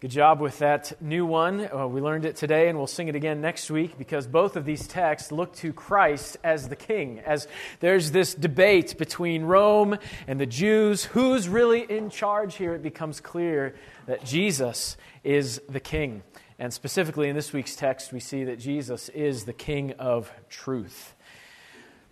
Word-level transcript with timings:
Good 0.00 0.12
job 0.12 0.38
with 0.38 0.60
that 0.60 0.92
new 1.02 1.26
one. 1.26 1.68
Uh, 1.74 1.88
we 1.88 2.00
learned 2.00 2.24
it 2.24 2.36
today 2.36 2.68
and 2.68 2.78
we'll 2.78 2.86
sing 2.86 3.08
it 3.08 3.16
again 3.16 3.40
next 3.40 3.68
week 3.68 3.98
because 3.98 4.28
both 4.28 4.54
of 4.54 4.64
these 4.64 4.86
texts 4.86 5.32
look 5.32 5.56
to 5.56 5.72
Christ 5.72 6.36
as 6.44 6.68
the 6.68 6.76
king. 6.76 7.18
As 7.18 7.48
there's 7.80 8.12
this 8.12 8.32
debate 8.32 8.96
between 8.96 9.42
Rome 9.42 9.98
and 10.28 10.40
the 10.40 10.46
Jews, 10.46 11.02
who's 11.02 11.48
really 11.48 11.80
in 11.80 12.10
charge 12.10 12.54
here, 12.54 12.76
it 12.76 12.82
becomes 12.84 13.18
clear 13.18 13.74
that 14.06 14.24
Jesus 14.24 14.96
is 15.24 15.60
the 15.68 15.80
king. 15.80 16.22
And 16.60 16.72
specifically 16.72 17.28
in 17.28 17.34
this 17.34 17.52
week's 17.52 17.74
text, 17.74 18.12
we 18.12 18.20
see 18.20 18.44
that 18.44 18.60
Jesus 18.60 19.08
is 19.08 19.46
the 19.46 19.52
king 19.52 19.94
of 19.94 20.30
truth. 20.48 21.16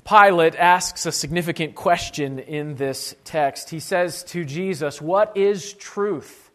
Pilate 0.04 0.56
asks 0.56 1.06
a 1.06 1.12
significant 1.12 1.76
question 1.76 2.40
in 2.40 2.74
this 2.74 3.14
text. 3.22 3.70
He 3.70 3.78
says 3.78 4.24
to 4.24 4.44
Jesus, 4.44 5.00
What 5.00 5.36
is 5.36 5.72
truth? 5.72 6.45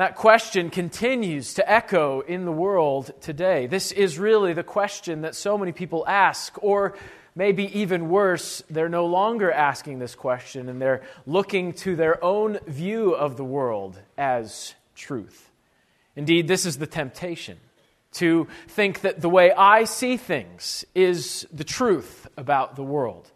That 0.00 0.16
question 0.16 0.70
continues 0.70 1.52
to 1.52 1.70
echo 1.70 2.20
in 2.22 2.46
the 2.46 2.52
world 2.52 3.12
today. 3.20 3.66
This 3.66 3.92
is 3.92 4.18
really 4.18 4.54
the 4.54 4.62
question 4.62 5.20
that 5.20 5.34
so 5.34 5.58
many 5.58 5.72
people 5.72 6.08
ask, 6.08 6.54
or 6.62 6.96
maybe 7.34 7.64
even 7.78 8.08
worse, 8.08 8.62
they're 8.70 8.88
no 8.88 9.04
longer 9.04 9.52
asking 9.52 9.98
this 9.98 10.14
question 10.14 10.70
and 10.70 10.80
they're 10.80 11.02
looking 11.26 11.74
to 11.74 11.96
their 11.96 12.24
own 12.24 12.60
view 12.66 13.12
of 13.12 13.36
the 13.36 13.44
world 13.44 14.00
as 14.16 14.74
truth. 14.94 15.50
Indeed, 16.16 16.48
this 16.48 16.64
is 16.64 16.78
the 16.78 16.86
temptation 16.86 17.58
to 18.12 18.48
think 18.68 19.02
that 19.02 19.20
the 19.20 19.28
way 19.28 19.52
I 19.52 19.84
see 19.84 20.16
things 20.16 20.82
is 20.94 21.46
the 21.52 21.62
truth 21.62 22.26
about 22.38 22.74
the 22.74 22.82
world. 22.82 23.30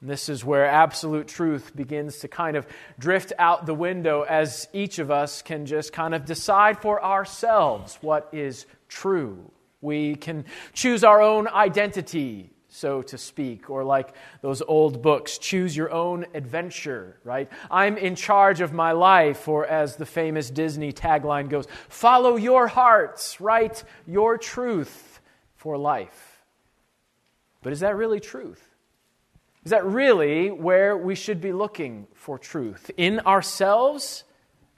And 0.00 0.08
this 0.08 0.30
is 0.30 0.44
where 0.44 0.64
absolute 0.64 1.28
truth 1.28 1.76
begins 1.76 2.20
to 2.20 2.28
kind 2.28 2.56
of 2.56 2.66
drift 2.98 3.34
out 3.38 3.66
the 3.66 3.74
window 3.74 4.22
as 4.22 4.66
each 4.72 4.98
of 4.98 5.10
us 5.10 5.42
can 5.42 5.66
just 5.66 5.92
kind 5.92 6.14
of 6.14 6.24
decide 6.24 6.80
for 6.80 7.04
ourselves 7.04 7.98
what 8.00 8.28
is 8.32 8.64
true. 8.88 9.50
We 9.82 10.14
can 10.14 10.46
choose 10.72 11.04
our 11.04 11.20
own 11.20 11.48
identity, 11.48 12.50
so 12.68 13.02
to 13.02 13.18
speak, 13.18 13.68
or 13.68 13.84
like 13.84 14.14
those 14.40 14.62
old 14.62 15.02
books, 15.02 15.36
choose 15.36 15.76
your 15.76 15.90
own 15.90 16.24
adventure, 16.32 17.18
right? 17.22 17.50
I'm 17.70 17.98
in 17.98 18.14
charge 18.14 18.62
of 18.62 18.72
my 18.72 18.92
life, 18.92 19.48
or 19.48 19.66
as 19.66 19.96
the 19.96 20.06
famous 20.06 20.48
Disney 20.50 20.94
tagline 20.94 21.50
goes, 21.50 21.66
follow 21.90 22.36
your 22.36 22.68
hearts, 22.68 23.38
write 23.38 23.84
your 24.06 24.38
truth 24.38 25.20
for 25.56 25.76
life. 25.76 26.42
But 27.62 27.74
is 27.74 27.80
that 27.80 27.96
really 27.96 28.20
truth? 28.20 28.69
Is 29.64 29.72
that 29.72 29.84
really 29.84 30.50
where 30.50 30.96
we 30.96 31.14
should 31.14 31.40
be 31.40 31.52
looking 31.52 32.06
for 32.14 32.38
truth? 32.38 32.90
In 32.96 33.20
ourselves? 33.20 34.24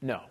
No. 0.01 0.23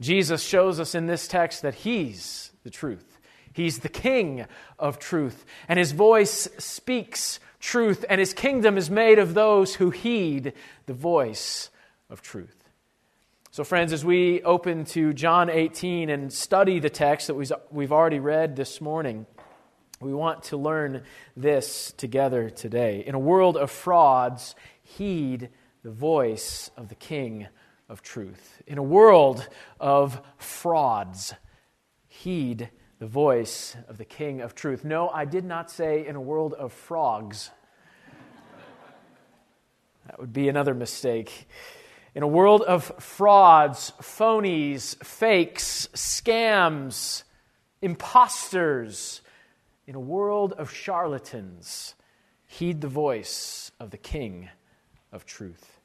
Jesus 0.00 0.42
shows 0.42 0.78
us 0.78 0.94
in 0.94 1.06
this 1.06 1.26
text 1.26 1.62
that 1.62 1.74
He's 1.74 2.52
the 2.62 2.70
truth. 2.70 3.18
He's 3.52 3.80
the 3.80 3.88
King 3.88 4.46
of 4.78 5.00
truth, 5.00 5.44
and 5.66 5.80
His 5.80 5.90
voice 5.90 6.48
speaks 6.58 7.40
truth, 7.58 8.04
and 8.08 8.20
His 8.20 8.32
kingdom 8.32 8.78
is 8.78 8.88
made 8.88 9.18
of 9.18 9.34
those 9.34 9.74
who 9.74 9.90
heed 9.90 10.52
the 10.86 10.94
voice 10.94 11.70
of 12.08 12.22
truth. 12.22 12.54
So, 13.50 13.64
friends, 13.64 13.92
as 13.92 14.04
we 14.04 14.42
open 14.42 14.84
to 14.86 15.12
John 15.12 15.50
18 15.50 16.10
and 16.10 16.32
study 16.32 16.78
the 16.78 16.90
text 16.90 17.26
that 17.26 17.34
we've 17.72 17.90
already 17.90 18.20
read 18.20 18.54
this 18.54 18.80
morning, 18.80 19.26
we 20.00 20.14
want 20.14 20.44
to 20.44 20.56
learn 20.56 21.02
this 21.36 21.92
together 21.96 22.50
today. 22.50 23.02
In 23.04 23.14
a 23.14 23.18
world 23.18 23.56
of 23.56 23.70
frauds, 23.70 24.54
heed 24.82 25.48
the 25.82 25.90
voice 25.90 26.70
of 26.76 26.88
the 26.88 26.94
King 26.94 27.48
of 27.88 28.00
truth. 28.02 28.62
In 28.66 28.78
a 28.78 28.82
world 28.82 29.48
of 29.80 30.20
frauds, 30.36 31.34
heed 32.06 32.70
the 33.00 33.06
voice 33.06 33.76
of 33.88 33.98
the 33.98 34.04
King 34.04 34.40
of 34.40 34.54
truth. 34.54 34.84
No, 34.84 35.08
I 35.08 35.24
did 35.24 35.44
not 35.44 35.70
say 35.70 36.06
in 36.06 36.14
a 36.14 36.20
world 36.20 36.54
of 36.54 36.72
frogs. 36.72 37.50
That 40.06 40.20
would 40.20 40.32
be 40.32 40.48
another 40.48 40.74
mistake. 40.74 41.48
In 42.14 42.22
a 42.22 42.28
world 42.28 42.62
of 42.62 42.84
frauds, 42.98 43.92
phonies, 44.00 44.96
fakes, 45.04 45.88
scams, 45.94 47.24
imposters, 47.82 49.22
in 49.88 49.94
a 49.94 50.00
world 50.00 50.52
of 50.52 50.70
charlatans, 50.70 51.94
heed 52.44 52.82
the 52.82 52.88
voice 52.88 53.72
of 53.80 53.90
the 53.90 53.96
King 53.96 54.50
of 55.12 55.24
truth. 55.24 55.80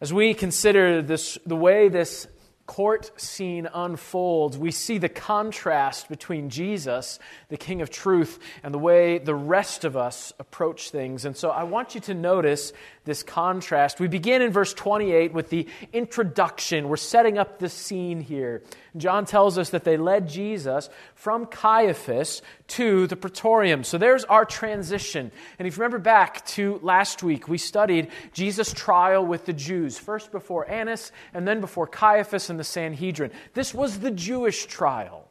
As 0.00 0.10
we 0.10 0.32
consider 0.32 1.02
this, 1.02 1.36
the 1.44 1.54
way 1.54 1.90
this 1.90 2.26
court 2.64 3.10
scene 3.20 3.68
unfolds, 3.74 4.56
we 4.56 4.70
see 4.70 4.96
the 4.96 5.08
contrast 5.10 6.08
between 6.08 6.48
Jesus, 6.48 7.18
the 7.50 7.58
King 7.58 7.82
of 7.82 7.90
Truth, 7.90 8.38
and 8.62 8.72
the 8.72 8.78
way 8.78 9.18
the 9.18 9.34
rest 9.34 9.84
of 9.84 9.98
us 9.98 10.32
approach 10.38 10.90
things. 10.90 11.26
And 11.26 11.36
so 11.36 11.50
I 11.50 11.64
want 11.64 11.94
you 11.94 12.00
to 12.02 12.14
notice 12.14 12.72
this 13.04 13.22
contrast. 13.22 14.00
We 14.00 14.08
begin 14.08 14.40
in 14.40 14.50
verse 14.50 14.72
28 14.72 15.34
with 15.34 15.50
the 15.50 15.66
introduction. 15.92 16.88
We're 16.88 16.96
setting 16.96 17.36
up 17.36 17.58
the 17.58 17.68
scene 17.68 18.20
here. 18.22 18.62
John 18.96 19.24
tells 19.24 19.58
us 19.58 19.70
that 19.70 19.84
they 19.84 19.96
led 19.96 20.28
Jesus 20.28 20.88
from 21.14 21.46
Caiaphas 21.46 22.42
to 22.68 23.06
the 23.06 23.16
praetorium. 23.16 23.84
So 23.84 23.98
there's 23.98 24.24
our 24.24 24.44
transition. 24.44 25.30
And 25.58 25.68
if 25.68 25.76
you 25.76 25.82
remember 25.82 25.98
back 25.98 26.44
to 26.46 26.80
last 26.82 27.22
week, 27.22 27.48
we 27.48 27.58
studied 27.58 28.08
Jesus' 28.32 28.72
trial 28.72 29.24
with 29.24 29.46
the 29.46 29.52
Jews, 29.52 29.98
first 29.98 30.32
before 30.32 30.68
Annas 30.68 31.12
and 31.32 31.46
then 31.46 31.60
before 31.60 31.86
Caiaphas 31.86 32.50
and 32.50 32.58
the 32.58 32.64
Sanhedrin. 32.64 33.30
This 33.54 33.72
was 33.72 34.00
the 34.00 34.10
Jewish 34.10 34.66
trial. 34.66 35.26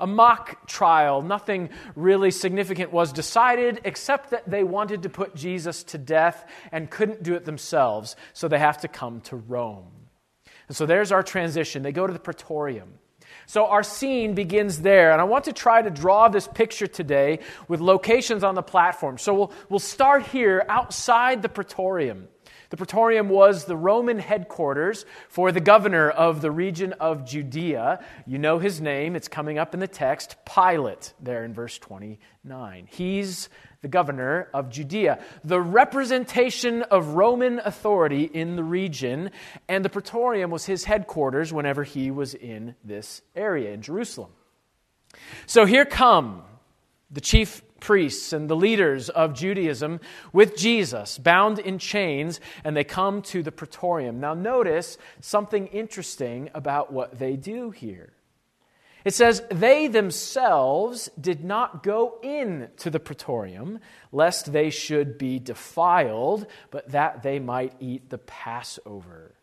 A 0.00 0.06
mock 0.06 0.66
trial. 0.66 1.22
Nothing 1.22 1.70
really 1.96 2.30
significant 2.30 2.92
was 2.92 3.12
decided 3.12 3.80
except 3.84 4.30
that 4.30 4.48
they 4.48 4.62
wanted 4.62 5.04
to 5.04 5.08
put 5.08 5.34
Jesus 5.34 5.82
to 5.84 5.98
death 5.98 6.44
and 6.72 6.90
couldn't 6.90 7.22
do 7.22 7.34
it 7.34 7.46
themselves, 7.46 8.14
so 8.34 8.48
they 8.48 8.58
have 8.58 8.82
to 8.82 8.88
come 8.88 9.22
to 9.22 9.36
Rome. 9.36 9.97
And 10.68 10.76
so 10.76 10.86
there's 10.86 11.12
our 11.12 11.22
transition. 11.22 11.82
They 11.82 11.92
go 11.92 12.06
to 12.06 12.12
the 12.12 12.18
praetorium. 12.18 12.94
So 13.46 13.66
our 13.66 13.82
scene 13.82 14.34
begins 14.34 14.82
there. 14.82 15.12
And 15.12 15.20
I 15.20 15.24
want 15.24 15.44
to 15.44 15.52
try 15.52 15.80
to 15.80 15.90
draw 15.90 16.28
this 16.28 16.46
picture 16.46 16.86
today 16.86 17.40
with 17.66 17.80
locations 17.80 18.44
on 18.44 18.54
the 18.54 18.62
platform. 18.62 19.18
So 19.18 19.34
we'll, 19.34 19.52
we'll 19.70 19.78
start 19.78 20.26
here 20.26 20.64
outside 20.68 21.42
the 21.42 21.48
praetorium. 21.48 22.28
The 22.70 22.76
praetorium 22.76 23.30
was 23.30 23.64
the 23.64 23.76
Roman 23.76 24.18
headquarters 24.18 25.06
for 25.30 25.52
the 25.52 25.60
governor 25.60 26.10
of 26.10 26.42
the 26.42 26.50
region 26.50 26.92
of 26.94 27.24
Judea. 27.24 28.04
You 28.26 28.36
know 28.36 28.58
his 28.58 28.78
name, 28.78 29.16
it's 29.16 29.28
coming 29.28 29.58
up 29.58 29.72
in 29.72 29.80
the 29.80 29.88
text 29.88 30.36
Pilate, 30.44 31.14
there 31.18 31.44
in 31.44 31.54
verse 31.54 31.78
29. 31.78 32.86
He's 32.90 33.48
the 33.80 33.88
governor 33.88 34.48
of 34.52 34.70
Judea, 34.70 35.22
the 35.44 35.60
representation 35.60 36.82
of 36.82 37.08
Roman 37.08 37.60
authority 37.60 38.24
in 38.24 38.56
the 38.56 38.64
region, 38.64 39.30
and 39.68 39.84
the 39.84 39.88
praetorium 39.88 40.50
was 40.50 40.66
his 40.66 40.84
headquarters 40.84 41.52
whenever 41.52 41.84
he 41.84 42.10
was 42.10 42.34
in 42.34 42.74
this 42.84 43.22
area 43.36 43.72
in 43.72 43.82
Jerusalem. 43.82 44.30
So 45.46 45.64
here 45.64 45.84
come 45.84 46.42
the 47.10 47.20
chief 47.20 47.62
priests 47.80 48.32
and 48.32 48.50
the 48.50 48.56
leaders 48.56 49.08
of 49.08 49.32
Judaism 49.32 50.00
with 50.32 50.56
Jesus, 50.56 51.16
bound 51.16 51.58
in 51.58 51.78
chains, 51.78 52.40
and 52.64 52.76
they 52.76 52.84
come 52.84 53.22
to 53.22 53.42
the 53.42 53.52
praetorium. 53.52 54.20
Now, 54.20 54.34
notice 54.34 54.98
something 55.20 55.68
interesting 55.68 56.50
about 56.54 56.92
what 56.92 57.18
they 57.18 57.36
do 57.36 57.70
here. 57.70 58.12
It 59.08 59.14
says, 59.14 59.42
They 59.50 59.88
themselves 59.88 61.08
did 61.18 61.42
not 61.42 61.82
go 61.82 62.18
in 62.22 62.68
to 62.76 62.90
the 62.90 63.00
praetorium, 63.00 63.78
lest 64.12 64.52
they 64.52 64.68
should 64.68 65.16
be 65.16 65.38
defiled, 65.38 66.46
but 66.70 66.90
that 66.90 67.22
they 67.22 67.38
might 67.38 67.72
eat 67.80 68.10
the 68.10 68.18
Passover. 68.18 69.34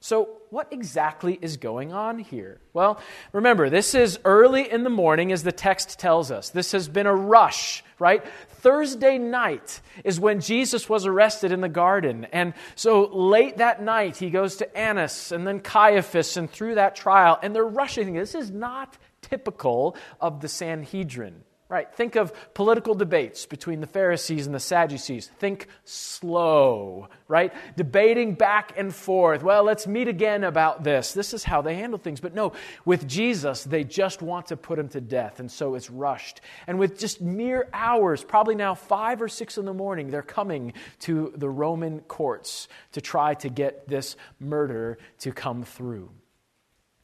So, 0.00 0.28
what 0.50 0.72
exactly 0.72 1.38
is 1.42 1.56
going 1.56 1.92
on 1.92 2.18
here? 2.18 2.60
Well, 2.72 3.00
remember, 3.32 3.68
this 3.68 3.94
is 3.94 4.20
early 4.24 4.70
in 4.70 4.84
the 4.84 4.90
morning, 4.90 5.32
as 5.32 5.42
the 5.42 5.52
text 5.52 5.98
tells 5.98 6.30
us. 6.30 6.50
This 6.50 6.72
has 6.72 6.88
been 6.88 7.06
a 7.06 7.14
rush, 7.14 7.82
right? 7.98 8.24
Thursday 8.48 9.18
night 9.18 9.80
is 10.04 10.20
when 10.20 10.40
Jesus 10.40 10.88
was 10.88 11.04
arrested 11.04 11.50
in 11.50 11.60
the 11.60 11.68
garden. 11.68 12.26
And 12.26 12.54
so 12.76 13.06
late 13.06 13.58
that 13.58 13.82
night, 13.82 14.16
he 14.16 14.30
goes 14.30 14.56
to 14.56 14.76
Annas 14.76 15.32
and 15.32 15.46
then 15.46 15.60
Caiaphas 15.60 16.36
and 16.36 16.48
through 16.48 16.76
that 16.76 16.94
trial. 16.94 17.38
And 17.42 17.54
they're 17.54 17.64
rushing. 17.64 18.14
This 18.14 18.36
is 18.36 18.50
not 18.52 18.96
typical 19.30 19.96
of 20.20 20.40
the 20.40 20.48
Sanhedrin. 20.48 21.42
Right, 21.70 21.94
think 21.94 22.16
of 22.16 22.32
political 22.54 22.94
debates 22.94 23.44
between 23.44 23.82
the 23.82 23.86
Pharisees 23.86 24.46
and 24.46 24.54
the 24.54 24.58
Sadducees. 24.58 25.26
Think 25.38 25.66
slow, 25.84 27.10
right? 27.28 27.52
Debating 27.76 28.36
back 28.36 28.72
and 28.78 28.94
forth. 28.94 29.42
Well, 29.42 29.64
let's 29.64 29.86
meet 29.86 30.08
again 30.08 30.44
about 30.44 30.82
this. 30.82 31.12
This 31.12 31.34
is 31.34 31.44
how 31.44 31.60
they 31.60 31.74
handle 31.74 31.98
things. 31.98 32.20
But 32.20 32.34
no, 32.34 32.54
with 32.86 33.06
Jesus, 33.06 33.64
they 33.64 33.84
just 33.84 34.22
want 34.22 34.46
to 34.46 34.56
put 34.56 34.78
him 34.78 34.88
to 34.88 35.00
death, 35.02 35.40
and 35.40 35.52
so 35.52 35.74
it's 35.74 35.90
rushed. 35.90 36.40
And 36.66 36.78
with 36.78 36.98
just 36.98 37.20
mere 37.20 37.68
hours, 37.74 38.24
probably 38.24 38.54
now 38.54 38.74
five 38.74 39.20
or 39.20 39.28
six 39.28 39.58
in 39.58 39.66
the 39.66 39.74
morning, 39.74 40.10
they're 40.10 40.22
coming 40.22 40.72
to 41.00 41.34
the 41.36 41.50
Roman 41.50 42.00
courts 42.00 42.68
to 42.92 43.02
try 43.02 43.34
to 43.34 43.50
get 43.50 43.86
this 43.86 44.16
murder 44.40 44.96
to 45.18 45.32
come 45.32 45.64
through. 45.64 46.08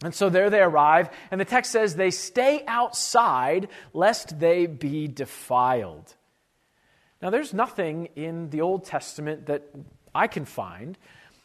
And 0.02 0.14
so 0.14 0.28
there 0.28 0.50
they 0.50 0.60
arrive, 0.60 1.08
and 1.30 1.40
the 1.40 1.44
text 1.44 1.72
says 1.72 1.94
they 1.94 2.10
stay 2.10 2.64
outside 2.66 3.68
lest 3.92 4.38
they 4.40 4.66
be 4.66 5.06
defiled. 5.06 6.14
Now, 7.22 7.30
there's 7.30 7.54
nothing 7.54 8.08
in 8.16 8.50
the 8.50 8.60
Old 8.60 8.84
Testament 8.84 9.46
that 9.46 9.62
I 10.14 10.26
can 10.26 10.44
find 10.44 10.98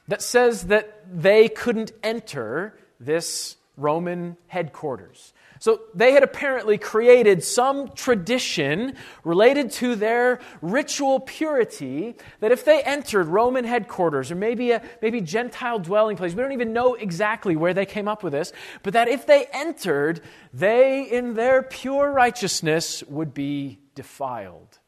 that 0.07 0.21
says 0.21 0.63
that 0.67 1.03
they 1.09 1.47
couldn't 1.47 1.91
enter 2.03 2.77
this 2.99 3.55
Roman 3.77 4.35
headquarters. 4.47 5.31
So 5.59 5.81
they 5.93 6.13
had 6.13 6.23
apparently 6.23 6.77
created 6.77 7.43
some 7.43 7.89
tradition 7.89 8.95
related 9.25 9.71
to 9.73 9.95
their 9.95 10.39
ritual 10.61 11.19
purity 11.19 12.15
that 12.39 12.53
if 12.53 12.63
they 12.63 12.81
entered 12.81 13.27
Roman 13.27 13.65
headquarters 13.65 14.31
or 14.31 14.35
maybe 14.35 14.71
a 14.71 14.81
maybe 15.01 15.19
Gentile 15.19 15.79
dwelling 15.79 16.15
place, 16.15 16.33
we 16.33 16.41
don't 16.41 16.53
even 16.53 16.71
know 16.71 16.93
exactly 16.93 17.57
where 17.57 17.73
they 17.73 17.85
came 17.85 18.07
up 18.07 18.23
with 18.23 18.31
this, 18.31 18.53
but 18.83 18.93
that 18.93 19.09
if 19.09 19.25
they 19.27 19.47
entered, 19.51 20.21
they 20.53 21.03
in 21.03 21.33
their 21.33 21.61
pure 21.61 22.09
righteousness 22.09 23.03
would 23.03 23.33
be 23.33 23.79
defiled. 23.95 24.79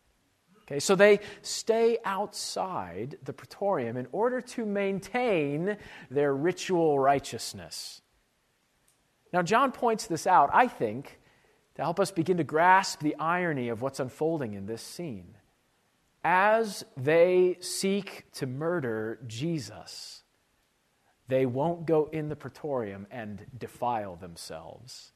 Okay, 0.63 0.79
so 0.79 0.95
they 0.95 1.19
stay 1.41 1.97
outside 2.06 3.18
the 3.25 3.33
praetorium 3.33 3.97
in 3.97 4.07
order 4.13 4.39
to 4.39 4.65
maintain 4.65 5.75
their 6.09 6.33
ritual 6.33 6.97
righteousness. 6.97 8.01
Now, 9.33 9.42
John 9.42 9.72
points 9.72 10.07
this 10.07 10.28
out, 10.28 10.50
I 10.54 10.68
think, 10.68 11.19
to 11.75 11.81
help 11.81 12.00
us 12.00 12.12
begin 12.12 12.38
to 12.38 12.44
grasp 12.44 13.01
the 13.01 13.16
irony 13.16 13.69
of 13.69 13.81
what's 13.81 14.00
unfolding 14.00 14.54
in 14.54 14.66
this 14.66 14.81
scene. 14.81 15.36
As 16.24 16.83
they 16.98 17.57
seek 17.62 18.31
to 18.33 18.45
murder 18.45 19.19
Jesus, 19.25 20.24
they 21.28 21.45
won't 21.45 21.86
go 21.86 22.10
in 22.12 22.30
the 22.30 22.36
praetorium 22.36 23.07
and 23.10 23.45
defile 23.57 24.18
themselves. 24.18 25.13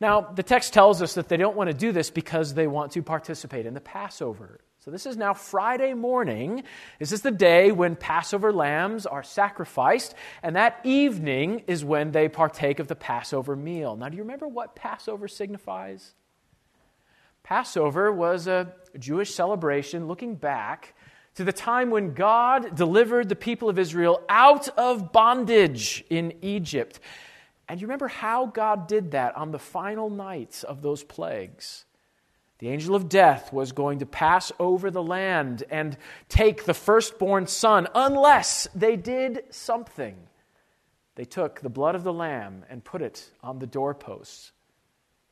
Now, 0.00 0.20
the 0.20 0.42
text 0.42 0.72
tells 0.72 1.02
us 1.02 1.14
that 1.14 1.28
they 1.28 1.36
don't 1.36 1.56
want 1.56 1.68
to 1.68 1.74
do 1.74 1.92
this 1.92 2.10
because 2.10 2.54
they 2.54 2.66
want 2.66 2.92
to 2.92 3.02
participate 3.02 3.66
in 3.66 3.74
the 3.74 3.80
Passover. 3.80 4.60
So, 4.84 4.90
this 4.90 5.06
is 5.06 5.16
now 5.16 5.32
Friday 5.32 5.94
morning. 5.94 6.64
This 6.98 7.12
is 7.12 7.22
the 7.22 7.30
day 7.30 7.70
when 7.70 7.94
Passover 7.94 8.52
lambs 8.52 9.06
are 9.06 9.22
sacrificed, 9.22 10.16
and 10.42 10.56
that 10.56 10.80
evening 10.82 11.62
is 11.68 11.84
when 11.84 12.10
they 12.10 12.28
partake 12.28 12.80
of 12.80 12.88
the 12.88 12.96
Passover 12.96 13.54
meal. 13.54 13.94
Now, 13.94 14.08
do 14.08 14.16
you 14.16 14.24
remember 14.24 14.48
what 14.48 14.74
Passover 14.74 15.28
signifies? 15.28 16.14
Passover 17.44 18.10
was 18.10 18.48
a 18.48 18.72
Jewish 18.98 19.32
celebration 19.32 20.08
looking 20.08 20.34
back 20.34 20.96
to 21.36 21.44
the 21.44 21.52
time 21.52 21.90
when 21.90 22.12
God 22.12 22.74
delivered 22.74 23.28
the 23.28 23.36
people 23.36 23.68
of 23.68 23.78
Israel 23.78 24.20
out 24.28 24.68
of 24.70 25.12
bondage 25.12 26.04
in 26.10 26.32
Egypt. 26.42 26.98
And 27.68 27.80
you 27.80 27.86
remember 27.86 28.08
how 28.08 28.46
God 28.46 28.88
did 28.88 29.12
that 29.12 29.36
on 29.36 29.52
the 29.52 29.60
final 29.60 30.10
nights 30.10 30.64
of 30.64 30.82
those 30.82 31.04
plagues? 31.04 31.84
The 32.62 32.68
angel 32.68 32.94
of 32.94 33.08
death 33.08 33.52
was 33.52 33.72
going 33.72 33.98
to 33.98 34.06
pass 34.06 34.52
over 34.60 34.88
the 34.88 35.02
land 35.02 35.64
and 35.68 35.98
take 36.28 36.64
the 36.64 36.74
firstborn 36.74 37.48
son 37.48 37.88
unless 37.92 38.68
they 38.72 38.94
did 38.94 39.42
something. 39.50 40.14
They 41.16 41.24
took 41.24 41.60
the 41.60 41.68
blood 41.68 41.96
of 41.96 42.04
the 42.04 42.12
lamb 42.12 42.64
and 42.70 42.84
put 42.84 43.02
it 43.02 43.32
on 43.42 43.58
the 43.58 43.66
doorposts 43.66 44.52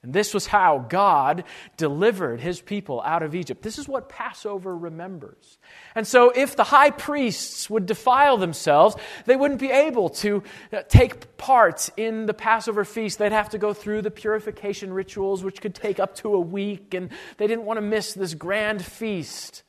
and 0.02 0.14
this 0.14 0.32
was 0.32 0.46
how 0.46 0.78
God 0.78 1.44
delivered 1.76 2.40
his 2.40 2.62
people 2.62 3.02
out 3.02 3.22
of 3.22 3.34
Egypt. 3.34 3.60
This 3.60 3.78
is 3.78 3.86
what 3.86 4.08
Passover 4.08 4.74
remembers. 4.74 5.58
And 5.94 6.06
so, 6.06 6.30
if 6.30 6.56
the 6.56 6.64
high 6.64 6.90
priests 6.90 7.68
would 7.68 7.84
defile 7.84 8.38
themselves, 8.38 8.96
they 9.26 9.36
wouldn't 9.36 9.60
be 9.60 9.70
able 9.70 10.08
to 10.08 10.42
uh, 10.72 10.82
take 10.88 11.36
part 11.36 11.90
in 11.98 12.24
the 12.24 12.32
Passover 12.32 12.86
feast. 12.86 13.18
They'd 13.18 13.32
have 13.32 13.50
to 13.50 13.58
go 13.58 13.74
through 13.74 14.00
the 14.00 14.10
purification 14.10 14.90
rituals, 14.90 15.44
which 15.44 15.60
could 15.60 15.74
take 15.74 16.00
up 16.00 16.14
to 16.16 16.34
a 16.34 16.40
week, 16.40 16.94
and 16.94 17.10
they 17.36 17.46
didn't 17.46 17.66
want 17.66 17.76
to 17.76 17.82
miss 17.82 18.14
this 18.14 18.32
grand 18.32 18.82
feast, 18.82 19.64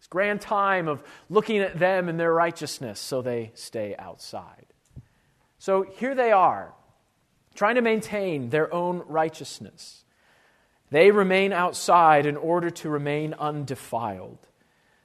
this 0.00 0.08
grand 0.08 0.40
time 0.40 0.88
of 0.88 1.00
looking 1.28 1.58
at 1.58 1.78
them 1.78 2.08
and 2.08 2.18
their 2.18 2.34
righteousness, 2.34 2.98
so 2.98 3.22
they 3.22 3.52
stay 3.54 3.94
outside. 4.00 4.66
So, 5.58 5.84
here 5.96 6.16
they 6.16 6.32
are 6.32 6.74
trying 7.54 7.76
to 7.76 7.82
maintain 7.82 8.50
their 8.50 8.72
own 8.72 9.02
righteousness. 9.06 10.04
They 10.90 11.10
remain 11.10 11.52
outside 11.52 12.26
in 12.26 12.36
order 12.36 12.70
to 12.70 12.88
remain 12.88 13.34
undefiled. 13.34 14.38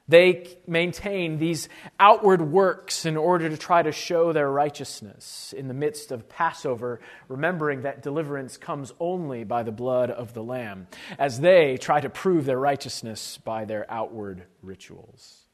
They 0.08 0.58
maintain 0.66 1.38
these 1.38 1.68
outward 2.00 2.42
works 2.42 3.06
in 3.06 3.16
order 3.16 3.48
to 3.48 3.56
try 3.56 3.82
to 3.82 3.92
show 3.92 4.32
their 4.32 4.50
righteousness 4.50 5.54
in 5.56 5.68
the 5.68 5.74
midst 5.74 6.10
of 6.10 6.28
Passover, 6.28 7.00
remembering 7.28 7.82
that 7.82 8.02
deliverance 8.02 8.56
comes 8.56 8.92
only 8.98 9.44
by 9.44 9.62
the 9.62 9.70
blood 9.70 10.10
of 10.10 10.34
the 10.34 10.42
Lamb, 10.42 10.88
as 11.16 11.38
they 11.38 11.76
try 11.76 12.00
to 12.00 12.10
prove 12.10 12.44
their 12.44 12.58
righteousness 12.58 13.38
by 13.38 13.64
their 13.64 13.86
outward 13.88 14.42
rituals. 14.62 15.44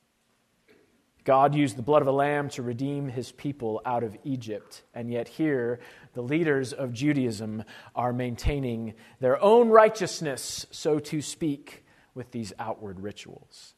God 1.26 1.56
used 1.56 1.76
the 1.76 1.82
blood 1.82 2.02
of 2.02 2.08
a 2.08 2.12
lamb 2.12 2.48
to 2.50 2.62
redeem 2.62 3.08
his 3.08 3.32
people 3.32 3.82
out 3.84 4.04
of 4.04 4.16
Egypt, 4.22 4.84
and 4.94 5.10
yet 5.10 5.26
here 5.26 5.81
the 6.17 6.23
leaders 6.23 6.73
of 6.73 6.95
Judaism 6.95 7.63
are 7.95 8.11
maintaining 8.11 8.95
their 9.21 9.41
own 9.43 9.69
righteousness, 9.69 10.67
so 10.71 10.99
to 10.99 11.21
speak, 11.21 11.85
with 12.15 12.31
these 12.31 12.55
outward 12.59 13.01
rituals. 13.01 13.75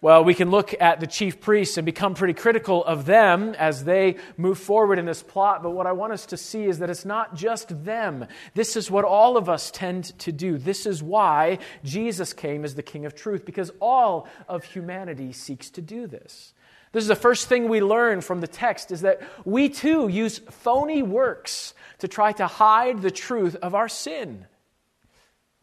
Well, 0.00 0.24
we 0.24 0.34
can 0.34 0.50
look 0.50 0.74
at 0.80 0.98
the 0.98 1.06
chief 1.06 1.38
priests 1.40 1.76
and 1.76 1.84
become 1.84 2.14
pretty 2.14 2.32
critical 2.32 2.82
of 2.82 3.04
them 3.04 3.54
as 3.58 3.84
they 3.84 4.16
move 4.38 4.58
forward 4.58 4.98
in 4.98 5.04
this 5.04 5.22
plot, 5.22 5.62
but 5.62 5.72
what 5.72 5.86
I 5.86 5.92
want 5.92 6.14
us 6.14 6.24
to 6.26 6.38
see 6.38 6.64
is 6.64 6.78
that 6.78 6.88
it's 6.88 7.04
not 7.04 7.34
just 7.34 7.84
them. 7.84 8.26
This 8.54 8.74
is 8.74 8.90
what 8.90 9.04
all 9.04 9.36
of 9.36 9.50
us 9.50 9.70
tend 9.70 10.18
to 10.20 10.32
do. 10.32 10.56
This 10.56 10.86
is 10.86 11.02
why 11.02 11.58
Jesus 11.84 12.32
came 12.32 12.64
as 12.64 12.74
the 12.74 12.82
King 12.82 13.04
of 13.04 13.14
Truth, 13.14 13.44
because 13.44 13.70
all 13.78 14.26
of 14.48 14.64
humanity 14.64 15.34
seeks 15.34 15.68
to 15.70 15.82
do 15.82 16.06
this. 16.06 16.54
This 16.92 17.02
is 17.02 17.08
the 17.08 17.16
first 17.16 17.48
thing 17.48 17.68
we 17.68 17.80
learn 17.80 18.20
from 18.20 18.40
the 18.40 18.46
text 18.46 18.90
is 18.90 19.02
that 19.02 19.20
we 19.44 19.68
too 19.68 20.08
use 20.08 20.38
phony 20.38 21.02
works 21.02 21.74
to 21.98 22.08
try 22.08 22.32
to 22.32 22.46
hide 22.46 23.02
the 23.02 23.10
truth 23.10 23.56
of 23.56 23.74
our 23.74 23.88
sin. 23.88 24.46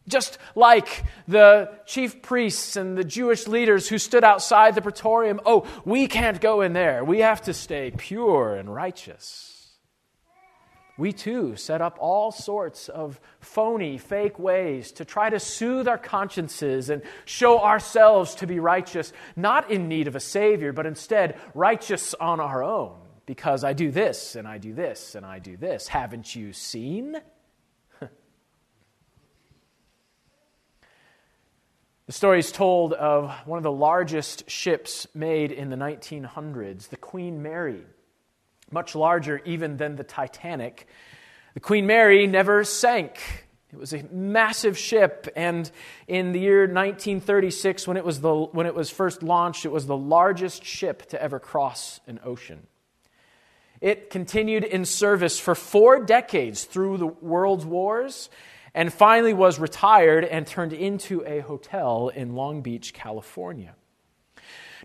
Just 0.08 0.38
like 0.54 1.04
the 1.28 1.72
chief 1.86 2.22
priests 2.22 2.76
and 2.76 2.98
the 2.98 3.06
Jewish 3.06 3.48
leaders 3.48 3.88
who 3.88 3.98
stood 3.98 4.24
outside 4.24 4.76
the 4.76 4.82
praetorium, 4.82 5.40
oh, 5.46 5.66
we 5.86 6.08
can't 6.08 6.42
go 6.42 6.62
in 6.62 6.74
there. 6.74 7.06
We 7.06 7.20
have 7.20 7.42
to 7.44 7.54
stay 7.54 7.92
pure 7.96 8.56
and 8.56 8.74
righteous 8.74 9.53
we 10.98 11.12
too 11.12 11.56
set 11.56 11.82
up 11.82 11.98
all 12.00 12.32
sorts 12.32 12.88
of 12.88 13.20
phony, 13.40 13.98
fake 13.98 14.38
ways 14.38 14.92
to 14.94 15.06
try 15.06 15.30
to 15.30 15.40
soothe 15.40 15.88
our 15.88 15.98
consciences 15.98 16.92
and 16.92 17.02
show 17.26 17.60
ourselves 17.60 18.36
to 18.36 18.46
be 18.46 18.60
righteous, 18.60 19.12
not 19.36 19.72
in 19.72 19.88
need 19.88 20.08
of 20.08 20.16
a 20.16 20.20
Savior, 20.20 20.72
but 20.72 20.86
instead 20.86 21.40
righteous 21.56 22.14
on 22.14 22.40
our 22.40 22.64
own. 22.64 23.00
Because 23.26 23.64
I 23.64 23.74
do 23.74 23.90
this, 23.90 24.36
and 24.36 24.48
I 24.48 24.60
do 24.60 24.74
this, 24.74 25.16
and 25.16 25.26
I 25.26 25.40
do 25.40 25.58
this. 25.58 25.88
Haven't 25.88 26.36
you 26.36 26.54
seen? 26.54 27.16
the 28.02 28.10
story 32.10 32.40
is 32.40 32.52
told 32.52 32.94
of 32.94 33.32
one 33.46 33.58
of 33.58 33.64
the 33.64 33.72
largest 33.72 34.48
ships 34.50 35.08
made 35.16 35.52
in 35.52 35.70
the 35.70 35.78
1900s, 35.78 36.90
the 36.90 36.98
Queen 36.98 37.42
Mary 37.42 37.84
much 38.74 38.96
larger 38.96 39.42
even 39.46 39.78
than 39.78 39.96
the 39.96 40.04
Titanic. 40.04 40.88
The 41.54 41.60
Queen 41.60 41.86
Mary 41.86 42.28
never 42.28 42.64
sank. 42.64 43.20
It 43.72 43.80
was 43.80 43.94
a 43.94 44.04
massive 44.12 44.78
ship, 44.78 45.28
and 45.36 45.70
in 46.08 46.32
the 46.32 46.40
year 46.40 46.62
1936, 46.62 47.88
when 47.88 47.98
it, 47.98 48.06
was 48.06 48.22
the, 48.22 48.34
when 48.34 48.68
it 48.68 48.76
was 48.76 48.92
first 48.92 49.24
launched, 49.24 49.66
it 49.66 49.72
was 49.72 49.88
the 49.88 49.98
largest 49.98 50.64
ship 50.64 51.08
to 51.10 51.22
ever 51.22 51.40
cross 51.40 52.00
an 52.06 52.20
ocean. 52.24 52.68
It 53.82 54.12
continued 54.12 54.64
in 54.64 54.86
service 54.86 55.40
for 55.40 55.56
four 55.56 56.06
decades 56.06 56.66
through 56.66 56.98
the 56.98 57.08
world's 57.08 57.66
wars, 57.66 58.30
and 58.76 58.94
finally 58.94 59.34
was 59.34 59.60
retired 59.60 60.24
and 60.24 60.46
turned 60.46 60.74
into 60.74 61.26
a 61.26 61.40
hotel 61.40 62.10
in 62.10 62.36
Long 62.36 62.62
Beach, 62.62 62.94
California. 62.94 63.76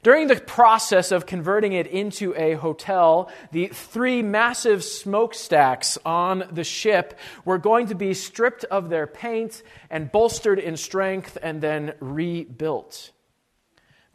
During 0.03 0.29
the 0.29 0.37
process 0.37 1.11
of 1.11 1.27
converting 1.27 1.73
it 1.73 1.87
into 1.87 2.35
a 2.37 2.55
hotel, 2.55 3.31
the 3.51 3.69
three 3.69 4.23
massive 4.23 4.85
smokestacks 4.85 5.99
on 6.05 6.45
the 6.53 6.65
ship 6.65 7.19
were 7.45 7.59
going 7.59 7.89
to 7.89 7.95
be 7.95 8.15
stripped 8.15 8.65
of 8.65 8.91
their 8.91 9.07
paint 9.07 9.63
and 9.91 10.13
bolstered 10.13 10.59
in 10.59 10.77
strength 10.77 11.37
and 11.43 11.61
then 11.61 11.95
rebuilt. 12.01 13.11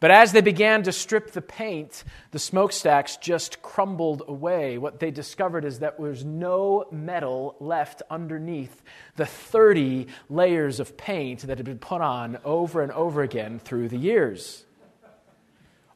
But 0.00 0.10
as 0.10 0.32
they 0.32 0.42
began 0.42 0.82
to 0.82 0.92
strip 0.92 1.30
the 1.30 1.40
paint, 1.40 2.04
the 2.30 2.38
smokestacks 2.38 3.16
just 3.16 3.62
crumbled 3.62 4.22
away. 4.28 4.76
What 4.76 5.00
they 5.00 5.10
discovered 5.10 5.64
is 5.64 5.78
that 5.78 5.96
there 5.96 6.06
was 6.06 6.24
no 6.24 6.84
metal 6.90 7.56
left 7.58 8.02
underneath 8.10 8.82
the 9.16 9.24
30 9.24 10.08
layers 10.28 10.78
of 10.78 10.98
paint 10.98 11.40
that 11.46 11.56
had 11.56 11.64
been 11.64 11.78
put 11.78 12.02
on 12.02 12.38
over 12.44 12.82
and 12.82 12.92
over 12.92 13.22
again 13.22 13.58
through 13.58 13.88
the 13.88 13.96
years. 13.96 14.63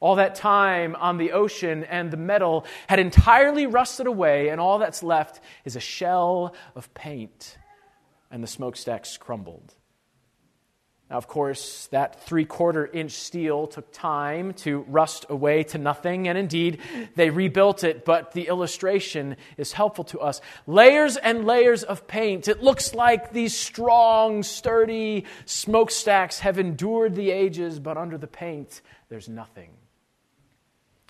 All 0.01 0.17
that 0.17 0.37
time 0.37 0.95
on 0.97 1.19
the 1.19 1.33
ocean 1.33 1.85
and 1.85 2.11
the 2.11 2.17
metal 2.17 2.65
had 2.89 2.99
entirely 2.99 3.67
rusted 3.67 4.07
away, 4.07 4.49
and 4.49 4.61
all 4.61 4.79
that's 4.79 5.03
left 5.03 5.41
is 5.65 5.75
a 5.75 5.81
shell 5.81 6.55
of 6.77 6.93
paint, 6.95 7.59
and 8.31 8.43
the 8.43 8.47
smokestacks 8.47 9.17
crumbled. 9.17 9.75
Now, 11.11 11.17
of 11.17 11.27
course, 11.27 11.87
that 11.87 12.21
three 12.21 12.45
quarter 12.45 12.87
inch 12.87 13.13
steel 13.13 13.67
took 13.67 13.91
time 13.93 14.53
to 14.55 14.85
rust 14.89 15.25
away 15.31 15.63
to 15.65 15.79
nothing, 15.79 16.29
and 16.29 16.37
indeed, 16.37 16.81
they 17.17 17.31
rebuilt 17.31 17.83
it, 17.83 18.05
but 18.05 18.33
the 18.33 18.49
illustration 18.49 19.37
is 19.57 19.73
helpful 19.73 20.05
to 20.05 20.21
us. 20.21 20.43
Layers 20.67 21.17
and 21.17 21.47
layers 21.47 21.83
of 21.83 22.07
paint. 22.07 22.47
It 22.47 22.63
looks 22.63 22.95
like 22.95 23.33
these 23.33 23.57
strong, 23.57 24.43
sturdy 24.43 25.25
smokestacks 25.47 26.41
have 26.41 26.59
endured 26.59 27.15
the 27.15 27.31
ages, 27.31 27.81
but 27.81 27.97
under 27.97 28.19
the 28.19 28.27
paint, 28.27 28.83
there's 29.09 29.31
nothing. 29.31 29.71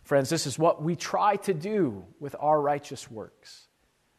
Friends, 0.09 0.31
this 0.31 0.47
is 0.47 0.59
what 0.59 0.83
we 0.83 0.97
try 0.97 1.37
to 1.37 1.53
do 1.53 2.03
with 2.19 2.35
our 2.41 2.59
righteous 2.59 3.11
works. 3.11 3.69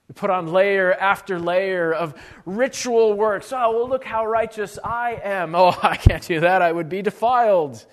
We 0.08 0.14
put 0.14 0.30
on 0.30 0.46
layer 0.46 0.94
after 0.94 1.40
layer 1.40 1.92
of 1.92 2.14
ritual 2.46 3.16
works. 3.16 3.52
Oh, 3.52 3.72
well, 3.76 3.90
look 3.90 4.04
how 4.04 4.28
righteous 4.28 4.78
I 4.84 5.20
am. 5.24 5.56
Oh, 5.56 5.76
I 5.82 5.98
can't 5.98 6.22
do 6.22 6.42
that. 6.42 6.62
I 6.62 6.72
would 6.72 6.90
be 6.90 7.02
defiled. 7.02 7.84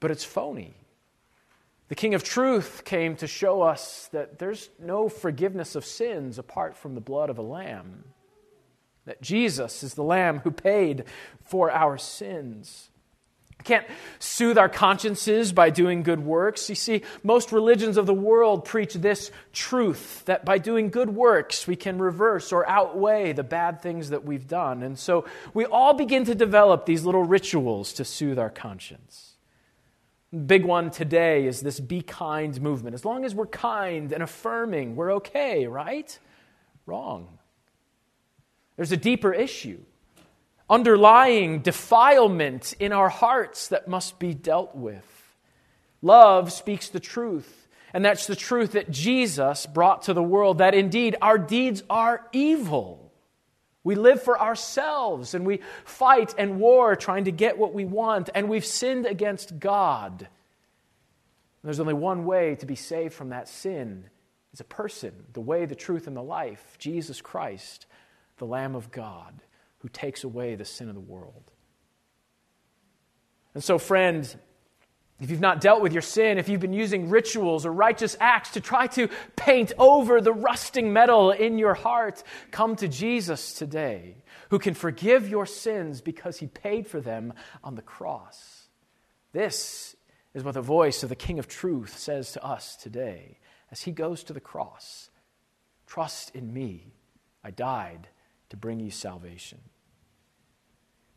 But 0.00 0.10
it's 0.10 0.24
phony. 0.24 0.74
The 1.86 1.94
King 1.94 2.14
of 2.14 2.24
Truth 2.24 2.82
came 2.84 3.14
to 3.18 3.28
show 3.28 3.62
us 3.62 4.08
that 4.10 4.40
there's 4.40 4.70
no 4.80 5.08
forgiveness 5.08 5.76
of 5.76 5.84
sins 5.84 6.40
apart 6.40 6.76
from 6.76 6.96
the 6.96 7.00
blood 7.00 7.30
of 7.30 7.38
a 7.38 7.42
lamb. 7.42 8.02
That 9.04 9.22
Jesus 9.22 9.84
is 9.84 9.94
the 9.94 10.02
lamb 10.02 10.40
who 10.40 10.50
paid 10.50 11.04
for 11.44 11.70
our 11.70 11.98
sins 11.98 12.90
can't 13.62 13.86
soothe 14.18 14.58
our 14.58 14.68
consciences 14.68 15.52
by 15.52 15.70
doing 15.70 16.02
good 16.02 16.20
works. 16.20 16.68
You 16.68 16.74
see, 16.74 17.02
most 17.22 17.50
religions 17.50 17.96
of 17.96 18.06
the 18.06 18.14
world 18.14 18.64
preach 18.64 18.94
this 18.94 19.30
truth 19.52 20.22
that 20.26 20.44
by 20.44 20.58
doing 20.58 20.90
good 20.90 21.08
works, 21.10 21.66
we 21.66 21.76
can 21.76 21.98
reverse 21.98 22.52
or 22.52 22.68
outweigh 22.68 23.32
the 23.32 23.42
bad 23.42 23.80
things 23.80 24.10
that 24.10 24.24
we've 24.24 24.46
done. 24.46 24.82
And 24.82 24.98
so 24.98 25.24
we 25.54 25.64
all 25.64 25.94
begin 25.94 26.24
to 26.26 26.34
develop 26.34 26.84
these 26.84 27.04
little 27.04 27.24
rituals 27.24 27.94
to 27.94 28.04
soothe 28.04 28.38
our 28.38 28.50
conscience. 28.50 29.32
Big 30.46 30.64
one 30.64 30.90
today 30.90 31.46
is 31.46 31.60
this 31.60 31.80
be 31.80 32.02
kind 32.02 32.60
movement. 32.60 32.94
As 32.94 33.04
long 33.04 33.24
as 33.24 33.34
we're 33.34 33.46
kind 33.46 34.12
and 34.12 34.22
affirming, 34.22 34.96
we're 34.96 35.14
okay, 35.14 35.66
right? 35.66 36.18
Wrong. 36.86 37.38
There's 38.76 38.92
a 38.92 38.96
deeper 38.96 39.32
issue 39.32 39.78
underlying 40.68 41.60
defilement 41.60 42.74
in 42.80 42.92
our 42.92 43.08
hearts 43.08 43.68
that 43.68 43.88
must 43.88 44.18
be 44.18 44.32
dealt 44.32 44.74
with. 44.74 45.04
Love 46.00 46.52
speaks 46.52 46.88
the 46.88 47.00
truth, 47.00 47.68
and 47.92 48.04
that's 48.04 48.26
the 48.26 48.36
truth 48.36 48.72
that 48.72 48.90
Jesus 48.90 49.66
brought 49.66 50.02
to 50.02 50.14
the 50.14 50.22
world 50.22 50.58
that 50.58 50.74
indeed 50.74 51.16
our 51.20 51.38
deeds 51.38 51.82
are 51.88 52.26
evil. 52.32 53.12
We 53.82 53.94
live 53.94 54.22
for 54.22 54.40
ourselves 54.40 55.34
and 55.34 55.44
we 55.44 55.60
fight 55.84 56.34
and 56.38 56.58
war 56.58 56.96
trying 56.96 57.24
to 57.24 57.32
get 57.32 57.58
what 57.58 57.74
we 57.74 57.84
want, 57.84 58.30
and 58.34 58.48
we've 58.48 58.64
sinned 58.64 59.06
against 59.06 59.58
God. 59.58 60.28
There's 61.62 61.80
only 61.80 61.94
one 61.94 62.26
way 62.26 62.56
to 62.56 62.66
be 62.66 62.76
saved 62.76 63.14
from 63.14 63.30
that 63.30 63.48
sin. 63.48 64.04
It's 64.52 64.60
a 64.60 64.64
person, 64.64 65.12
the 65.32 65.40
way, 65.40 65.64
the 65.64 65.74
truth, 65.74 66.06
and 66.06 66.16
the 66.16 66.22
life, 66.22 66.76
Jesus 66.78 67.20
Christ, 67.20 67.86
the 68.36 68.46
Lamb 68.46 68.74
of 68.74 68.90
God 68.90 69.43
who 69.84 69.90
takes 69.90 70.24
away 70.24 70.54
the 70.54 70.64
sin 70.64 70.88
of 70.88 70.94
the 70.94 71.00
world. 71.00 71.50
And 73.52 73.62
so, 73.62 73.76
friends, 73.76 74.34
if 75.20 75.30
you've 75.30 75.42
not 75.42 75.60
dealt 75.60 75.82
with 75.82 75.92
your 75.92 76.00
sin, 76.00 76.38
if 76.38 76.48
you've 76.48 76.62
been 76.62 76.72
using 76.72 77.10
rituals 77.10 77.66
or 77.66 77.70
righteous 77.70 78.16
acts 78.18 78.52
to 78.52 78.62
try 78.62 78.86
to 78.86 79.10
paint 79.36 79.74
over 79.76 80.22
the 80.22 80.32
rusting 80.32 80.90
metal 80.94 81.32
in 81.32 81.58
your 81.58 81.74
heart, 81.74 82.22
come 82.50 82.76
to 82.76 82.88
Jesus 82.88 83.52
today, 83.52 84.24
who 84.48 84.58
can 84.58 84.72
forgive 84.72 85.28
your 85.28 85.44
sins 85.44 86.00
because 86.00 86.38
he 86.38 86.46
paid 86.46 86.86
for 86.86 87.02
them 87.02 87.34
on 87.62 87.74
the 87.74 87.82
cross. 87.82 88.68
This 89.32 89.96
is 90.32 90.44
what 90.44 90.54
the 90.54 90.62
voice 90.62 91.02
of 91.02 91.10
the 91.10 91.14
King 91.14 91.38
of 91.38 91.46
Truth 91.46 91.98
says 91.98 92.32
to 92.32 92.42
us 92.42 92.74
today 92.74 93.38
as 93.70 93.82
he 93.82 93.92
goes 93.92 94.24
to 94.24 94.32
the 94.32 94.40
cross. 94.40 95.10
Trust 95.86 96.34
in 96.34 96.54
me. 96.54 96.94
I 97.44 97.50
died 97.50 98.08
to 98.48 98.56
bring 98.56 98.80
you 98.80 98.90
salvation. 98.90 99.58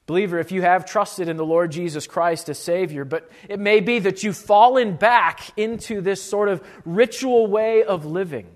Believer, 0.07 0.39
if 0.39 0.53
you 0.53 0.61
have 0.61 0.85
trusted 0.85 1.27
in 1.27 1.35
the 1.35 1.45
Lord 1.45 1.69
Jesus 1.69 2.07
Christ 2.07 2.47
as 2.47 2.57
Savior, 2.57 3.03
but 3.03 3.29
it 3.49 3.59
may 3.59 3.81
be 3.81 3.99
that 3.99 4.23
you've 4.23 4.37
fallen 4.37 4.95
back 4.95 5.51
into 5.57 5.99
this 5.99 6.23
sort 6.23 6.47
of 6.47 6.65
ritual 6.85 7.45
way 7.47 7.83
of 7.83 8.05
living, 8.05 8.47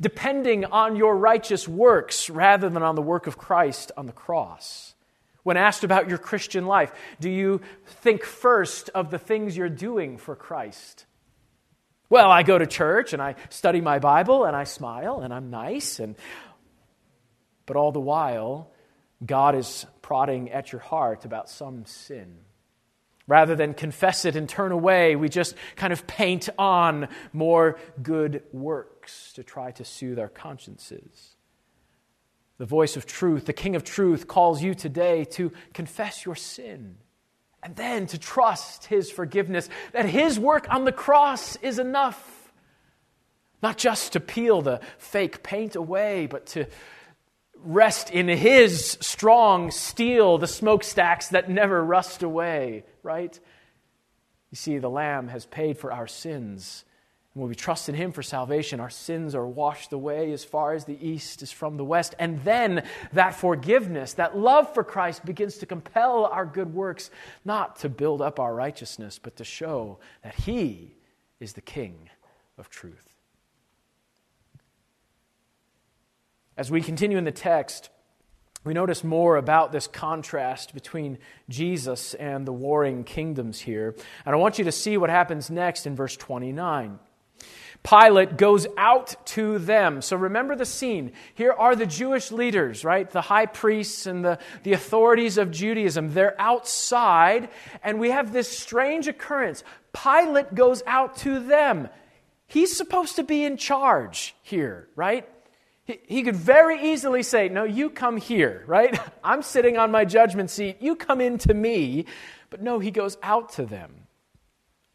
depending 0.00 0.64
on 0.64 0.94
your 0.94 1.16
righteous 1.16 1.66
works 1.66 2.30
rather 2.30 2.70
than 2.70 2.84
on 2.84 2.94
the 2.94 3.02
work 3.02 3.26
of 3.26 3.36
Christ 3.36 3.90
on 3.96 4.06
the 4.06 4.12
cross. 4.12 4.94
When 5.42 5.56
asked 5.56 5.82
about 5.82 6.08
your 6.08 6.18
Christian 6.18 6.66
life, 6.66 6.92
do 7.18 7.28
you 7.28 7.60
think 7.84 8.22
first 8.22 8.90
of 8.90 9.10
the 9.10 9.18
things 9.18 9.56
you're 9.56 9.68
doing 9.68 10.18
for 10.18 10.36
Christ? 10.36 11.04
Well, 12.08 12.30
I 12.30 12.44
go 12.44 12.56
to 12.56 12.66
church 12.66 13.12
and 13.12 13.20
I 13.20 13.34
study 13.50 13.80
my 13.80 13.98
Bible 13.98 14.44
and 14.44 14.54
I 14.54 14.64
smile 14.64 15.18
and 15.18 15.34
I'm 15.34 15.50
nice 15.50 15.98
and 15.98 16.14
but 17.66 17.76
all 17.76 17.90
the 17.90 18.00
while 18.00 18.70
God 19.24 19.54
is 19.54 19.86
prodding 20.02 20.50
at 20.50 20.72
your 20.72 20.80
heart 20.80 21.24
about 21.24 21.48
some 21.48 21.84
sin. 21.86 22.36
Rather 23.26 23.56
than 23.56 23.72
confess 23.72 24.26
it 24.26 24.36
and 24.36 24.48
turn 24.48 24.70
away, 24.70 25.16
we 25.16 25.28
just 25.30 25.54
kind 25.76 25.92
of 25.92 26.06
paint 26.06 26.50
on 26.58 27.08
more 27.32 27.78
good 28.02 28.42
works 28.52 29.32
to 29.34 29.42
try 29.42 29.70
to 29.72 29.84
soothe 29.84 30.18
our 30.18 30.28
consciences. 30.28 31.36
The 32.58 32.66
voice 32.66 32.96
of 32.96 33.06
truth, 33.06 33.46
the 33.46 33.52
King 33.52 33.76
of 33.76 33.84
truth, 33.84 34.28
calls 34.28 34.62
you 34.62 34.74
today 34.74 35.24
to 35.32 35.52
confess 35.72 36.24
your 36.24 36.34
sin 36.34 36.96
and 37.62 37.74
then 37.76 38.06
to 38.08 38.18
trust 38.18 38.84
his 38.84 39.10
forgiveness, 39.10 39.70
that 39.92 40.04
his 40.04 40.38
work 40.38 40.66
on 40.68 40.84
the 40.84 40.92
cross 40.92 41.56
is 41.56 41.78
enough. 41.78 42.52
Not 43.62 43.78
just 43.78 44.12
to 44.12 44.20
peel 44.20 44.60
the 44.60 44.80
fake 44.98 45.42
paint 45.42 45.74
away, 45.74 46.26
but 46.26 46.44
to 46.48 46.66
rest 47.64 48.10
in 48.10 48.28
his 48.28 48.98
strong 49.00 49.70
steel, 49.70 50.38
the 50.38 50.46
smokestacks 50.46 51.28
that 51.28 51.48
never 51.50 51.82
rust 51.82 52.22
away, 52.22 52.84
right? 53.02 53.38
You 54.50 54.56
see, 54.56 54.78
the 54.78 54.90
Lamb 54.90 55.28
has 55.28 55.46
paid 55.46 55.78
for 55.78 55.92
our 55.92 56.06
sins. 56.06 56.84
And 57.34 57.42
when 57.42 57.48
we 57.48 57.56
trust 57.56 57.88
in 57.88 57.94
him 57.94 58.12
for 58.12 58.22
salvation, 58.22 58.78
our 58.78 58.90
sins 58.90 59.34
are 59.34 59.46
washed 59.46 59.92
away 59.92 60.32
as 60.32 60.44
far 60.44 60.74
as 60.74 60.84
the 60.84 60.98
east 61.04 61.42
is 61.42 61.50
from 61.50 61.76
the 61.76 61.84
west. 61.84 62.14
And 62.18 62.42
then 62.44 62.84
that 63.12 63.34
forgiveness, 63.34 64.12
that 64.14 64.36
love 64.36 64.72
for 64.72 64.84
Christ 64.84 65.24
begins 65.24 65.58
to 65.58 65.66
compel 65.66 66.26
our 66.26 66.46
good 66.46 66.72
works, 66.72 67.10
not 67.44 67.76
to 67.80 67.88
build 67.88 68.22
up 68.22 68.38
our 68.38 68.54
righteousness, 68.54 69.18
but 69.20 69.36
to 69.36 69.44
show 69.44 69.98
that 70.22 70.34
he 70.34 70.94
is 71.40 71.54
the 71.54 71.60
King 71.60 72.10
of 72.56 72.70
truth. 72.70 73.13
As 76.56 76.70
we 76.70 76.80
continue 76.80 77.18
in 77.18 77.24
the 77.24 77.32
text, 77.32 77.90
we 78.64 78.74
notice 78.74 79.04
more 79.04 79.36
about 79.36 79.72
this 79.72 79.86
contrast 79.86 80.72
between 80.72 81.18
Jesus 81.48 82.14
and 82.14 82.46
the 82.46 82.52
warring 82.52 83.04
kingdoms 83.04 83.60
here. 83.60 83.94
And 84.24 84.34
I 84.34 84.38
want 84.38 84.58
you 84.58 84.64
to 84.64 84.72
see 84.72 84.96
what 84.96 85.10
happens 85.10 85.50
next 85.50 85.86
in 85.86 85.96
verse 85.96 86.16
29. 86.16 86.98
Pilate 87.82 88.38
goes 88.38 88.66
out 88.78 89.26
to 89.26 89.58
them. 89.58 90.00
So 90.00 90.16
remember 90.16 90.56
the 90.56 90.64
scene. 90.64 91.12
Here 91.34 91.52
are 91.52 91.76
the 91.76 91.84
Jewish 91.84 92.32
leaders, 92.32 92.82
right? 92.82 93.10
The 93.10 93.20
high 93.20 93.44
priests 93.44 94.06
and 94.06 94.24
the, 94.24 94.38
the 94.62 94.72
authorities 94.72 95.36
of 95.36 95.50
Judaism. 95.50 96.14
They're 96.14 96.40
outside, 96.40 97.50
and 97.82 98.00
we 98.00 98.10
have 98.10 98.32
this 98.32 98.56
strange 98.56 99.06
occurrence. 99.08 99.62
Pilate 99.92 100.54
goes 100.54 100.82
out 100.86 101.18
to 101.18 101.40
them. 101.40 101.90
He's 102.46 102.74
supposed 102.74 103.16
to 103.16 103.24
be 103.24 103.44
in 103.44 103.58
charge 103.58 104.34
here, 104.42 104.88
right? 104.96 105.28
He, 105.86 106.22
could 106.22 106.36
very 106.36 106.92
easily 106.92 107.22
say, 107.22 107.50
No, 107.50 107.64
you 107.64 107.90
come 107.90 108.16
here, 108.16 108.64
right? 108.66 108.98
I'm 109.24 109.42
sitting 109.42 109.76
on 109.76 109.90
my 109.90 110.04
judgment 110.04 110.50
seat. 110.50 110.78
You 110.80 110.96
come 110.96 111.20
into 111.20 111.52
me. 111.52 112.06
But 112.48 112.62
no, 112.62 112.78
he 112.78 112.90
goes 112.90 113.18
out 113.22 113.52
to 113.54 113.66
them. 113.66 114.04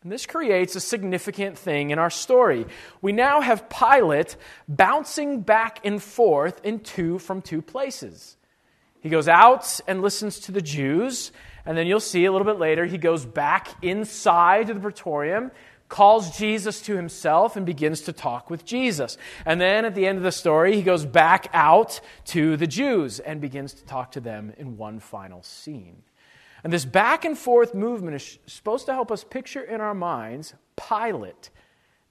And 0.01 0.12
this 0.12 0.25
creates 0.25 0.75
a 0.75 0.79
significant 0.79 1.58
thing 1.58 1.91
in 1.91 2.00
our 2.00 2.10
story. 2.10 2.65
We 3.01 3.12
now 3.12 3.41
have 3.41 3.69
Pilate 3.69 4.38
bouncing 4.67 5.41
back 5.41 5.86
and 5.86 6.01
forth 6.01 6.62
in 6.63 6.79
two 6.79 7.19
from 7.19 7.41
two 7.41 7.62
places. 7.62 8.38
He 9.01 9.10
goes 9.10 9.27
out 9.27 9.79
and 9.88 10.01
listens 10.01 10.39
to 10.41 10.53
the 10.53 10.62
Jews, 10.62 11.31
and 11.65 11.77
then 11.77 11.86
you'll 11.86 12.00
see 12.00 12.25
a 12.25 12.31
little 12.31 12.48
bit 12.48 12.60
later 12.60 12.86
he 12.86 12.98
goes 12.98 13.25
back 13.25 13.67
inside 13.84 14.67
the 14.67 14.75
praetorium 14.75 15.51
calls 15.89 16.38
Jesus 16.38 16.81
to 16.84 16.96
himself 16.96 17.55
and 17.55 17.65
begins 17.65 18.01
to 18.01 18.13
talk 18.13 18.50
with 18.50 18.63
Jesus. 18.63 19.17
And 19.46 19.60
then 19.60 19.86
at 19.86 19.96
the 19.96 20.08
end 20.08 20.17
of 20.17 20.24
the 20.24 20.31
story, 20.31 20.75
he 20.75 20.84
goes 20.84 21.05
back 21.05 21.50
out 21.51 22.00
to 22.25 22.55
the 22.55 22.67
Jews 22.67 23.19
and 23.19 23.41
begins 23.41 23.74
to 23.74 23.86
talk 23.86 24.12
to 24.13 24.19
them 24.19 24.53
in 24.58 24.77
one 24.77 25.00
final 25.00 25.43
scene. 25.43 26.03
And 26.63 26.72
this 26.72 26.86
back 26.86 27.25
and 27.25 27.38
forth 27.38 27.74
movement 27.74 28.15
is 28.15 28.38
supposed 28.46 28.86
to 28.86 28.93
help 28.93 29.12
us 29.12 29.24
picture 29.24 29.62
in 29.62 29.81
our 29.81 29.96
minds 29.96 30.53
Pilate 30.75 31.50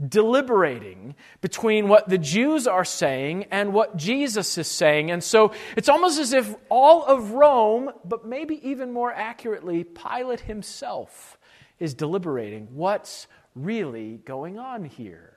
deliberating 0.07 1.17
between 1.41 1.89
what 1.89 2.09
the 2.09 2.19
Jews 2.19 2.67
are 2.67 2.85
saying 2.85 3.47
and 3.51 3.73
what 3.73 3.97
Jesus 3.97 4.57
is 4.57 4.69
saying. 4.69 5.11
And 5.11 5.23
so 5.23 5.53
it's 5.77 5.89
almost 5.89 6.21
as 6.21 6.33
if 6.33 6.55
all 6.69 7.05
of 7.05 7.33
Rome, 7.33 7.91
but 8.05 8.25
maybe 8.25 8.69
even 8.69 8.93
more 8.93 9.13
accurately, 9.13 9.85
Pilate 9.85 10.41
himself 10.41 11.37
is 11.81 11.95
deliberating 11.95 12.69
what's 12.73 13.27
really 13.65 14.21
going 14.25 14.59
on 14.59 14.85
here. 14.85 15.37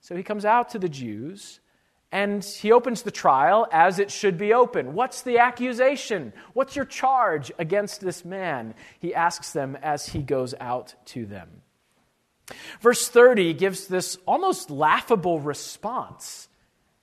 So 0.00 0.16
he 0.16 0.22
comes 0.22 0.44
out 0.44 0.70
to 0.70 0.78
the 0.78 0.88
Jews 0.88 1.60
and 2.10 2.42
he 2.42 2.72
opens 2.72 3.02
the 3.02 3.10
trial 3.10 3.66
as 3.70 3.98
it 3.98 4.10
should 4.10 4.38
be 4.38 4.54
open. 4.54 4.94
What's 4.94 5.22
the 5.22 5.38
accusation? 5.38 6.32
What's 6.54 6.74
your 6.74 6.86
charge 6.86 7.52
against 7.58 8.00
this 8.00 8.24
man? 8.24 8.74
He 8.98 9.14
asks 9.14 9.52
them 9.52 9.76
as 9.82 10.08
he 10.08 10.22
goes 10.22 10.54
out 10.58 10.94
to 11.06 11.26
them. 11.26 11.62
Verse 12.80 13.08
30 13.08 13.52
gives 13.54 13.86
this 13.86 14.16
almost 14.26 14.70
laughable 14.70 15.38
response. 15.38 16.48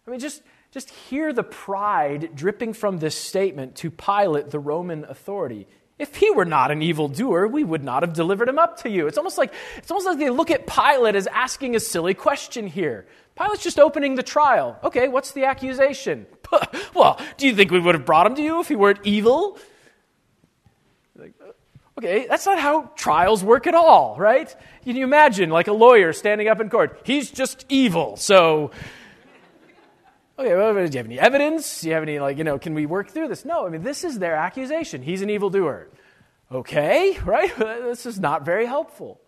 I 0.07 0.11
mean, 0.11 0.19
just, 0.19 0.41
just 0.71 0.89
hear 0.89 1.33
the 1.33 1.43
pride 1.43 2.31
dripping 2.33 2.73
from 2.73 2.97
this 2.97 3.15
statement 3.15 3.75
to 3.77 3.91
Pilate, 3.91 4.49
the 4.49 4.59
Roman 4.59 5.03
authority. 5.03 5.67
If 5.97 6.17
he 6.17 6.29
were 6.29 6.45
not 6.45 6.71
an 6.71 6.81
evildoer, 6.81 7.47
we 7.47 7.63
would 7.63 7.83
not 7.83 8.03
have 8.03 8.13
delivered 8.13 8.49
him 8.49 8.59
up 8.59 8.81
to 8.81 8.89
you. 8.89 9.07
It's 9.07 9.17
almost 9.17 9.37
like, 9.37 9.53
it's 9.77 9.89
almost 9.89 10.05
like 10.05 10.19
they 10.19 10.29
look 10.29 10.51
at 10.51 10.67
Pilate 10.67 11.15
as 11.15 11.27
asking 11.27 11.75
a 11.75 11.79
silly 11.79 12.13
question 12.13 12.67
here. 12.67 13.05
Pilate's 13.35 13.63
just 13.63 13.79
opening 13.79 14.15
the 14.15 14.23
trial. 14.23 14.77
Okay, 14.83 15.07
what's 15.07 15.31
the 15.31 15.45
accusation? 15.45 16.25
well, 16.93 17.19
do 17.37 17.47
you 17.47 17.55
think 17.55 17.71
we 17.71 17.79
would 17.79 17.95
have 17.95 18.05
brought 18.05 18.25
him 18.25 18.35
to 18.35 18.41
you 18.41 18.59
if 18.59 18.67
he 18.67 18.75
weren't 18.75 18.99
evil? 19.03 19.57
Okay, 21.97 22.27
that's 22.27 22.45
not 22.45 22.59
how 22.59 22.91
trials 22.97 23.41
work 23.41 23.67
at 23.67 23.73
all, 23.73 24.17
right? 24.17 24.53
Can 24.83 24.97
you 24.97 25.05
imagine, 25.05 25.49
like 25.49 25.69
a 25.69 25.73
lawyer 25.73 26.11
standing 26.11 26.49
up 26.49 26.59
in 26.59 26.69
court? 26.69 27.01
He's 27.05 27.31
just 27.31 27.65
evil, 27.69 28.17
so. 28.17 28.71
Okay, 30.37 30.53
well, 30.53 30.73
do 30.73 30.79
you 30.81 30.97
have 30.97 31.05
any 31.05 31.19
evidence? 31.19 31.81
Do 31.81 31.87
you 31.87 31.93
have 31.93 32.03
any, 32.03 32.19
like, 32.19 32.37
you 32.37 32.43
know, 32.43 32.59
can 32.59 32.73
we 32.73 32.85
work 32.85 33.09
through 33.09 33.29
this? 33.29 33.45
No, 33.45 33.65
I 33.65 33.69
mean, 33.69 33.83
this 33.83 34.03
is 34.03 34.19
their 34.19 34.35
accusation. 34.35 35.01
He's 35.01 35.21
an 35.21 35.29
evildoer. 35.29 35.87
Okay, 36.51 37.17
right? 37.25 37.55
This 37.57 38.05
is 38.05 38.19
not 38.19 38.43
very 38.43 38.65
helpful. 38.65 39.21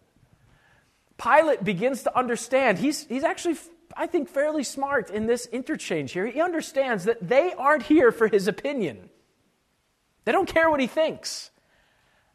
Pilate 1.17 1.63
begins 1.63 2.03
to 2.03 2.17
understand. 2.17 2.77
He's, 2.77 3.05
he's 3.07 3.23
actually, 3.23 3.55
I 3.95 4.07
think, 4.07 4.27
fairly 4.27 4.63
smart 4.63 5.09
in 5.09 5.27
this 5.27 5.45
interchange 5.47 6.11
here. 6.11 6.27
He 6.27 6.41
understands 6.41 7.05
that 7.05 7.25
they 7.25 7.53
aren't 7.53 7.83
here 7.83 8.11
for 8.11 8.27
his 8.27 8.47
opinion, 8.47 9.09
they 10.25 10.33
don't 10.33 10.47
care 10.47 10.69
what 10.69 10.81
he 10.81 10.87
thinks. 10.87 11.51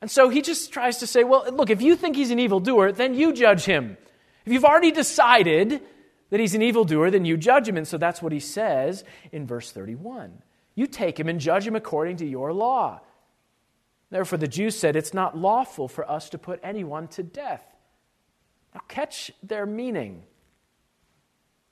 And 0.01 0.11
so 0.11 0.31
he 0.31 0.43
just 0.43 0.73
tries 0.73 0.99
to 0.99 1.07
say, 1.07 1.23
well, 1.23 1.47
look, 1.53 1.71
if 1.71 1.81
you 1.81 1.95
think 1.95 2.17
he's 2.17 2.33
an 2.33 2.41
evildoer, 2.41 2.91
then 2.91 3.15
you 3.15 3.33
judge 3.33 3.65
him. 3.65 3.97
If 4.45 4.53
you've 4.53 4.65
already 4.65 4.91
decided 4.91 5.81
that 6.33 6.41
he's 6.41 6.55
an 6.55 6.63
evildoer, 6.63 7.11
then 7.11 7.27
you 7.27 7.37
judge 7.37 7.69
him. 7.69 7.77
And 7.77 7.87
so 7.87 7.99
that's 7.99 8.23
what 8.23 8.33
he 8.33 8.41
says 8.41 9.05
in 9.33 9.47
verse 9.47 9.71
31. 9.71 10.41
You 10.75 10.87
take 10.87 11.21
him 11.21 11.29
and 11.29 11.39
judge 11.39 11.67
him 11.67 11.77
according 11.77 12.17
to 12.17 12.27
your 12.27 12.55
law. 12.55 13.01
Therefore, 14.09 14.39
the 14.39 14.49
Jews 14.49 14.79
said, 14.79 14.97
It's 14.97 15.13
not 15.13 15.37
lawful 15.37 15.89
for 15.89 16.11
us 16.11 16.31
to 16.31 16.39
put 16.39 16.59
anyone 16.63 17.09
to 17.09 17.23
death. 17.23 17.63
Now, 18.75 18.81
catch 18.89 19.31
their 19.43 19.67
meaning. 19.67 20.23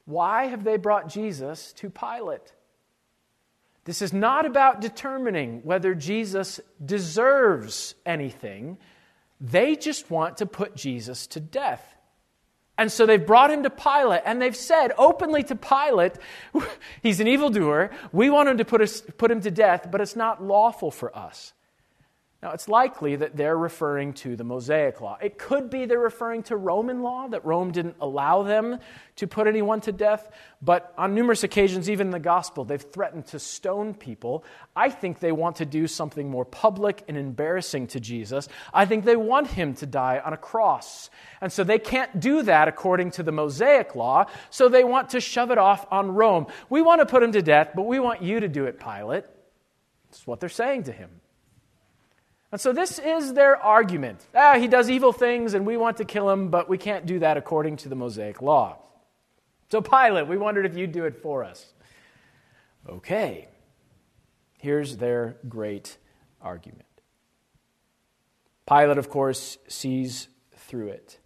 Why 0.05 0.49
have 0.49 0.63
they 0.63 0.77
brought 0.77 1.09
Jesus 1.09 1.73
to 1.79 1.89
Pilate? 1.89 2.53
This 3.87 4.03
is 4.03 4.13
not 4.13 4.45
about 4.45 4.83
determining 4.83 5.63
whether 5.63 5.95
Jesus 5.95 6.61
deserves 6.85 7.95
anything. 8.05 8.77
They 9.41 9.75
just 9.75 10.11
want 10.11 10.37
to 10.37 10.45
put 10.45 10.77
Jesus 10.77 11.27
to 11.29 11.41
death. 11.41 11.97
And 12.81 12.91
so 12.91 13.05
they've 13.05 13.25
brought 13.25 13.51
him 13.51 13.63
to 13.65 13.69
Pilate 13.69 14.23
and 14.25 14.41
they've 14.41 14.57
said 14.57 14.93
openly 14.97 15.43
to 15.43 15.55
Pilate, 15.55 16.15
he's 17.03 17.21
an 17.21 17.29
evildoer. 17.29 17.91
We 18.11 18.31
want 18.31 18.49
him 18.49 18.57
to 18.57 18.65
put, 18.65 18.81
us, 18.81 19.03
put 19.19 19.31
him 19.31 19.43
to 19.43 19.51
death, 19.51 19.89
but 19.91 20.01
it's 20.01 20.17
not 20.17 20.43
lawful 20.43 20.91
for 20.91 21.15
us. 21.15 21.53
Now, 22.43 22.53
it's 22.53 22.71
likely 22.71 23.17
that 23.17 23.37
they're 23.37 23.57
referring 23.57 24.15
to 24.15 24.35
the 24.35 24.45
Mosaic 24.45 25.03
law. 25.03 25.19
It 25.21 25.37
could 25.37 25.69
be 25.69 25.85
they're 25.85 25.99
referring 25.99 26.43
to 26.45 26.57
Roman 26.57 27.03
law, 27.03 27.29
that 27.29 27.45
Rome 27.45 27.71
didn't 27.71 27.97
allow 28.01 28.43
them 28.43 28.79
to 29.17 29.27
put 29.27 29.47
anyone 29.47 29.83
to 29.83 29.93
death. 29.93 30.31
But 30.63 30.95
on 30.97 31.15
numerous 31.15 31.45
occasions, 31.45 31.91
even 31.91 32.07
in 32.07 32.11
the 32.13 32.19
gospel, 32.19 32.65
they've 32.65 32.81
threatened 32.81 33.27
to 33.27 33.39
stone 33.39 33.93
people. 33.93 34.43
I 34.75 34.89
think 34.89 35.19
they 35.19 35.33
want 35.33 35.57
to 35.57 35.67
do 35.67 35.87
something 35.87 36.31
more 36.31 36.47
public 36.47 37.05
and 37.09 37.19
embarrassing 37.19 37.89
to 37.89 38.01
Jesus. 38.01 38.49
I 38.73 38.87
think 38.87 39.05
they 39.05 39.17
want 39.17 39.49
him 39.49 39.75
to 39.75 39.85
die 39.85 40.23
on 40.25 40.33
a 40.33 40.39
cross. 40.39 41.11
And 41.43 41.53
so 41.53 41.63
they 41.63 41.79
can't 41.79 42.21
do 42.21 42.41
that 42.45 42.69
according 42.69 43.11
to 43.13 43.23
the 43.23 43.33
Mosaic 43.33 43.95
law, 43.95 44.25
so 44.49 44.71
they 44.71 44.85
want 44.85 45.11
to 45.11 45.21
shove 45.21 45.51
it 45.51 45.59
off 45.59 45.85
on 45.91 46.15
Rome. 46.15 46.47
We 46.71 46.81
want 46.81 47.03
to 47.03 47.07
put 47.07 47.23
him 47.23 47.33
to 47.33 47.43
death, 47.43 47.73
but 47.75 47.83
we 47.83 48.01
want 48.01 48.23
you 48.23 48.41
to 48.41 48.49
do 48.49 48.65
it, 48.65 48.81
Pilate. 48.81 49.25
That's 50.11 50.27
what 50.27 50.41
they're 50.41 50.49
saying 50.49 50.85
to 50.85 50.93
him. 50.93 51.20
And 52.53 52.61
so 52.61 52.73
this 52.73 52.99
is 52.99 53.35
their 53.35 53.57
argument. 53.57 54.27
Ah, 54.35 54.59
he 54.59 54.67
does 54.67 54.91
evil 54.91 55.13
things 55.13 55.55
and 55.55 55.65
we 55.65 55.77
want 55.77 55.99
to 55.99 56.05
kill 56.05 56.29
him, 56.31 56.49
but 56.49 56.69
we 56.69 56.79
can't 56.79 57.07
do 57.07 57.21
that 57.21 57.37
according 57.37 57.77
to 57.79 57.89
the 57.89 57.95
Mosaic 57.95 58.43
law. 58.43 58.79
So, 59.71 59.81
Pilate, 59.81 60.27
we 60.27 60.37
wondered 60.37 60.67
if 60.67 60.77
you'd 60.77 60.91
do 60.91 61.05
it 61.05 61.23
for 61.23 61.45
us. 61.45 61.73
Okay. 62.89 63.47
Here's 64.59 64.97
their 64.97 65.37
great 65.49 65.97
argument. 66.43 66.87
Pilate, 68.69 68.99
of 68.99 69.09
course, 69.09 69.59
sees 69.69 70.27
through 70.57 70.89
it. 70.89 71.20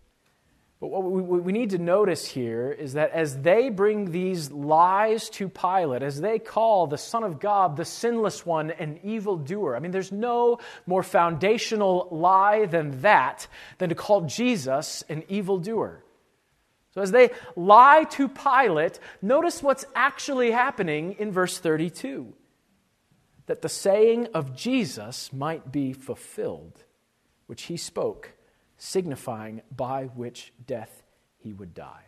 But 0.84 1.02
what 1.02 1.42
we, 1.42 1.52
need 1.54 1.70
to 1.70 1.78
notice 1.78 2.26
here 2.26 2.70
is 2.70 2.92
that 2.92 3.12
as 3.12 3.38
they 3.38 3.70
bring 3.70 4.10
these 4.10 4.50
lies 4.50 5.30
to 5.30 5.48
Pilate, 5.48 6.02
as 6.02 6.20
they 6.20 6.38
call 6.38 6.86
the 6.86 6.98
Son 6.98 7.24
of 7.24 7.40
God, 7.40 7.78
the 7.78 7.86
sinless 7.86 8.44
one, 8.44 8.70
an 8.70 9.00
evildoer, 9.02 9.76
I 9.76 9.78
mean, 9.78 9.92
there's 9.92 10.12
no 10.12 10.58
more 10.84 11.02
foundational 11.02 12.08
lie 12.10 12.66
than 12.66 13.00
that, 13.00 13.48
than 13.78 13.88
to 13.88 13.94
call 13.94 14.26
Jesus 14.26 15.02
an 15.08 15.22
evildoer. 15.30 16.04
So 16.90 17.00
as 17.00 17.12
they 17.12 17.30
lie 17.56 18.04
to 18.10 18.28
Pilate, 18.28 18.98
notice 19.22 19.62
what's 19.62 19.86
actually 19.94 20.50
happening 20.50 21.16
in 21.18 21.32
verse 21.32 21.58
32 21.58 22.30
that 23.46 23.62
the 23.62 23.70
saying 23.70 24.28
of 24.34 24.54
Jesus 24.54 25.32
might 25.32 25.72
be 25.72 25.94
fulfilled, 25.94 26.84
which 27.46 27.62
he 27.62 27.78
spoke 27.78 28.34
signifying 28.76 29.62
by 29.74 30.04
which 30.04 30.52
death 30.66 31.02
he 31.36 31.52
would 31.52 31.74
die. 31.74 32.04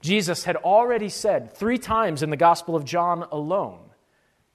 Jesus 0.00 0.44
had 0.44 0.56
already 0.56 1.08
said 1.08 1.54
three 1.54 1.78
times 1.78 2.22
in 2.22 2.30
the 2.30 2.36
Gospel 2.36 2.76
of 2.76 2.84
John 2.84 3.26
alone 3.32 3.90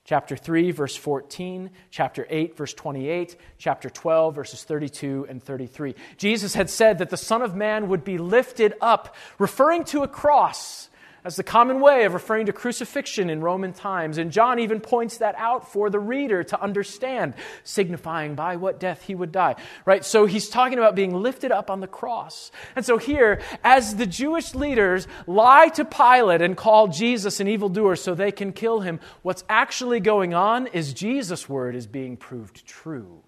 chapter 0.09 0.35
3, 0.35 0.71
verse 0.71 0.95
14, 0.95 1.69
chapter 1.91 2.25
8, 2.31 2.57
verse 2.57 2.73
28, 2.73 3.37
chapter 3.59 3.91
12, 3.91 4.33
verses 4.33 4.63
32 4.63 5.27
and 5.29 5.43
33. 5.43 5.93
Jesus 6.17 6.55
had 6.55 6.67
said 6.67 6.97
that 6.97 7.11
the 7.11 7.15
Son 7.17 7.43
of 7.43 7.55
Man 7.55 7.89
would 7.89 8.03
be 8.03 8.17
lifted 8.17 8.73
up, 8.81 9.15
referring 9.37 9.83
to 9.83 10.01
a 10.01 10.07
cross 10.07 10.88
as 11.23 11.35
the 11.35 11.43
common 11.43 11.79
way 11.79 12.05
of 12.05 12.13
referring 12.13 12.45
to 12.45 12.53
crucifixion 12.53 13.29
in 13.29 13.41
Roman 13.41 13.73
times. 13.73 14.17
And 14.17 14.31
John 14.31 14.59
even 14.59 14.79
points 14.79 15.17
that 15.17 15.35
out 15.37 15.71
for 15.71 15.89
the 15.89 15.99
reader 15.99 16.43
to 16.45 16.61
understand, 16.61 17.33
signifying 17.63 18.35
by 18.35 18.55
what 18.55 18.79
death 18.79 19.03
he 19.03 19.15
would 19.15 19.31
die. 19.31 19.55
Right? 19.85 20.05
So 20.05 20.25
he's 20.25 20.49
talking 20.49 20.77
about 20.77 20.95
being 20.95 21.13
lifted 21.13 21.51
up 21.51 21.69
on 21.69 21.79
the 21.79 21.87
cross. 21.87 22.51
And 22.75 22.85
so 22.85 22.97
here, 22.97 23.41
as 23.63 23.95
the 23.95 24.05
Jewish 24.05 24.55
leaders 24.55 25.07
lie 25.27 25.69
to 25.69 25.85
Pilate 25.85 26.41
and 26.41 26.55
call 26.55 26.87
Jesus 26.87 27.39
an 27.39 27.47
evildoer 27.47 27.95
so 27.95 28.15
they 28.15 28.31
can 28.31 28.53
kill 28.53 28.81
him, 28.81 28.99
what's 29.21 29.43
actually 29.49 29.99
going 29.99 30.33
on 30.33 30.67
is 30.67 30.93
Jesus' 30.93 31.49
word 31.49 31.75
is 31.75 31.87
being 31.87 32.17
proved 32.17 32.65
true. 32.65 33.23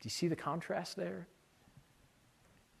Do 0.00 0.06
you 0.06 0.10
see 0.10 0.28
the 0.28 0.36
contrast 0.36 0.96
there? 0.96 1.28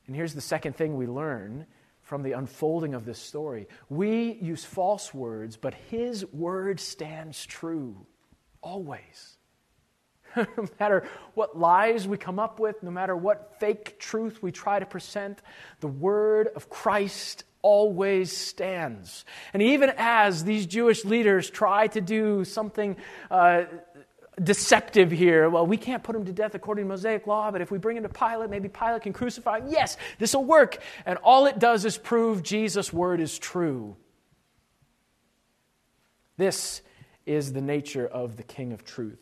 And 0.06 0.14
here's 0.14 0.34
the 0.34 0.40
second 0.40 0.76
thing 0.76 0.96
we 0.96 1.06
learn 1.06 1.66
from 2.06 2.22
the 2.22 2.32
unfolding 2.32 2.94
of 2.94 3.04
this 3.04 3.18
story. 3.18 3.66
We 3.88 4.38
use 4.40 4.64
false 4.64 5.12
words, 5.12 5.56
but 5.56 5.74
His 5.74 6.24
word 6.32 6.78
stands 6.78 7.44
true 7.44 8.06
always. 8.62 9.36
no 10.36 10.68
matter 10.78 11.04
what 11.34 11.58
lies 11.58 12.06
we 12.06 12.16
come 12.16 12.38
up 12.38 12.60
with, 12.60 12.80
no 12.80 12.92
matter 12.92 13.16
what 13.16 13.58
fake 13.58 13.98
truth 13.98 14.40
we 14.40 14.52
try 14.52 14.78
to 14.78 14.86
present, 14.86 15.42
the 15.80 15.88
word 15.88 16.48
of 16.54 16.70
Christ 16.70 17.42
always 17.60 18.36
stands. 18.36 19.24
And 19.52 19.60
even 19.60 19.92
as 19.96 20.44
these 20.44 20.66
Jewish 20.66 21.04
leaders 21.04 21.50
try 21.50 21.88
to 21.88 22.00
do 22.00 22.44
something 22.44 22.96
uh, 23.32 23.64
deceptive 24.42 25.10
here. 25.10 25.48
Well, 25.48 25.66
we 25.66 25.76
can't 25.76 26.02
put 26.02 26.14
him 26.14 26.24
to 26.26 26.32
death 26.32 26.54
according 26.54 26.84
to 26.84 26.88
Mosaic 26.88 27.26
law, 27.26 27.50
but 27.50 27.60
if 27.60 27.70
we 27.70 27.78
bring 27.78 27.96
him 27.96 28.02
to 28.02 28.08
Pilate, 28.08 28.50
maybe 28.50 28.68
Pilate 28.68 29.02
can 29.02 29.12
crucify 29.12 29.58
him. 29.60 29.68
Yes, 29.68 29.96
this 30.18 30.34
will 30.34 30.44
work. 30.44 30.78
And 31.06 31.18
all 31.22 31.46
it 31.46 31.58
does 31.58 31.84
is 31.84 31.96
prove 31.96 32.42
Jesus' 32.42 32.92
word 32.92 33.20
is 33.20 33.38
true. 33.38 33.96
This 36.36 36.82
is 37.24 37.52
the 37.52 37.62
nature 37.62 38.06
of 38.06 38.36
the 38.36 38.42
King 38.42 38.72
of 38.72 38.84
Truth. 38.84 39.18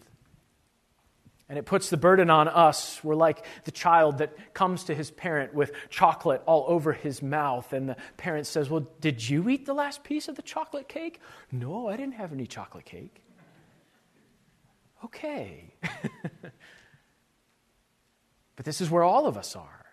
And 1.49 1.59
it 1.59 1.67
puts 1.67 1.91
the 1.91 1.97
burden 1.97 2.31
on 2.31 2.49
us. 2.49 3.05
We're 3.05 3.15
like 3.15 3.45
the 3.65 3.71
child 3.71 4.19
that 4.19 4.55
comes 4.55 4.85
to 4.85 4.95
his 4.95 5.11
parent 5.11 5.55
with 5.55 5.73
chocolate 5.91 6.43
all 6.47 6.65
over 6.69 6.93
his 6.93 7.23
mouth. 7.23 7.73
And 7.73 7.91
the 7.91 7.97
parent 8.17 8.47
says, 8.47 8.71
Well, 8.71 8.89
did 9.01 9.29
you 9.29 9.49
eat 9.51 9.67
the 9.67 9.75
last 9.75 10.03
piece 10.05 10.27
of 10.29 10.37
the 10.37 10.43
chocolate 10.43 10.89
cake? 10.89 11.21
No, 11.53 11.89
I 11.89 11.97
didn't 11.97 12.15
have 12.15 12.33
any 12.33 12.47
chocolate 12.47 12.87
cake. 12.87 13.24
Okay. 15.05 15.75
but 18.57 18.65
this 18.65 18.81
is 18.81 18.91
where 18.91 19.03
all 19.03 19.27
of 19.27 19.37
us 19.37 19.55
are. 19.55 19.87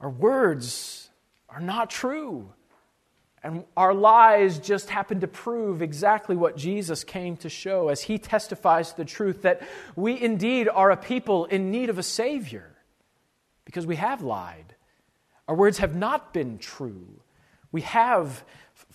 Our 0.00 0.10
words 0.10 1.10
are 1.48 1.60
not 1.60 1.90
true. 1.90 2.52
And 3.42 3.64
our 3.76 3.94
lies 3.94 4.58
just 4.58 4.90
happen 4.90 5.20
to 5.20 5.28
prove 5.28 5.82
exactly 5.82 6.34
what 6.34 6.56
Jesus 6.56 7.04
came 7.04 7.36
to 7.38 7.48
show 7.48 7.88
as 7.88 8.02
he 8.02 8.18
testifies 8.18 8.90
to 8.90 8.96
the 8.96 9.04
truth 9.04 9.42
that 9.42 9.62
we 9.94 10.20
indeed 10.20 10.68
are 10.68 10.90
a 10.90 10.96
people 10.96 11.44
in 11.44 11.70
need 11.70 11.88
of 11.88 11.98
a 11.98 12.02
Savior 12.02 12.74
because 13.64 13.86
we 13.86 13.96
have 13.96 14.22
lied. 14.22 14.74
Our 15.46 15.54
words 15.54 15.78
have 15.78 15.94
not 15.94 16.32
been 16.32 16.58
true. 16.58 17.20
We 17.70 17.82
have 17.82 18.44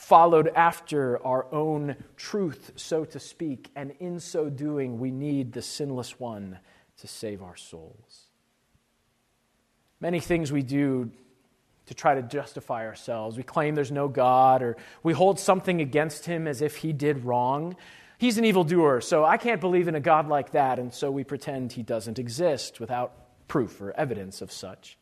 followed 0.01 0.51
after 0.55 1.23
our 1.23 1.45
own 1.53 1.95
truth, 2.17 2.71
so 2.75 3.05
to 3.05 3.19
speak, 3.19 3.69
and 3.75 3.93
in 3.99 4.19
so 4.19 4.49
doing, 4.49 4.99
we 4.99 5.11
need 5.11 5.53
the 5.53 5.61
sinless 5.61 6.19
one 6.19 6.57
to 6.97 7.07
save 7.07 7.43
our 7.43 7.55
souls. 7.55 8.25
Many 9.99 10.19
things 10.19 10.51
we 10.51 10.63
do 10.63 11.11
to 11.85 11.93
try 11.93 12.15
to 12.15 12.23
justify 12.23 12.87
ourselves. 12.87 13.37
We 13.37 13.43
claim 13.43 13.75
there's 13.75 13.91
no 13.91 14.07
God, 14.07 14.63
or 14.63 14.75
we 15.03 15.13
hold 15.13 15.39
something 15.39 15.81
against 15.81 16.25
him 16.25 16.47
as 16.47 16.63
if 16.63 16.77
he 16.77 16.93
did 16.93 17.23
wrong. 17.23 17.75
He's 18.17 18.39
an 18.39 18.45
evildoer, 18.45 19.01
so 19.01 19.23
I 19.23 19.37
can't 19.37 19.61
believe 19.61 19.87
in 19.87 19.93
a 19.93 19.99
God 19.99 20.27
like 20.27 20.53
that, 20.53 20.79
and 20.79 20.91
so 20.91 21.11
we 21.11 21.23
pretend 21.23 21.73
he 21.73 21.83
doesn't 21.83 22.17
exist 22.17 22.79
without 22.79 23.13
proof 23.47 23.79
or 23.79 23.91
evidence 23.91 24.41
of 24.41 24.51
such. 24.51 24.97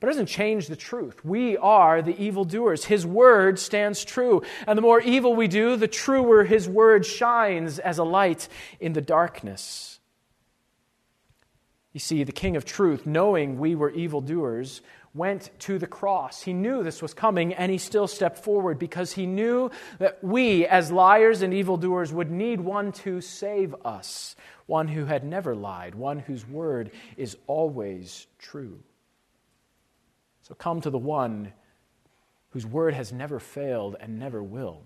But 0.00 0.06
it 0.06 0.10
doesn't 0.10 0.26
change 0.26 0.68
the 0.68 0.76
truth. 0.76 1.24
We 1.24 1.56
are 1.56 2.02
the 2.02 2.16
evildoers. 2.22 2.84
His 2.84 3.04
word 3.04 3.58
stands 3.58 4.04
true. 4.04 4.42
And 4.66 4.76
the 4.76 4.82
more 4.82 5.00
evil 5.00 5.34
we 5.34 5.48
do, 5.48 5.76
the 5.76 5.88
truer 5.88 6.44
his 6.44 6.68
word 6.68 7.04
shines 7.04 7.80
as 7.80 7.98
a 7.98 8.04
light 8.04 8.48
in 8.78 8.92
the 8.92 9.00
darkness. 9.00 9.98
You 11.92 12.00
see, 12.00 12.22
the 12.22 12.32
King 12.32 12.54
of 12.54 12.64
truth, 12.64 13.06
knowing 13.06 13.58
we 13.58 13.74
were 13.74 13.90
evildoers, 13.90 14.82
went 15.14 15.50
to 15.60 15.80
the 15.80 15.86
cross. 15.88 16.42
He 16.42 16.52
knew 16.52 16.84
this 16.84 17.02
was 17.02 17.12
coming, 17.12 17.52
and 17.52 17.72
he 17.72 17.78
still 17.78 18.06
stepped 18.06 18.38
forward 18.38 18.78
because 18.78 19.12
he 19.12 19.26
knew 19.26 19.70
that 19.98 20.22
we, 20.22 20.64
as 20.64 20.92
liars 20.92 21.42
and 21.42 21.52
evildoers, 21.52 22.12
would 22.12 22.30
need 22.30 22.60
one 22.60 22.92
to 22.92 23.20
save 23.20 23.74
us, 23.84 24.36
one 24.66 24.86
who 24.86 25.06
had 25.06 25.24
never 25.24 25.56
lied, 25.56 25.96
one 25.96 26.20
whose 26.20 26.46
word 26.46 26.92
is 27.16 27.36
always 27.48 28.28
true. 28.38 28.78
So 30.48 30.54
come 30.54 30.80
to 30.80 30.90
the 30.90 30.98
one 30.98 31.52
whose 32.50 32.66
word 32.66 32.94
has 32.94 33.12
never 33.12 33.38
failed 33.38 33.96
and 34.00 34.18
never 34.18 34.42
will. 34.42 34.82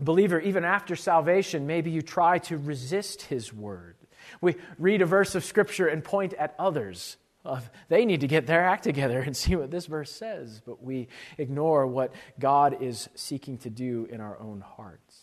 Believer, 0.00 0.40
even 0.40 0.64
after 0.64 0.96
salvation, 0.96 1.66
maybe 1.66 1.90
you 1.90 2.02
try 2.02 2.38
to 2.38 2.58
resist 2.58 3.22
his 3.22 3.52
word. 3.52 3.96
We 4.40 4.56
read 4.78 5.02
a 5.02 5.06
verse 5.06 5.34
of 5.34 5.44
Scripture 5.44 5.86
and 5.86 6.02
point 6.02 6.34
at 6.34 6.54
others 6.58 7.16
uh, 7.44 7.60
they 7.88 8.04
need 8.04 8.20
to 8.20 8.28
get 8.28 8.46
their 8.46 8.64
act 8.64 8.84
together 8.84 9.20
and 9.20 9.36
see 9.36 9.56
what 9.56 9.70
this 9.70 9.86
verse 9.86 10.10
says, 10.10 10.62
but 10.64 10.82
we 10.82 11.08
ignore 11.38 11.86
what 11.86 12.12
God 12.38 12.82
is 12.82 13.08
seeking 13.14 13.58
to 13.58 13.70
do 13.70 14.06
in 14.10 14.20
our 14.20 14.38
own 14.38 14.60
hearts. 14.60 15.18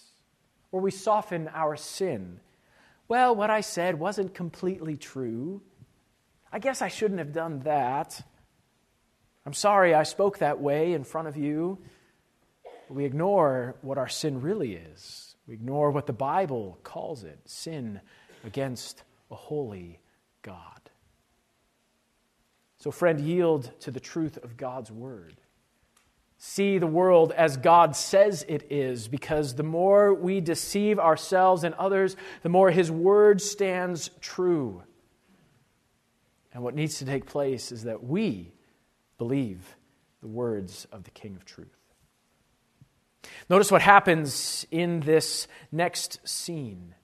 Or 0.72 0.82
we 0.82 0.92
soften 0.92 1.48
our 1.54 1.76
sin. 1.76 2.40
Well, 3.08 3.36
what 3.36 3.50
I 3.50 3.62
said 3.62 3.98
wasn't 3.98 4.36
completely 4.36 4.98
true. 4.98 5.62
I 6.52 6.60
guess 6.60 6.82
I 6.82 6.88
shouldn't 6.88 7.20
have 7.20 7.34
done 7.34 7.60
that. 7.62 8.22
I'm 9.46 9.54
sorry 9.54 9.94
I 9.94 10.04
spoke 10.04 10.40
that 10.40 10.60
way 10.60 10.94
in 10.94 11.04
front 11.04 11.28
of 11.28 11.38
you. 11.38 11.80
we 12.90 13.06
ignore 13.06 13.76
what 13.82 13.98
our 13.98 14.08
sin 14.08 14.42
really 14.42 14.74
is. 14.74 15.36
We 15.48 15.54
ignore 15.54 15.92
what 15.92 16.08
the 16.08 16.14
Bible 16.14 16.80
calls 16.84 17.24
it 17.24 17.40
sin 17.46 18.02
against 18.44 19.04
a 19.32 19.36
holy 19.36 20.00
God. 20.42 20.90
So, 22.78 22.92
friend, 22.92 23.20
yield 23.20 23.72
to 23.82 23.92
the 23.92 24.00
truth 24.00 24.38
of 24.38 24.58
God's 24.58 24.92
word. 24.92 25.36
See 26.38 26.78
the 26.78 26.88
world 26.88 27.34
as 27.34 27.58
God 27.58 27.96
says 27.96 28.46
it 28.48 28.72
is, 28.72 29.10
because 29.10 29.56
the 29.56 29.64
more 29.64 30.14
we 30.14 30.40
deceive 30.40 30.98
ourselves 30.98 31.66
and 31.66 31.76
others, 31.76 32.16
the 32.44 32.50
more 32.50 32.72
His 32.72 32.90
word 32.90 33.42
stands 33.42 34.10
true. 34.22 34.84
And 36.60 36.66
what 36.66 36.76
needs 36.76 36.98
to 36.98 37.06
take 37.06 37.26
place 37.26 37.72
is 37.72 37.84
that 37.84 38.04
we 38.04 38.52
believe 39.18 39.78
the 40.20 40.28
words 40.28 40.86
of 40.92 41.06
the 41.06 41.10
King 41.10 41.38
of 41.38 41.46
Truth. 41.46 41.70
Notice 43.50 43.72
what 43.72 43.82
happens 43.82 44.68
in 44.70 45.00
this 45.00 45.48
next 45.72 46.20
scene. 46.28 46.96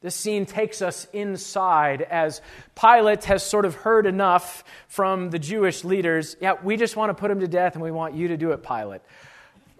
This 0.00 0.14
scene 0.14 0.46
takes 0.46 0.80
us 0.80 1.08
inside 1.12 2.02
as 2.02 2.40
Pilate 2.80 3.24
has 3.24 3.42
sort 3.42 3.64
of 3.64 3.74
heard 3.74 4.06
enough 4.06 4.62
from 4.86 5.30
the 5.30 5.40
Jewish 5.40 5.82
leaders. 5.82 6.36
Yeah, 6.40 6.52
we 6.62 6.76
just 6.76 6.94
want 6.94 7.10
to 7.10 7.14
put 7.14 7.32
him 7.32 7.40
to 7.40 7.48
death 7.48 7.74
and 7.74 7.82
we 7.82 7.90
want 7.90 8.14
you 8.14 8.28
to 8.28 8.36
do 8.36 8.52
it, 8.52 8.62
Pilate. 8.62 9.00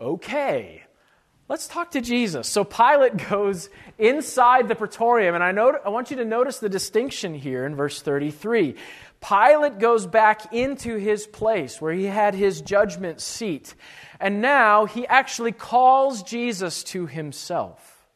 Okay, 0.01 0.83
let's 1.49 1.67
talk 1.67 1.93
to 1.93 2.01
Jesus. 2.01 2.49
So 2.49 2.65
Pilate 2.65 3.17
goes 3.31 3.71
inside 3.99 4.69
the 4.69 4.75
praetorium, 4.75 5.35
and 5.35 5.43
I, 5.43 5.53
note, 5.53 5.77
I 5.85 5.89
want 5.89 6.11
you 6.11 6.19
to 6.19 6.25
notice 6.25 6.59
the 6.59 6.69
distinction 6.69 7.35
here 7.35 7.65
in 7.67 7.75
verse 7.75 8.01
33. 8.01 8.77
Pilate 9.21 9.79
goes 9.79 10.07
back 10.07 10.53
into 10.53 10.97
his 10.97 11.27
place 11.27 11.81
where 11.81 11.93
he 11.93 12.05
had 12.05 12.35
his 12.35 12.61
judgment 12.61 13.21
seat, 13.21 13.75
and 14.21 14.41
now 14.41 14.85
he 14.85 15.07
actually 15.07 15.53
calls 15.53 16.23
Jesus 16.23 16.85
to 16.85 17.07
himself. 17.07 18.07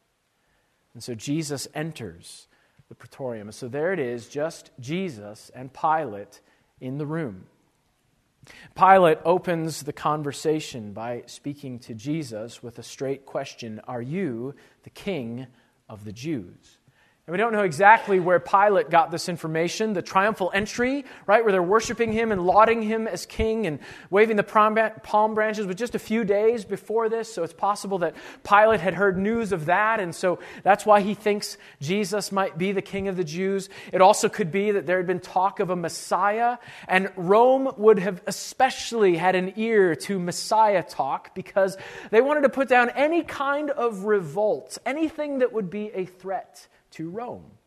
And 0.93 1.03
so 1.03 1.15
Jesus 1.15 1.67
enters 1.73 2.47
the 2.87 2.95
praetorium. 2.95 3.47
And 3.47 3.55
so 3.55 3.67
there 3.67 3.91
it 3.93 3.99
is, 3.99 4.27
just 4.27 4.71
Jesus 4.79 5.51
and 5.55 5.73
Pilate 5.73 6.39
in 6.79 6.97
the 6.97 7.05
room. 7.05 7.47
Pilate 8.75 9.19
opens 9.25 9.83
the 9.83 9.93
conversation 9.93 10.93
by 10.93 11.23
speaking 11.25 11.79
to 11.79 11.93
Jesus 11.93 12.61
with 12.61 12.79
a 12.79 12.83
straight 12.83 13.25
question 13.25 13.79
Are 13.87 14.01
you 14.01 14.55
the 14.83 14.89
king 14.89 15.47
of 15.87 16.05
the 16.05 16.11
Jews? 16.11 16.79
And 17.25 17.31
we 17.31 17.37
don't 17.37 17.53
know 17.53 17.63
exactly 17.63 18.19
where 18.19 18.37
Pilate 18.37 18.89
got 18.89 19.09
this 19.09 19.29
information. 19.29 19.93
The 19.93 20.01
triumphal 20.01 20.51
entry, 20.53 21.05
right, 21.25 21.41
where 21.41 21.53
they're 21.53 21.63
worshiping 21.63 22.11
him 22.11 22.33
and 22.33 22.45
lauding 22.45 22.81
him 22.81 23.07
as 23.07 23.25
king 23.25 23.65
and 23.65 23.79
waving 24.09 24.35
the 24.35 24.43
palm 24.43 25.33
branches 25.33 25.65
was 25.65 25.77
just 25.77 25.95
a 25.95 25.99
few 25.99 26.25
days 26.25 26.65
before 26.65 27.07
this. 27.07 27.33
So 27.33 27.43
it's 27.43 27.53
possible 27.53 27.99
that 27.99 28.13
Pilate 28.43 28.81
had 28.81 28.93
heard 28.93 29.17
news 29.17 29.53
of 29.53 29.67
that. 29.67 30.01
And 30.01 30.13
so 30.13 30.39
that's 30.63 30.85
why 30.85 30.99
he 30.99 31.13
thinks 31.13 31.57
Jesus 31.79 32.29
might 32.33 32.57
be 32.57 32.73
the 32.73 32.81
king 32.81 33.07
of 33.07 33.15
the 33.15 33.23
Jews. 33.23 33.69
It 33.93 34.01
also 34.01 34.27
could 34.27 34.51
be 34.51 34.71
that 34.71 34.85
there 34.85 34.97
had 34.97 35.07
been 35.07 35.21
talk 35.21 35.61
of 35.61 35.69
a 35.69 35.77
Messiah. 35.77 36.57
And 36.89 37.09
Rome 37.15 37.71
would 37.77 37.99
have 37.99 38.21
especially 38.27 39.15
had 39.15 39.35
an 39.35 39.53
ear 39.55 39.95
to 39.95 40.19
Messiah 40.19 40.83
talk 40.83 41.33
because 41.35 41.77
they 42.11 42.19
wanted 42.19 42.41
to 42.41 42.49
put 42.49 42.67
down 42.67 42.89
any 42.89 43.23
kind 43.23 43.69
of 43.69 44.03
revolt, 44.03 44.77
anything 44.85 45.39
that 45.39 45.53
would 45.53 45.69
be 45.69 45.89
a 45.93 46.03
threat 46.03 46.67
to 46.93 47.09
Rome. 47.09 47.57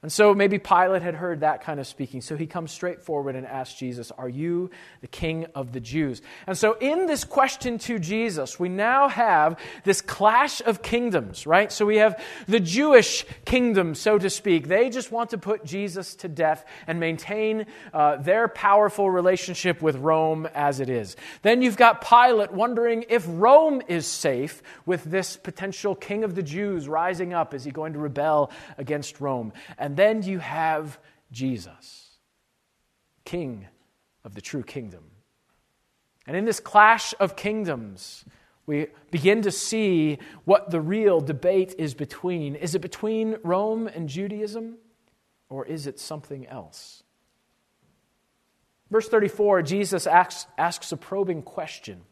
And 0.00 0.12
so 0.12 0.32
maybe 0.32 0.60
Pilate 0.60 1.02
had 1.02 1.16
heard 1.16 1.40
that 1.40 1.60
kind 1.64 1.80
of 1.80 1.86
speaking. 1.86 2.20
So 2.20 2.36
he 2.36 2.46
comes 2.46 2.70
straight 2.70 3.02
forward 3.02 3.34
and 3.34 3.44
asks 3.44 3.76
Jesus, 3.76 4.12
Are 4.12 4.28
you 4.28 4.70
the 5.00 5.08
king 5.08 5.46
of 5.56 5.72
the 5.72 5.80
Jews? 5.80 6.22
And 6.46 6.56
so 6.56 6.74
in 6.74 7.06
this 7.06 7.24
question 7.24 7.78
to 7.80 7.98
Jesus, 7.98 8.60
we 8.60 8.68
now 8.68 9.08
have 9.08 9.58
this 9.82 10.00
clash 10.00 10.60
of 10.60 10.82
kingdoms, 10.82 11.48
right? 11.48 11.72
So 11.72 11.84
we 11.84 11.96
have 11.96 12.22
the 12.46 12.60
Jewish 12.60 13.26
kingdom, 13.44 13.96
so 13.96 14.20
to 14.20 14.30
speak. 14.30 14.68
They 14.68 14.88
just 14.88 15.10
want 15.10 15.30
to 15.30 15.38
put 15.38 15.64
Jesus 15.64 16.14
to 16.16 16.28
death 16.28 16.64
and 16.86 17.00
maintain 17.00 17.66
uh, 17.92 18.18
their 18.18 18.46
powerful 18.46 19.10
relationship 19.10 19.82
with 19.82 19.96
Rome 19.96 20.46
as 20.54 20.78
it 20.78 20.90
is. 20.90 21.16
Then 21.42 21.60
you've 21.60 21.76
got 21.76 22.08
Pilate 22.08 22.52
wondering 22.52 23.04
if 23.08 23.24
Rome 23.26 23.82
is 23.88 24.06
safe 24.06 24.62
with 24.86 25.02
this 25.02 25.36
potential 25.36 25.96
king 25.96 26.22
of 26.22 26.36
the 26.36 26.42
Jews 26.44 26.86
rising 26.86 27.34
up. 27.34 27.52
Is 27.52 27.64
he 27.64 27.72
going 27.72 27.94
to 27.94 27.98
rebel 27.98 28.52
against 28.76 29.20
Rome? 29.20 29.52
And 29.76 29.87
and 29.88 29.96
then 29.96 30.22
you 30.22 30.38
have 30.38 30.98
Jesus, 31.32 32.18
King 33.24 33.68
of 34.22 34.34
the 34.34 34.42
true 34.42 34.62
kingdom. 34.62 35.04
And 36.26 36.36
in 36.36 36.44
this 36.44 36.60
clash 36.60 37.14
of 37.18 37.36
kingdoms, 37.36 38.26
we 38.66 38.88
begin 39.10 39.40
to 39.40 39.50
see 39.50 40.18
what 40.44 40.70
the 40.70 40.78
real 40.78 41.22
debate 41.22 41.74
is 41.78 41.94
between. 41.94 42.54
Is 42.54 42.74
it 42.74 42.80
between 42.80 43.38
Rome 43.42 43.86
and 43.86 44.10
Judaism, 44.10 44.76
or 45.48 45.64
is 45.64 45.86
it 45.86 45.98
something 45.98 46.46
else? 46.46 47.02
Verse 48.90 49.08
34, 49.08 49.62
Jesus 49.62 50.06
asks, 50.06 50.44
asks 50.58 50.92
a 50.92 50.98
probing 50.98 51.40
question 51.40 52.02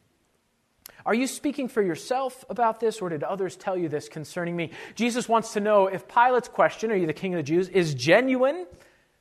Are 1.07 1.15
you 1.15 1.29
speaking 1.29 1.69
for 1.69 1.83
yourself 1.83 2.45
about 2.51 2.81
this, 2.81 3.01
or 3.01 3.09
did 3.09 3.23
others 3.23 3.55
tell 3.55 3.79
you 3.79 3.89
this 3.89 4.09
concerning 4.09 4.57
me? 4.57 4.73
Jesus 4.97 5.29
wants 5.29 5.53
to 5.53 5.61
know 5.61 5.87
if 5.87 6.09
Pilate's 6.09 6.49
question, 6.49 6.91
Are 6.91 6.97
you 6.97 7.07
the 7.07 7.13
king 7.13 7.33
of 7.33 7.39
the 7.39 7.45
Jews, 7.45 7.69
is 7.69 7.95
genuine. 7.95 8.67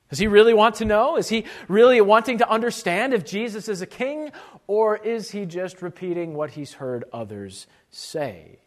Does 0.10 0.18
he 0.18 0.26
really 0.26 0.56
want 0.56 0.76
to 0.76 0.86
know? 0.86 1.16
Is 1.16 1.30
he 1.30 1.46
really 1.68 2.02
wanting 2.02 2.40
to 2.40 2.50
understand 2.50 3.14
if 3.14 3.24
Jesus 3.24 3.70
is 3.70 3.84
a 3.84 3.86
king, 3.86 4.32
or 4.66 4.98
is 4.98 5.30
he 5.30 5.46
just 5.46 5.84
repeating 5.84 6.34
what 6.34 6.50
he's 6.52 6.74
heard 6.74 7.06
others 7.14 7.68
say? 7.92 8.58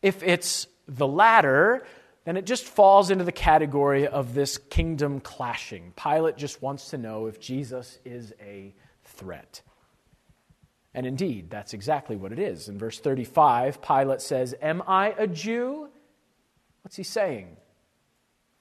If 0.00 0.22
it's 0.22 0.68
the 0.86 1.08
latter, 1.08 1.84
then 2.24 2.36
it 2.36 2.46
just 2.46 2.64
falls 2.64 3.10
into 3.10 3.24
the 3.24 3.32
category 3.32 4.06
of 4.06 4.32
this 4.32 4.58
kingdom 4.58 5.18
clashing. 5.18 5.92
Pilate 5.96 6.36
just 6.36 6.62
wants 6.62 6.90
to 6.90 6.98
know 6.98 7.26
if 7.26 7.40
Jesus 7.40 7.98
is 8.04 8.32
a 8.40 8.72
threat. 9.02 9.60
And 10.94 11.06
indeed, 11.06 11.50
that's 11.50 11.74
exactly 11.74 12.16
what 12.16 12.32
it 12.32 12.38
is. 12.38 12.68
In 12.68 12.78
verse 12.78 13.00
35, 13.00 13.82
Pilate 13.82 14.20
says, 14.20 14.54
Am 14.62 14.82
I 14.86 15.14
a 15.18 15.26
Jew? 15.26 15.88
What's 16.82 16.96
he 16.96 17.02
saying? 17.02 17.56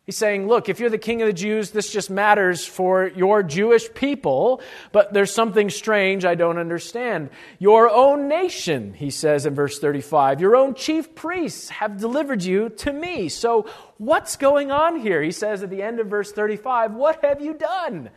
He's 0.05 0.17
saying, 0.17 0.49
look, 0.49 0.67
if 0.67 0.81
you're 0.81 0.89
the 0.89 0.97
king 0.97 1.21
of 1.21 1.27
the 1.27 1.33
Jews, 1.33 1.71
this 1.71 1.89
just 1.89 2.09
matters 2.09 2.65
for 2.65 3.07
your 3.07 3.41
Jewish 3.41 3.93
people, 3.93 4.59
but 4.91 5.13
there's 5.13 5.33
something 5.33 5.69
strange 5.69 6.25
I 6.25 6.35
don't 6.35 6.57
understand. 6.57 7.29
Your 7.57 7.89
own 7.89 8.27
nation, 8.27 8.93
he 8.93 9.09
says 9.09 9.45
in 9.45 9.55
verse 9.55 9.79
35, 9.79 10.41
your 10.41 10.57
own 10.57 10.73
chief 10.73 11.15
priests 11.15 11.69
have 11.69 12.01
delivered 12.01 12.43
you 12.43 12.67
to 12.69 12.91
me. 12.91 13.29
So 13.29 13.65
what's 13.97 14.35
going 14.35 14.71
on 14.71 14.99
here? 14.99 15.21
He 15.21 15.31
says 15.31 15.63
at 15.63 15.69
the 15.69 15.81
end 15.81 16.01
of 16.01 16.07
verse 16.07 16.33
35, 16.33 16.95
what 16.95 17.23
have 17.23 17.41
you 17.41 17.53
done? 17.53 18.09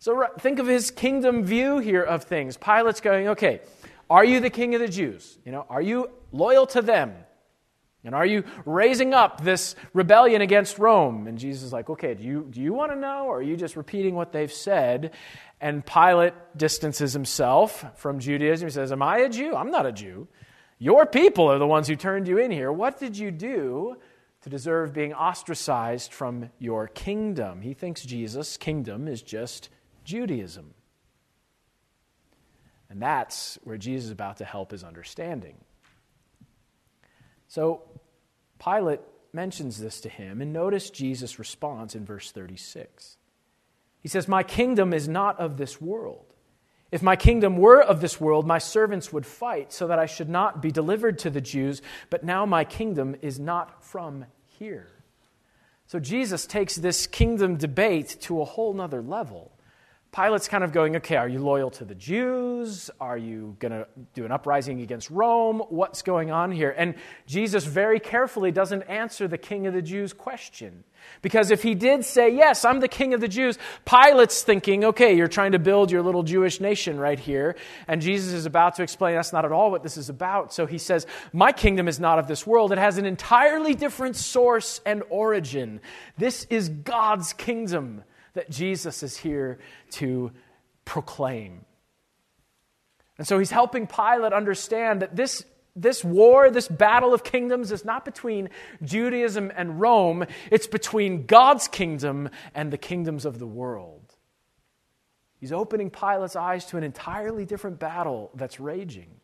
So 0.00 0.26
think 0.38 0.58
of 0.58 0.66
his 0.66 0.90
kingdom 0.90 1.44
view 1.44 1.78
here 1.78 2.02
of 2.02 2.24
things. 2.24 2.56
Pilate's 2.56 3.02
going, 3.02 3.28
okay, 3.28 3.60
are 4.08 4.24
you 4.24 4.40
the 4.40 4.48
king 4.48 4.74
of 4.74 4.80
the 4.80 4.88
Jews? 4.88 5.38
You 5.44 5.52
know, 5.52 5.66
are 5.68 5.82
you 5.82 6.10
loyal 6.32 6.66
to 6.68 6.80
them? 6.80 7.14
And 8.02 8.14
are 8.14 8.24
you 8.24 8.44
raising 8.64 9.12
up 9.12 9.44
this 9.44 9.76
rebellion 9.92 10.40
against 10.40 10.78
Rome? 10.78 11.26
And 11.26 11.36
Jesus 11.38 11.64
is 11.64 11.72
like, 11.74 11.90
okay, 11.90 12.14
do 12.14 12.24
you, 12.24 12.46
do 12.48 12.62
you 12.62 12.72
want 12.72 12.92
to 12.92 12.98
know, 12.98 13.26
or 13.26 13.40
are 13.40 13.42
you 13.42 13.58
just 13.58 13.76
repeating 13.76 14.14
what 14.14 14.32
they've 14.32 14.50
said? 14.50 15.12
And 15.60 15.84
Pilate 15.84 16.32
distances 16.56 17.12
himself 17.12 17.84
from 17.96 18.20
Judaism. 18.20 18.68
He 18.68 18.72
says, 18.72 18.92
Am 18.92 19.02
I 19.02 19.18
a 19.18 19.28
Jew? 19.28 19.54
I'm 19.54 19.70
not 19.70 19.84
a 19.84 19.92
Jew. 19.92 20.28
Your 20.78 21.04
people 21.04 21.52
are 21.52 21.58
the 21.58 21.66
ones 21.66 21.88
who 21.88 21.94
turned 21.94 22.26
you 22.26 22.38
in 22.38 22.50
here. 22.50 22.72
What 22.72 22.98
did 22.98 23.18
you 23.18 23.30
do 23.30 23.98
to 24.40 24.48
deserve 24.48 24.94
being 24.94 25.12
ostracized 25.12 26.14
from 26.14 26.48
your 26.58 26.88
kingdom? 26.88 27.60
He 27.60 27.74
thinks 27.74 28.02
Jesus' 28.02 28.56
kingdom 28.56 29.06
is 29.06 29.20
just 29.20 29.68
Judaism. 30.10 30.74
And 32.88 33.00
that's 33.00 33.58
where 33.62 33.78
Jesus 33.78 34.06
is 34.06 34.10
about 34.10 34.38
to 34.38 34.44
help 34.44 34.72
his 34.72 34.82
understanding. 34.82 35.54
So 37.46 37.82
Pilate 38.58 39.00
mentions 39.32 39.78
this 39.78 40.00
to 40.00 40.08
him, 40.08 40.42
and 40.42 40.52
notice 40.52 40.90
Jesus' 40.90 41.38
response 41.38 41.94
in 41.94 42.04
verse 42.04 42.32
36. 42.32 43.16
He 44.00 44.08
says, 44.08 44.26
My 44.26 44.42
kingdom 44.42 44.92
is 44.92 45.06
not 45.06 45.38
of 45.38 45.56
this 45.56 45.80
world. 45.80 46.34
If 46.90 47.02
my 47.02 47.14
kingdom 47.14 47.56
were 47.56 47.80
of 47.80 48.00
this 48.00 48.20
world, 48.20 48.48
my 48.48 48.58
servants 48.58 49.12
would 49.12 49.24
fight 49.24 49.72
so 49.72 49.86
that 49.86 50.00
I 50.00 50.06
should 50.06 50.28
not 50.28 50.60
be 50.60 50.72
delivered 50.72 51.20
to 51.20 51.30
the 51.30 51.40
Jews, 51.40 51.82
but 52.10 52.24
now 52.24 52.44
my 52.44 52.64
kingdom 52.64 53.14
is 53.22 53.38
not 53.38 53.84
from 53.84 54.26
here. 54.58 54.88
So 55.86 56.00
Jesus 56.00 56.46
takes 56.46 56.74
this 56.74 57.06
kingdom 57.06 57.56
debate 57.56 58.16
to 58.22 58.40
a 58.40 58.44
whole 58.44 58.74
nother 58.74 59.02
level. 59.02 59.52
Pilate's 60.12 60.48
kind 60.48 60.64
of 60.64 60.72
going, 60.72 60.96
okay, 60.96 61.14
are 61.14 61.28
you 61.28 61.38
loyal 61.38 61.70
to 61.70 61.84
the 61.84 61.94
Jews? 61.94 62.90
Are 63.00 63.16
you 63.16 63.54
going 63.60 63.70
to 63.70 63.86
do 64.12 64.24
an 64.24 64.32
uprising 64.32 64.80
against 64.80 65.08
Rome? 65.08 65.62
What's 65.68 66.02
going 66.02 66.32
on 66.32 66.50
here? 66.50 66.74
And 66.76 66.96
Jesus 67.26 67.64
very 67.64 68.00
carefully 68.00 68.50
doesn't 68.50 68.82
answer 68.82 69.28
the 69.28 69.38
king 69.38 69.68
of 69.68 69.74
the 69.74 69.82
Jews 69.82 70.12
question. 70.12 70.82
Because 71.22 71.52
if 71.52 71.62
he 71.62 71.76
did 71.76 72.04
say, 72.04 72.34
yes, 72.34 72.64
I'm 72.64 72.80
the 72.80 72.88
king 72.88 73.14
of 73.14 73.20
the 73.20 73.28
Jews, 73.28 73.56
Pilate's 73.84 74.42
thinking, 74.42 74.84
okay, 74.84 75.16
you're 75.16 75.28
trying 75.28 75.52
to 75.52 75.60
build 75.60 75.92
your 75.92 76.02
little 76.02 76.24
Jewish 76.24 76.60
nation 76.60 76.98
right 76.98 77.18
here. 77.18 77.54
And 77.86 78.02
Jesus 78.02 78.32
is 78.32 78.46
about 78.46 78.74
to 78.76 78.82
explain 78.82 79.14
that's 79.14 79.32
not 79.32 79.44
at 79.44 79.52
all 79.52 79.70
what 79.70 79.84
this 79.84 79.96
is 79.96 80.08
about. 80.08 80.52
So 80.52 80.66
he 80.66 80.78
says, 80.78 81.06
my 81.32 81.52
kingdom 81.52 81.86
is 81.86 82.00
not 82.00 82.18
of 82.18 82.26
this 82.26 82.44
world. 82.44 82.72
It 82.72 82.78
has 82.78 82.98
an 82.98 83.06
entirely 83.06 83.76
different 83.76 84.16
source 84.16 84.80
and 84.84 85.04
origin. 85.08 85.80
This 86.18 86.48
is 86.50 86.68
God's 86.68 87.32
kingdom 87.32 88.02
that 88.34 88.50
Jesus 88.50 89.02
is 89.02 89.16
here 89.16 89.58
to 89.92 90.32
proclaim. 90.84 91.64
And 93.18 93.26
so 93.26 93.38
he's 93.38 93.50
helping 93.50 93.86
Pilate 93.86 94.32
understand 94.32 95.02
that 95.02 95.14
this, 95.14 95.44
this 95.76 96.02
war, 96.02 96.50
this 96.50 96.68
battle 96.68 97.12
of 97.12 97.22
kingdoms, 97.22 97.70
is 97.70 97.84
not 97.84 98.04
between 98.04 98.48
Judaism 98.82 99.52
and 99.54 99.80
Rome, 99.80 100.24
it's 100.50 100.66
between 100.66 101.26
God's 101.26 101.68
kingdom 101.68 102.30
and 102.54 102.72
the 102.72 102.78
kingdoms 102.78 103.24
of 103.24 103.38
the 103.38 103.46
world. 103.46 104.14
He's 105.38 105.52
opening 105.52 105.90
Pilate's 105.90 106.36
eyes 106.36 106.66
to 106.66 106.76
an 106.76 106.84
entirely 106.84 107.46
different 107.46 107.78
battle 107.78 108.30
that's 108.34 108.60
raging. 108.60 109.20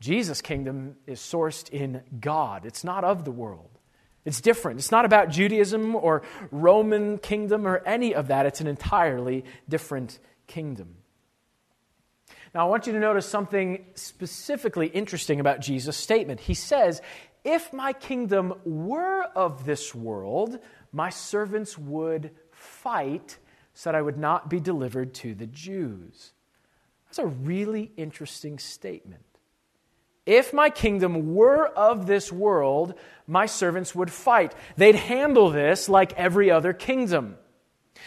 Jesus' 0.00 0.42
kingdom 0.42 0.96
is 1.06 1.20
sourced 1.20 1.70
in 1.70 2.02
God, 2.20 2.66
it's 2.66 2.84
not 2.84 3.04
of 3.04 3.24
the 3.24 3.30
world. 3.30 3.71
It's 4.24 4.40
different. 4.40 4.78
It's 4.78 4.92
not 4.92 5.04
about 5.04 5.30
Judaism 5.30 5.96
or 5.96 6.22
Roman 6.50 7.18
kingdom 7.18 7.66
or 7.66 7.78
any 7.84 8.14
of 8.14 8.28
that. 8.28 8.46
It's 8.46 8.60
an 8.60 8.68
entirely 8.68 9.44
different 9.68 10.18
kingdom. 10.46 10.96
Now, 12.54 12.66
I 12.66 12.70
want 12.70 12.86
you 12.86 12.92
to 12.92 13.00
notice 13.00 13.26
something 13.26 13.84
specifically 13.94 14.86
interesting 14.86 15.40
about 15.40 15.60
Jesus' 15.60 15.96
statement. 15.96 16.40
He 16.40 16.54
says, 16.54 17.00
If 17.44 17.72
my 17.72 17.92
kingdom 17.94 18.54
were 18.64 19.22
of 19.34 19.64
this 19.64 19.94
world, 19.94 20.58
my 20.92 21.08
servants 21.08 21.78
would 21.78 22.30
fight 22.50 23.38
so 23.74 23.90
that 23.90 23.96
I 23.96 24.02
would 24.02 24.18
not 24.18 24.50
be 24.50 24.60
delivered 24.60 25.14
to 25.14 25.34
the 25.34 25.46
Jews. 25.46 26.32
That's 27.06 27.18
a 27.18 27.26
really 27.26 27.90
interesting 27.96 28.58
statement. 28.58 29.24
If 30.24 30.52
my 30.52 30.70
kingdom 30.70 31.34
were 31.34 31.66
of 31.66 32.06
this 32.06 32.30
world, 32.30 32.94
my 33.26 33.46
servants 33.46 33.94
would 33.94 34.10
fight. 34.10 34.54
They'd 34.76 34.94
handle 34.94 35.50
this 35.50 35.88
like 35.88 36.12
every 36.14 36.50
other 36.50 36.72
kingdom. 36.72 37.36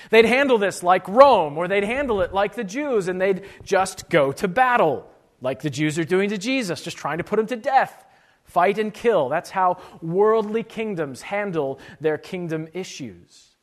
They'd 0.09 0.25
handle 0.25 0.57
this 0.57 0.83
like 0.83 1.07
Rome, 1.07 1.57
or 1.57 1.67
they'd 1.67 1.83
handle 1.83 2.21
it 2.21 2.33
like 2.33 2.55
the 2.55 2.63
Jews, 2.63 3.07
and 3.07 3.19
they'd 3.19 3.45
just 3.63 4.09
go 4.09 4.31
to 4.33 4.47
battle, 4.47 5.09
like 5.41 5.61
the 5.61 5.69
Jews 5.69 5.99
are 5.99 6.03
doing 6.03 6.29
to 6.29 6.37
Jesus, 6.37 6.81
just 6.81 6.97
trying 6.97 7.17
to 7.17 7.23
put 7.23 7.39
him 7.39 7.47
to 7.47 7.55
death. 7.55 8.05
Fight 8.43 8.77
and 8.77 8.93
kill. 8.93 9.29
That's 9.29 9.49
how 9.49 9.81
worldly 10.01 10.63
kingdoms 10.63 11.23
handle 11.23 11.79
their 11.99 12.17
kingdom 12.17 12.67
issues. 12.73 13.55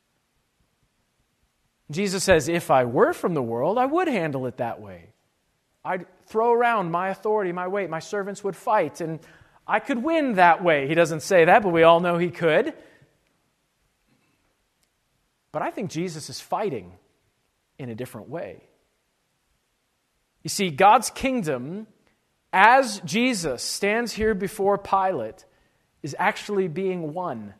Jesus 1.89 2.23
says, 2.23 2.49
If 2.49 2.69
I 2.69 2.83
were 2.85 3.13
from 3.13 3.33
the 3.33 3.41
world, 3.41 3.77
I 3.77 3.85
would 3.85 4.07
handle 4.07 4.45
it 4.45 4.57
that 4.57 4.81
way. 4.81 5.13
I'd 5.85 6.05
throw 6.33 6.51
around 6.51 6.89
my 6.89 7.09
authority, 7.09 7.51
my 7.51 7.67
weight. 7.67 7.91
My 7.91 7.99
servants 7.99 8.43
would 8.43 8.55
fight, 8.55 9.01
and 9.01 9.19
I 9.67 9.79
could 9.79 10.01
win 10.01 10.33
that 10.33 10.63
way. 10.63 10.87
He 10.87 10.95
doesn't 10.95 11.21
say 11.21 11.45
that, 11.45 11.61
but 11.61 11.69
we 11.69 11.83
all 11.83 11.99
know 11.99 12.17
he 12.17 12.31
could. 12.31 12.73
But 15.51 15.61
I 15.61 15.69
think 15.69 15.91
Jesus 15.91 16.31
is 16.31 16.41
fighting 16.41 16.91
in 17.77 17.89
a 17.89 17.95
different 17.95 18.29
way. 18.29 18.63
You 20.41 20.49
see, 20.49 20.71
God's 20.71 21.11
kingdom, 21.11 21.85
as 22.51 22.99
Jesus 23.05 23.61
stands 23.61 24.11
here 24.11 24.33
before 24.33 24.79
Pilate, 24.79 25.45
is 26.01 26.15
actually 26.17 26.67
being 26.67 27.13
won. 27.13 27.53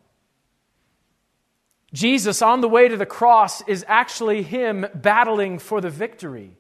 Jesus, 1.93 2.41
on 2.41 2.62
the 2.62 2.67
way 2.67 2.88
to 2.88 2.97
the 2.97 3.05
cross, 3.05 3.62
is 3.67 3.86
actually 3.88 4.41
him 4.41 4.88
battling 4.95 5.59
for 5.59 5.79
the 5.79 5.91
victory. 5.91 6.57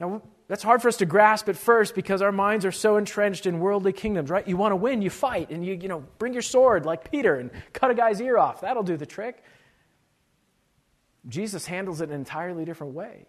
Now, 0.00 0.20
that's 0.52 0.62
hard 0.62 0.82
for 0.82 0.88
us 0.88 0.98
to 0.98 1.06
grasp 1.06 1.48
at 1.48 1.56
first 1.56 1.94
because 1.94 2.20
our 2.20 2.30
minds 2.30 2.66
are 2.66 2.72
so 2.72 2.98
entrenched 2.98 3.46
in 3.46 3.58
worldly 3.58 3.94
kingdoms, 3.94 4.28
right? 4.28 4.46
You 4.46 4.58
want 4.58 4.72
to 4.72 4.76
win, 4.76 5.00
you 5.00 5.08
fight, 5.08 5.48
and 5.48 5.64
you, 5.64 5.78
you 5.80 5.88
know, 5.88 6.04
bring 6.18 6.34
your 6.34 6.42
sword 6.42 6.84
like 6.84 7.10
Peter 7.10 7.36
and 7.36 7.50
cut 7.72 7.90
a 7.90 7.94
guy's 7.94 8.20
ear 8.20 8.36
off. 8.36 8.60
That'll 8.60 8.82
do 8.82 8.98
the 8.98 9.06
trick. 9.06 9.42
Jesus 11.26 11.64
handles 11.64 12.02
it 12.02 12.10
an 12.10 12.14
entirely 12.16 12.66
different 12.66 12.92
way. 12.92 13.24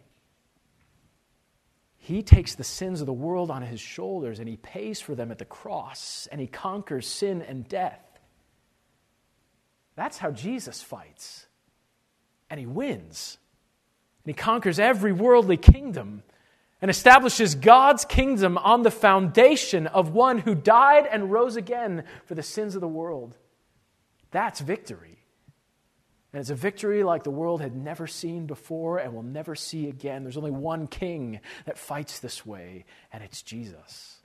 He 1.96 2.24
takes 2.24 2.56
the 2.56 2.66
sins 2.66 3.00
of 3.00 3.06
the 3.06 3.14
world 3.14 3.50
on 3.50 3.62
his 3.62 3.80
shoulders 3.80 4.40
and 4.40 4.50
he 4.50 4.58
pays 4.58 5.00
for 5.00 5.16
them 5.16 5.32
at 5.32 5.38
the 5.38 5.46
cross 5.46 6.28
and 6.30 6.42
he 6.42 6.48
conquers 6.48 7.08
sin 7.08 7.42
and 7.42 7.66
death. 7.70 8.04
That's 9.96 10.18
how 10.18 10.32
Jesus 10.32 10.82
fights. 10.82 11.46
And 12.50 12.60
he 12.60 12.66
wins. 12.66 13.38
And 14.26 14.36
he 14.36 14.38
conquers 14.38 14.78
every 14.78 15.14
worldly 15.14 15.56
kingdom 15.56 16.24
and 16.84 16.90
establishes 16.90 17.56
God's 17.56 18.04
kingdom 18.04 18.58
on 18.58 18.82
the 18.82 18.92
foundation 18.92 19.88
of 19.88 20.10
one 20.10 20.40
who 20.40 20.54
died 20.54 21.08
and 21.10 21.32
rose 21.32 21.56
again 21.56 22.04
for 22.26 22.36
the 22.36 22.44
sins 22.44 22.76
of 22.76 22.82
the 22.82 22.88
world. 22.90 23.38
That's 24.32 24.60
victory. 24.60 25.24
And 26.34 26.42
it's 26.42 26.50
a 26.50 26.56
victory 26.56 27.04
like 27.04 27.24
the 27.24 27.32
world 27.32 27.62
had 27.62 27.74
never 27.74 28.06
seen 28.06 28.48
before 28.48 28.98
and 28.98 29.14
will 29.14 29.24
never 29.24 29.56
see 29.56 29.88
again. 29.88 30.24
There's 30.24 30.36
only 30.36 30.52
one 30.52 30.88
king 30.88 31.40
that 31.66 31.78
fights 31.78 32.20
this 32.20 32.46
way, 32.46 32.84
and 33.14 33.24
it's 33.24 33.42
Jesus. 33.42 34.18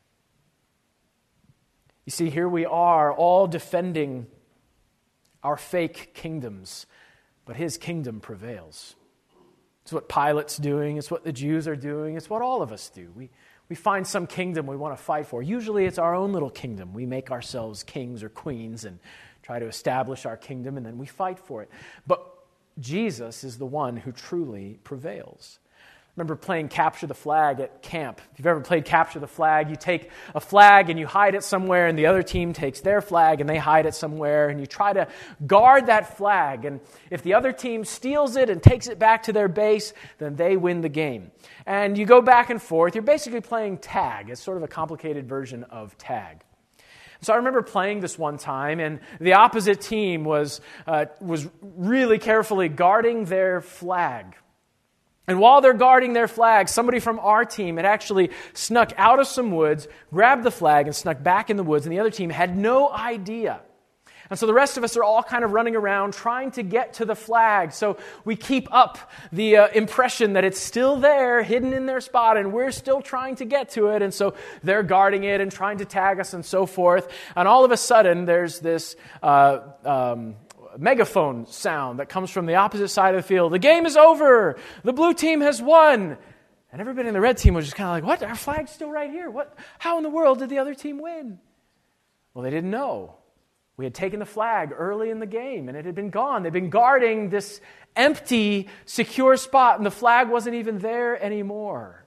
You 2.07 2.11
see, 2.11 2.29
here 2.29 2.49
we 2.49 2.67
are, 2.67 3.13
all 3.13 3.47
defending 3.47 4.27
our 5.45 5.57
fake 5.57 6.13
kingdoms, 6.13 6.87
but 7.45 7.55
his 7.55 7.79
kingdom 7.79 8.19
prevails. 8.19 8.97
It's 9.89 9.93
what 9.95 10.07
Pilate's 10.07 10.59
doing, 10.59 10.99
it's 10.99 11.11
what 11.11 11.25
the 11.25 11.33
Jews 11.33 11.67
are 11.67 11.75
doing, 11.75 12.19
it's 12.19 12.29
what 12.29 12.43
all 12.43 12.61
of 12.61 12.73
us 12.73 12.91
do. 12.91 13.11
We, 13.17 13.31
we 13.71 13.75
find 13.75 14.07
some 14.07 14.27
kingdom 14.27 14.67
we 14.67 14.77
want 14.77 14.95
to 14.95 15.03
fight 15.03 15.27
for. 15.27 15.43
Usually 15.43 15.87
it's 15.87 15.97
our 15.97 16.15
own 16.15 16.35
little 16.35 16.51
kingdom. 16.51 16.93
We 16.93 17.07
make 17.07 17.31
ourselves 17.31 17.85
kings 17.85 18.23
or 18.23 18.29
queens 18.29 18.85
and 18.85 18.99
try 19.43 19.59
to 19.59 19.67
establish 19.67 20.27
our 20.27 20.37
kingdom, 20.37 20.77
and 20.77 20.85
then 20.85 20.99
we 20.99 21.07
fight 21.07 21.39
for 21.39 21.63
it. 21.63 21.71
But 22.07 22.23
Jesus 22.79 23.45
is 23.45 23.57
the 23.57 23.65
one 23.65 23.97
who 23.97 24.13
truly 24.13 24.79
prevails. 24.85 25.59
Remember 26.19 26.35
playing 26.35 26.67
capture 26.67 27.07
the 27.07 27.15
flag 27.15 27.61
at 27.61 27.81
camp. 27.81 28.21
If 28.33 28.41
you've 28.41 28.47
ever 28.49 28.61
played 28.61 28.85
capture 28.85 29.21
the 29.21 29.29
flag, 29.29 29.71
you 29.71 29.77
take 29.77 30.11
a 30.35 30.41
flag 30.41 30.91
and 30.91 30.99
you 30.99 31.07
hide 31.07 31.37
it 31.37 31.45
somewhere, 31.45 31.87
and 31.87 31.97
the 31.97 32.07
other 32.07 32.25
team 32.25 32.53
takes 32.53 32.81
their 32.81 33.01
flag 33.01 33.41
and 33.41 33.49
they 33.49 33.57
hide 33.57 33.87
it 33.87 33.95
somewhere, 33.95 34.49
and 34.49 34.59
you 34.59 34.67
try 34.67 34.93
to 34.93 35.07
guard 35.47 35.87
that 35.87 36.17
flag. 36.17 36.65
And 36.65 36.81
if 37.09 37.23
the 37.23 37.35
other 37.35 37.53
team 37.53 37.85
steals 37.85 38.35
it 38.35 38.51
and 38.51 38.61
takes 38.61 38.89
it 38.89 38.99
back 38.99 39.23
to 39.23 39.33
their 39.33 39.47
base, 39.47 39.93
then 40.19 40.35
they 40.35 40.57
win 40.57 40.81
the 40.81 40.89
game. 40.89 41.31
And 41.67 41.97
you 41.97 42.05
go 42.05 42.21
back 42.21 42.51
and 42.51 42.61
forth. 42.61 42.97
You're 42.97 43.03
basically 43.03 43.41
playing 43.41 43.79
tag. 43.79 44.29
It's 44.29 44.43
sort 44.43 44.57
of 44.57 44.65
a 44.65 44.69
complicated 44.69 45.29
version 45.29 45.63
of 45.71 45.97
tag. 45.99 46.43
So 47.21 47.33
I 47.33 47.37
remember 47.37 47.63
playing 47.63 48.01
this 48.01 48.19
one 48.19 48.39
time, 48.39 48.81
and 48.81 48.99
the 49.21 49.35
opposite 49.35 49.81
team 49.81 50.25
was, 50.25 50.61
uh, 50.85 51.05
was 51.21 51.49
really 51.63 52.19
carefully 52.19 52.69
guarding 52.69 53.25
their 53.27 53.61
flag. 53.61 54.35
And 55.29 55.39
while 55.39 55.61
they're 55.61 55.75
guarding 55.75 56.15
their 56.15 56.27
flag, 56.27 56.69
somebody 56.69 56.99
from 56.99 57.19
our 57.21 57.45
team 57.45 57.77
had 57.77 57.85
actually 57.85 58.31
snuck 58.55 58.93
out 58.97 59.21
of 59.21 59.27
some 59.27 59.53
woods, 59.53 59.87
grabbed 60.11 60.43
the 60.43 60.51
flag, 60.51 60.87
and 60.87 60.97
snuck 60.97 61.23
back 61.23 61.51
in 61.51 61.59
the 61.59 61.63
woods, 61.63 61.85
and 61.85 61.93
the 61.93 62.01
other 62.01 62.11
team 62.11 62.31
had 62.31 62.57
no 62.57 62.91
idea. 62.91 63.61
And 64.31 64.39
so 64.39 64.47
the 64.47 64.55
rest 64.55 64.77
of 64.77 64.85
us 64.85 64.97
are 64.97 65.05
all 65.05 65.23
kind 65.23 65.45
of 65.45 65.53
running 65.53 65.75
around 65.75 66.13
trying 66.13 66.51
to 66.53 66.63
get 66.63 66.95
to 66.95 67.05
the 67.05 67.15
flag. 67.15 67.73
So 67.73 67.99
we 68.25 68.37
keep 68.37 68.73
up 68.73 69.11
the 69.33 69.57
uh, 69.57 69.69
impression 69.69 70.35
that 70.35 70.45
it's 70.45 70.61
still 70.61 70.97
there, 70.97 71.43
hidden 71.43 71.73
in 71.73 71.87
their 71.87 72.01
spot, 72.01 72.37
and 72.37 72.53
we're 72.53 72.71
still 72.71 73.01
trying 73.01 73.37
to 73.37 73.45
get 73.45 73.71
to 73.71 73.89
it. 73.89 74.03
And 74.03 74.13
so 74.13 74.35
they're 74.63 74.83
guarding 74.83 75.25
it 75.25 75.41
and 75.41 75.51
trying 75.51 75.79
to 75.79 75.85
tag 75.85 76.21
us 76.21 76.35
and 76.35 76.45
so 76.45 76.67
forth. 76.67 77.11
And 77.37 77.49
all 77.49 77.65
of 77.65 77.71
a 77.71 77.77
sudden, 77.77 78.25
there's 78.27 78.61
this. 78.61 78.97
Uh, 79.23 79.61
um, 79.85 80.37
megaphone 80.79 81.47
sound 81.47 81.99
that 81.99 82.09
comes 82.09 82.31
from 82.31 82.47
the 82.47 82.55
opposite 82.55 82.89
side 82.89 83.15
of 83.15 83.23
the 83.23 83.27
field. 83.27 83.53
The 83.53 83.59
game 83.59 83.85
is 83.85 83.97
over. 83.97 84.57
The 84.85 84.93
blue 84.93 85.13
team 85.13 85.41
has 85.41 85.61
won. 85.61 86.17
And 86.71 86.81
everybody 86.81 87.09
in 87.09 87.15
the 87.15 87.21
red 87.21 87.39
team 87.39 87.55
was 87.55 87.65
just 87.65 87.77
kind 87.77 87.89
of 87.89 87.95
like, 87.95 88.21
what? 88.21 88.29
Our 88.29 88.37
flag's 88.37 88.71
still 88.71 88.91
right 88.91 89.11
here. 89.11 89.31
What? 89.31 89.57
How 89.79 89.97
in 89.97 90.03
the 90.03 90.11
world 90.11 90.39
did 90.39 90.51
the 90.51 90.59
other 90.59 90.75
team 90.75 91.01
win? 91.01 91.39
Well, 92.35 92.45
they 92.45 92.51
didn't 92.51 92.71
know. 92.71 93.15
We 93.77 93.85
had 93.85 93.95
taken 93.95 94.19
the 94.19 94.27
flag 94.27 94.73
early 94.77 95.11
in 95.11 95.21
the 95.21 95.27
game 95.27 95.69
and 95.69 95.77
it 95.77 95.85
had 95.85 95.95
been 95.95 96.11
gone. 96.11 96.43
They'd 96.43 96.53
been 96.53 96.71
guarding 96.71 97.31
this 97.31 97.61
empty, 97.97 98.69
secure 98.85 99.37
spot, 99.37 99.77
and 99.77 99.87
the 99.87 99.91
flag 99.91 100.29
wasn't 100.29 100.57
even 100.57 100.79
there 100.79 101.21
anymore. 101.23 102.05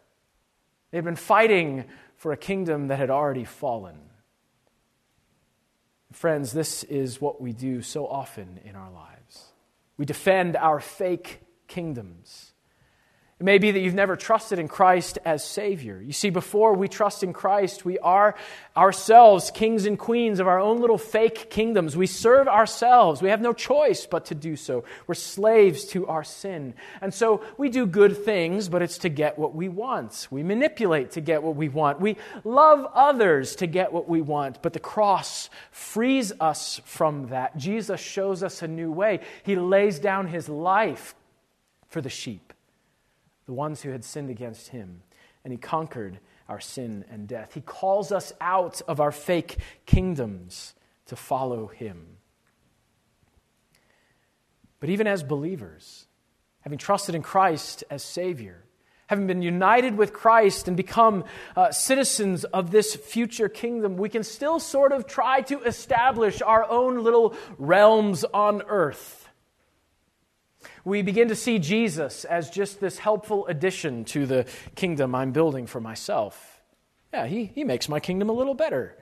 They'd 0.92 1.04
been 1.04 1.16
fighting 1.16 1.86
for 2.18 2.34
a 2.34 2.38
kingdom 2.38 2.90
that 2.90 3.00
had 3.00 3.10
already 3.10 3.46
fallen. 3.46 3.98
Friends, 6.12 6.52
this 6.52 6.84
is 6.84 7.22
what 7.22 7.42
we 7.42 7.54
do 7.54 7.82
so 7.82 8.06
often 8.06 8.60
in 8.66 8.76
our 8.76 8.92
lives. 8.92 9.52
We 9.98 10.06
defend 10.06 10.56
our 10.56 10.80
fake 10.80 11.42
kingdoms. 11.68 12.51
It 13.42 13.46
may 13.46 13.58
be 13.58 13.72
that 13.72 13.80
you've 13.80 13.96
never 13.96 14.16
trusted 14.16 14.60
in 14.60 14.68
Christ 14.68 15.18
as 15.26 15.44
Savior. 15.44 16.00
You 16.00 16.14
see, 16.14 16.30
before 16.30 16.76
we 16.76 16.88
trust 16.88 17.24
in 17.24 17.34
Christ, 17.34 17.84
we 17.84 17.98
are 17.98 18.36
ourselves 18.78 19.50
kings 19.50 19.88
and 19.88 19.98
queens 19.98 20.40
of 20.40 20.48
our 20.48 20.60
own 20.60 20.80
little 20.80 21.00
fake 21.00 21.50
kingdoms. 21.50 21.98
We 21.98 22.06
serve 22.06 22.48
ourselves. 22.48 23.20
We 23.20 23.30
have 23.30 23.42
no 23.42 23.52
choice 23.52 24.06
but 24.06 24.26
to 24.26 24.36
do 24.36 24.56
so. 24.56 24.84
We're 25.08 25.16
slaves 25.16 25.86
to 25.86 26.06
our 26.06 26.24
sin. 26.24 26.76
And 27.02 27.12
so 27.12 27.44
we 27.58 27.70
do 27.70 27.88
good 27.88 28.16
things, 28.16 28.70
but 28.70 28.84
it's 28.84 29.00
to 29.00 29.10
get 29.10 29.40
what 29.40 29.56
we 29.56 29.70
want. 29.70 30.28
We 30.30 30.44
manipulate 30.44 31.10
to 31.14 31.22
get 31.22 31.42
what 31.42 31.56
we 31.56 31.68
want. 31.68 32.00
We 32.00 32.18
love 32.44 32.92
others 32.94 33.56
to 33.56 33.66
get 33.66 33.92
what 33.92 34.08
we 34.08 34.22
want. 34.22 34.62
But 34.62 34.74
the 34.74 34.80
cross 34.80 35.50
frees 35.72 36.32
us 36.40 36.80
from 36.86 37.30
that. 37.30 37.58
Jesus 37.58 38.00
shows 38.00 38.44
us 38.44 38.62
a 38.62 38.68
new 38.68 38.92
way. 38.92 39.22
He 39.42 39.56
lays 39.56 39.98
down 39.98 40.28
his 40.28 40.48
life 40.48 41.16
for 41.88 42.02
the 42.02 42.10
sheep 42.10 42.51
the 43.52 43.56
ones 43.56 43.82
who 43.82 43.90
had 43.90 44.06
sinned 44.06 44.30
against 44.30 44.70
him, 44.70 45.02
and 45.44 45.52
he 45.52 45.58
conquered 45.58 46.22
our 46.48 46.62
sin 46.62 47.04
and 47.12 47.28
death. 47.28 47.54
He 47.54 47.60
calls 47.60 48.10
us 48.14 48.32
out 48.40 48.82
of 48.88 49.02
our 49.02 49.12
fake 49.12 49.58
kingdoms 49.86 50.74
to 51.08 51.18
follow 51.18 51.68
him. 51.68 52.16
But 54.80 54.88
even 54.88 55.06
as 55.06 55.22
believers, 55.22 56.08
having 56.62 56.78
trusted 56.78 57.14
in 57.14 57.24
Christ 57.24 57.84
as 57.90 58.04
Savior, 58.04 58.64
having 59.08 59.28
been 59.28 59.42
united 59.42 59.98
with 59.98 60.14
Christ 60.14 60.70
and 60.70 60.78
become 60.78 61.26
uh, 61.58 61.72
citizens 61.72 62.46
of 62.46 62.72
this 62.72 62.96
future 62.96 63.50
kingdom, 63.50 63.98
we 63.98 64.08
can 64.08 64.24
still 64.24 64.62
sort 64.62 64.94
of 64.94 65.08
try 65.08 65.42
to 65.42 65.62
establish 65.64 66.42
our 66.42 66.66
own 66.70 67.04
little 67.04 67.36
realms 67.58 68.24
on 68.24 68.62
earth 68.70 69.22
we 70.84 71.02
begin 71.02 71.28
to 71.28 71.36
see 71.36 71.60
Jesus 71.60 72.26
as 72.26 72.50
just 72.50 72.80
this 72.80 72.98
helpful 72.98 73.46
addition 73.48 74.06
to 74.06 74.26
the 74.26 74.46
kingdom 74.76 75.14
I'm 75.14 75.32
building 75.32 75.68
for 75.68 75.80
myself. 75.80 76.62
Yeah, 77.14 77.28
he, 77.28 77.46
he 77.46 77.64
makes 77.64 77.90
my 77.90 78.00
kingdom 78.00 78.30
a 78.30 78.34
little 78.34 78.54
better. 78.54 78.98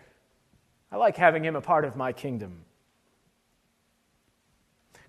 I 0.92 0.98
like 0.98 1.16
having 1.18 1.44
him 1.46 1.56
a 1.56 1.62
part 1.62 1.86
of 1.86 1.96
my 1.96 2.12
kingdom. 2.12 2.66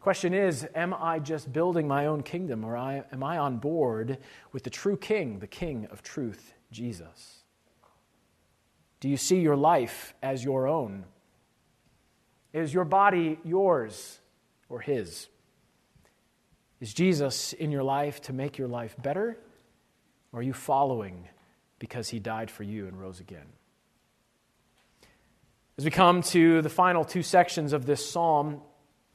Question 0.01 0.33
is, 0.33 0.67
am 0.75 0.95
I 0.95 1.19
just 1.19 1.53
building 1.53 1.87
my 1.87 2.07
own 2.07 2.23
kingdom 2.23 2.65
or 2.65 2.77
am 2.77 3.23
I 3.23 3.37
on 3.37 3.59
board 3.59 4.19
with 4.53 4.65
the 4.65 4.71
true 4.71 4.97
king, 4.97 5.41
the 5.41 5.47
king 5.47 5.87
of 5.91 6.03
truth, 6.03 6.55
Jesus? 6.71 7.41
Do 9.01 9.09
you 9.09 9.17
see 9.17 9.41
your 9.41 9.57
life 9.57 10.15
as 10.23 10.43
your 10.45 10.67
own? 10.67 11.05
Is 12.53 12.73
your 12.73 12.85
body 12.85 13.39
yours 13.45 14.21
or 14.69 14.81
his? 14.81 15.29
Is 16.81 16.95
Jesus 16.95 17.53
in 17.53 17.71
your 17.71 17.83
life 17.83 18.23
to 18.23 18.33
make 18.33 18.57
your 18.57 18.69
life 18.69 18.97
better? 19.01 19.37
Or 20.33 20.41
are 20.41 20.43
you 20.43 20.53
following 20.53 21.29
because 21.79 22.09
he 22.09 22.19
died 22.19 22.51
for 22.51 22.63
you 22.63 22.87
and 22.87 22.99
rose 22.99 23.21
again? 23.21 23.47
As 25.77 25.85
we 25.85 25.91
come 25.91 26.23
to 26.23 26.63
the 26.63 26.69
final 26.69 27.05
two 27.05 27.23
sections 27.23 27.73
of 27.73 27.87
this 27.87 28.07
psalm, 28.09 28.61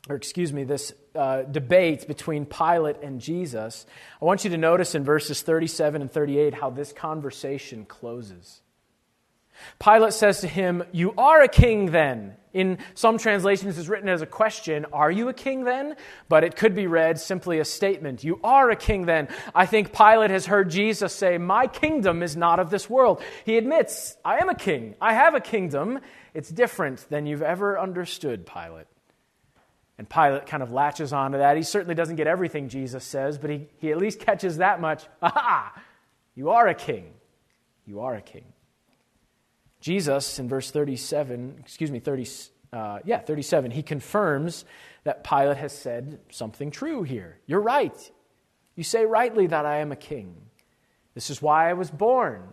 or 0.09 0.15
excuse 0.15 0.53
me, 0.53 0.63
this 0.63 0.93
uh, 1.15 1.43
debate 1.43 2.07
between 2.07 2.45
Pilate 2.45 2.97
and 3.01 3.19
Jesus, 3.19 3.85
I 4.21 4.25
want 4.25 4.43
you 4.43 4.49
to 4.51 4.57
notice 4.57 4.95
in 4.95 5.03
verses 5.03 5.41
37 5.41 6.01
and 6.01 6.11
38 6.11 6.53
how 6.55 6.69
this 6.69 6.91
conversation 6.91 7.85
closes. 7.85 8.61
Pilate 9.79 10.13
says 10.13 10.41
to 10.41 10.47
him, 10.47 10.83
You 10.91 11.13
are 11.17 11.41
a 11.41 11.47
king 11.47 11.87
then. 11.87 12.35
In 12.53 12.77
some 12.93 13.17
translations, 13.17 13.77
it's 13.77 13.89
written 13.89 14.07
as 14.07 14.21
a 14.21 14.25
question, 14.25 14.85
Are 14.93 15.11
you 15.11 15.27
a 15.27 15.33
king 15.33 15.65
then? 15.65 15.95
But 16.29 16.45
it 16.45 16.55
could 16.55 16.73
be 16.73 16.87
read 16.87 17.19
simply 17.19 17.59
a 17.59 17.65
statement, 17.65 18.23
You 18.23 18.39
are 18.43 18.69
a 18.69 18.75
king 18.77 19.05
then. 19.05 19.27
I 19.53 19.65
think 19.65 19.91
Pilate 19.91 20.31
has 20.31 20.45
heard 20.45 20.69
Jesus 20.69 21.13
say, 21.13 21.37
My 21.37 21.67
kingdom 21.67 22.23
is 22.23 22.37
not 22.37 22.59
of 22.59 22.69
this 22.69 22.89
world. 22.89 23.21
He 23.45 23.57
admits, 23.57 24.15
I 24.23 24.37
am 24.37 24.49
a 24.49 24.55
king. 24.55 24.95
I 25.01 25.13
have 25.13 25.35
a 25.35 25.41
kingdom. 25.41 25.99
It's 26.33 26.49
different 26.49 27.05
than 27.09 27.25
you've 27.25 27.41
ever 27.41 27.77
understood, 27.77 28.45
Pilate. 28.45 28.87
And 29.97 30.09
Pilate 30.09 30.45
kind 30.45 30.63
of 30.63 30.71
latches 30.71 31.13
onto 31.13 31.37
that. 31.37 31.55
He 31.57 31.63
certainly 31.63 31.95
doesn't 31.95 32.17
get 32.17 32.27
everything 32.27 32.69
Jesus 32.69 33.03
says, 33.03 33.37
but 33.37 33.49
he, 33.49 33.67
he 33.77 33.91
at 33.91 33.97
least 33.97 34.19
catches 34.19 34.57
that 34.57 34.81
much. 34.81 35.05
Aha! 35.21 35.81
You 36.35 36.49
are 36.51 36.67
a 36.67 36.75
king. 36.75 37.13
You 37.85 38.01
are 38.01 38.15
a 38.15 38.21
king. 38.21 38.45
Jesus, 39.85 40.39
in 40.39 40.49
verse 40.49 40.71
37, 40.71 41.57
excuse 41.59 41.91
me, 41.91 41.99
30, 41.99 42.27
uh, 42.73 42.97
yeah, 43.05 43.19
37, 43.19 43.69
he 43.69 43.83
confirms 43.83 44.65
that 45.03 45.23
Pilate 45.23 45.57
has 45.57 45.77
said 45.77 46.17
something 46.31 46.71
true 46.71 47.03
here. 47.03 47.37
You're 47.45 47.61
right. 47.61 48.11
You 48.75 48.83
say 48.83 49.05
rightly 49.05 49.45
that 49.45 49.63
I 49.63 49.81
am 49.81 49.91
a 49.91 49.95
king. 49.95 50.37
This 51.13 51.29
is 51.29 51.39
why 51.39 51.69
I 51.69 51.73
was 51.73 51.91
born. 51.91 52.47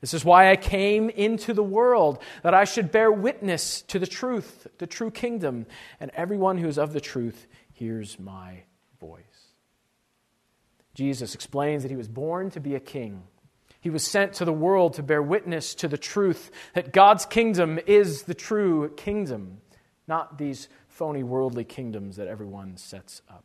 This 0.00 0.12
is 0.12 0.24
why 0.24 0.50
I 0.50 0.56
came 0.56 1.08
into 1.08 1.54
the 1.54 1.62
world, 1.62 2.20
that 2.42 2.52
I 2.52 2.64
should 2.64 2.90
bear 2.90 3.12
witness 3.12 3.82
to 3.82 4.00
the 4.00 4.06
truth, 4.08 4.66
the 4.78 4.88
true 4.88 5.12
kingdom, 5.12 5.66
and 6.00 6.10
everyone 6.14 6.58
who 6.58 6.66
is 6.66 6.78
of 6.78 6.92
the 6.92 7.00
truth 7.00 7.46
hears 7.70 8.18
my 8.18 8.64
voice. 8.98 9.22
Jesus 10.94 11.36
explains 11.36 11.84
that 11.84 11.90
he 11.90 11.96
was 11.96 12.08
born 12.08 12.50
to 12.50 12.58
be 12.58 12.74
a 12.74 12.80
king 12.80 13.22
he 13.82 13.90
was 13.90 14.04
sent 14.06 14.34
to 14.34 14.44
the 14.44 14.52
world 14.52 14.94
to 14.94 15.02
bear 15.02 15.20
witness 15.20 15.74
to 15.74 15.88
the 15.88 15.98
truth 15.98 16.50
that 16.72 16.92
God's 16.92 17.26
kingdom 17.26 17.80
is 17.86 18.22
the 18.22 18.34
true 18.34 18.90
kingdom, 18.96 19.58
not 20.06 20.38
these 20.38 20.68
phony 20.88 21.24
worldly 21.24 21.64
kingdoms 21.64 22.16
that 22.16 22.28
everyone 22.28 22.76
sets 22.76 23.22
up. 23.28 23.44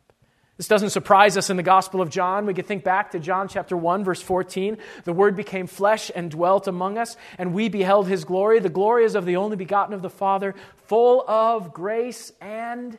This 0.56 0.68
doesn't 0.68 0.90
surprise 0.90 1.36
us 1.36 1.50
in 1.50 1.56
the 1.56 1.62
Gospel 1.64 2.00
of 2.00 2.08
John. 2.08 2.46
We 2.46 2.54
can 2.54 2.64
think 2.64 2.84
back 2.84 3.12
to 3.12 3.18
John 3.18 3.48
chapter 3.48 3.76
1, 3.76 4.04
verse 4.04 4.22
14. 4.22 4.78
The 5.04 5.12
Word 5.12 5.34
became 5.34 5.66
flesh 5.66 6.10
and 6.14 6.30
dwelt 6.30 6.68
among 6.68 6.98
us, 6.98 7.16
and 7.36 7.52
we 7.52 7.68
beheld 7.68 8.06
his 8.06 8.24
glory. 8.24 8.60
The 8.60 8.68
glory 8.68 9.04
is 9.04 9.16
of 9.16 9.24
the 9.24 9.36
only 9.36 9.56
begotten 9.56 9.94
of 9.94 10.02
the 10.02 10.10
Father, 10.10 10.54
full 10.86 11.28
of 11.28 11.72
grace 11.72 12.32
and 12.40 12.96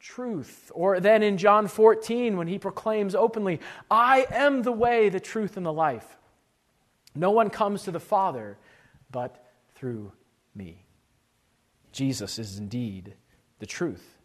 truth. 0.00 0.70
Or 0.74 1.00
then 1.00 1.22
in 1.22 1.36
John 1.36 1.68
14, 1.68 2.38
when 2.38 2.46
he 2.46 2.58
proclaims 2.58 3.14
openly, 3.14 3.60
I 3.90 4.26
am 4.30 4.62
the 4.62 4.72
way, 4.72 5.10
the 5.10 5.20
truth, 5.20 5.56
and 5.58 5.66
the 5.66 5.72
life. 5.72 6.16
No 7.16 7.30
one 7.30 7.50
comes 7.50 7.84
to 7.84 7.90
the 7.90 8.00
Father 8.00 8.58
but 9.10 9.44
through 9.74 10.12
me. 10.54 10.84
Jesus 11.92 12.38
is 12.38 12.58
indeed 12.58 13.14
the 13.58 13.66
truth. 13.66 14.18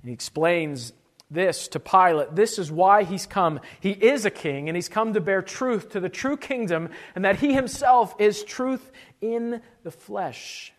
And 0.00 0.08
he 0.08 0.14
explains 0.14 0.92
this 1.30 1.68
to 1.68 1.80
Pilate. 1.80 2.34
This 2.34 2.58
is 2.58 2.70
why 2.70 3.04
he's 3.04 3.26
come. 3.26 3.60
He 3.80 3.90
is 3.90 4.24
a 4.24 4.30
king, 4.30 4.68
and 4.68 4.76
he's 4.76 4.88
come 4.88 5.14
to 5.14 5.20
bear 5.20 5.42
truth 5.42 5.90
to 5.90 6.00
the 6.00 6.08
true 6.08 6.36
kingdom, 6.36 6.90
and 7.14 7.24
that 7.24 7.40
he 7.40 7.52
himself 7.52 8.14
is 8.18 8.44
truth 8.44 8.92
in 9.20 9.60
the 9.82 9.90
flesh. 9.90 10.72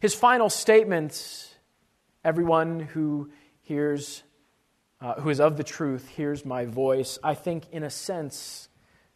His 0.00 0.14
final 0.14 0.50
statement 0.50 1.54
everyone 2.24 2.80
who 2.80 3.30
hears, 3.62 4.22
uh, 5.00 5.20
who 5.20 5.28
is 5.28 5.40
of 5.40 5.56
the 5.56 5.64
truth, 5.64 6.08
hears 6.08 6.44
my 6.44 6.64
voice, 6.64 7.18
I 7.22 7.34
think, 7.34 7.64
in 7.70 7.82
a 7.82 7.90
sense, 7.90 8.68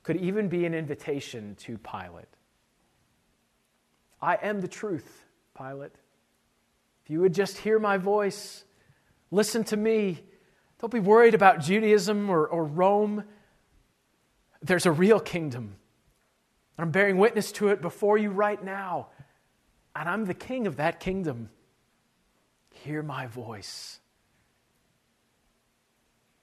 could 0.09 0.17
even 0.17 0.49
be 0.49 0.65
an 0.65 0.73
invitation 0.73 1.55
to 1.57 1.77
Pilate. 1.77 2.25
I 4.23 4.39
am 4.41 4.63
the 4.63 4.67
truth, 4.67 5.27
Pilate. 5.55 5.93
If 7.05 7.11
you 7.11 7.21
would 7.21 7.35
just 7.35 7.59
hear 7.59 7.79
my 7.79 7.99
voice, 7.99 8.65
Listen 9.31 9.65
to 9.65 9.77
me. 9.77 10.25
Don't 10.81 10.91
be 10.91 11.01
worried 11.01 11.35
about 11.35 11.61
Judaism 11.61 12.31
or, 12.31 12.47
or 12.47 12.65
Rome. 12.65 13.25
There's 14.63 14.87
a 14.87 14.91
real 14.91 15.21
kingdom. 15.21 15.77
I'm 16.79 16.91
bearing 16.91 17.19
witness 17.19 17.53
to 17.53 17.69
it 17.69 17.83
before 17.83 18.17
you 18.17 18.31
right 18.31 18.65
now. 18.65 19.09
And 19.95 20.09
I'm 20.09 20.25
the 20.25 20.33
king 20.33 20.67
of 20.67 20.77
that 20.77 21.01
kingdom. 21.01 21.51
Hear 22.71 23.03
my 23.03 23.27
voice. 23.27 23.99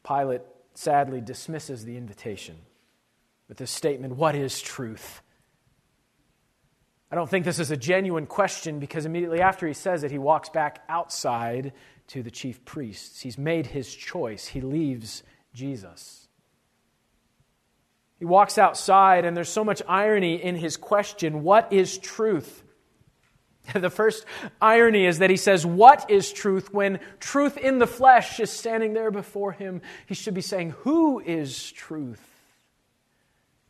Pilate 0.06 0.42
sadly 0.76 1.22
dismisses 1.22 1.86
the 1.86 1.98
invitation 1.98 2.58
with 3.48 3.58
this 3.58 3.72
statement 3.72 4.16
What 4.16 4.36
is 4.36 4.62
truth? 4.62 5.22
I 7.12 7.16
don't 7.16 7.30
think 7.30 7.46
this 7.46 7.60
is 7.60 7.72
a 7.72 7.78
genuine 7.78 8.26
question 8.26 8.80
because 8.80 9.06
immediately 9.06 9.40
after 9.40 9.68
he 9.68 9.74
says 9.74 10.04
it, 10.04 10.12
he 10.12 10.18
walks 10.18 10.50
back 10.50 10.84
outside 10.90 11.74
to 12.08 12.24
the 12.24 12.32
chief 12.32 12.66
priests. 12.66 13.22
He's 13.22 13.38
made 13.38 13.68
his 13.68 13.94
choice. 13.94 14.48
He 14.48 14.62
leaves 14.62 15.24
Jesus. 15.54 16.28
He 18.18 18.26
walks 18.26 18.58
outside, 18.58 19.26
and 19.26 19.36
there's 19.36 19.50
so 19.50 19.64
much 19.64 19.82
irony 19.88 20.42
in 20.42 20.56
his 20.56 20.78
question 20.78 21.44
What 21.44 21.72
is 21.72 21.98
truth? 21.98 22.64
The 23.74 23.90
first 23.90 24.26
irony 24.62 25.08
is 25.08 25.20
that 25.20 25.32
he 25.32 25.38
says, 25.38 25.66
What 25.66 26.10
is 26.12 26.32
truth? 26.32 26.74
when 26.74 27.00
truth 27.20 27.58
in 27.58 27.80
the 27.80 27.88
flesh 27.88 28.40
is 28.40 28.52
standing 28.52 28.94
there 28.94 29.10
before 29.10 29.52
him. 29.54 29.82
He 30.06 30.14
should 30.14 30.34
be 30.36 30.42
saying, 30.42 30.72
Who 30.80 31.20
is 31.20 31.72
truth? 31.72 32.35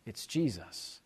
It's 0.06 0.26
Jesus. 0.26 1.02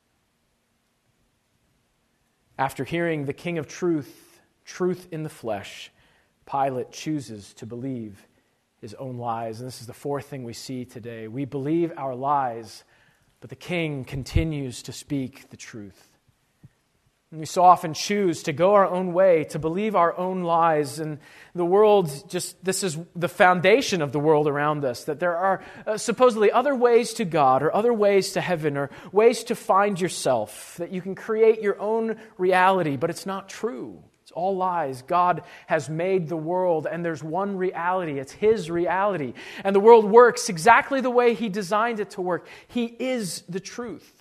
After 2.57 2.83
hearing 2.83 3.25
the 3.25 3.33
King 3.33 3.57
of 3.57 3.67
truth, 3.67 4.41
truth 4.65 5.07
in 5.11 5.23
the 5.23 5.29
flesh, 5.29 5.91
Pilate 6.49 6.91
chooses 6.91 7.53
to 7.55 7.65
believe 7.65 8.27
his 8.81 8.93
own 8.95 9.17
lies. 9.17 9.59
And 9.59 9.67
this 9.67 9.81
is 9.81 9.87
the 9.87 9.93
fourth 9.93 10.25
thing 10.25 10.43
we 10.43 10.53
see 10.53 10.85
today. 10.85 11.27
We 11.27 11.45
believe 11.45 11.91
our 11.95 12.15
lies, 12.15 12.83
but 13.39 13.49
the 13.49 13.55
king 13.55 14.03
continues 14.03 14.81
to 14.83 14.91
speak 14.91 15.49
the 15.49 15.57
truth. 15.57 16.08
We 17.31 17.45
so 17.45 17.63
often 17.63 17.93
choose 17.93 18.41
to 18.43 18.53
go 18.53 18.73
our 18.73 18.87
own 18.87 19.13
way, 19.13 19.43
to 19.51 19.59
believe 19.59 19.95
our 19.95 20.17
own 20.17 20.41
lies. 20.41 20.99
And 20.99 21.19
the 21.53 21.65
world 21.65 22.09
just, 22.27 22.63
this 22.65 22.83
is 22.83 22.97
the 23.15 23.29
foundation 23.29 24.01
of 24.01 24.11
the 24.11 24.19
world 24.19 24.47
around 24.47 24.83
us 24.83 25.03
that 25.03 25.19
there 25.19 25.37
are 25.37 25.63
uh, 25.85 25.97
supposedly 25.97 26.51
other 26.51 26.73
ways 26.73 27.13
to 27.15 27.25
God 27.25 27.61
or 27.61 27.75
other 27.75 27.93
ways 27.93 28.31
to 28.31 28.41
heaven 28.41 28.77
or 28.77 28.89
ways 29.11 29.43
to 29.43 29.55
find 29.55 30.01
yourself, 30.01 30.75
that 30.77 30.91
you 30.91 31.01
can 31.03 31.13
create 31.13 31.61
your 31.61 31.79
own 31.79 32.17
reality, 32.39 32.97
but 32.97 33.11
it's 33.11 33.27
not 33.27 33.47
true. 33.47 34.03
It's 34.23 34.31
all 34.31 34.57
lies. 34.57 35.03
God 35.03 35.43
has 35.67 35.87
made 35.87 36.29
the 36.29 36.37
world, 36.37 36.87
and 36.89 37.05
there's 37.05 37.23
one 37.23 37.57
reality. 37.57 38.19
It's 38.19 38.31
His 38.31 38.71
reality. 38.71 39.33
And 39.63 39.75
the 39.75 39.79
world 39.79 40.05
works 40.05 40.49
exactly 40.49 41.01
the 41.01 41.09
way 41.11 41.35
He 41.35 41.49
designed 41.49 41.99
it 41.99 42.11
to 42.11 42.21
work. 42.21 42.47
He 42.67 42.85
is 42.85 43.43
the 43.49 43.59
truth. 43.59 44.18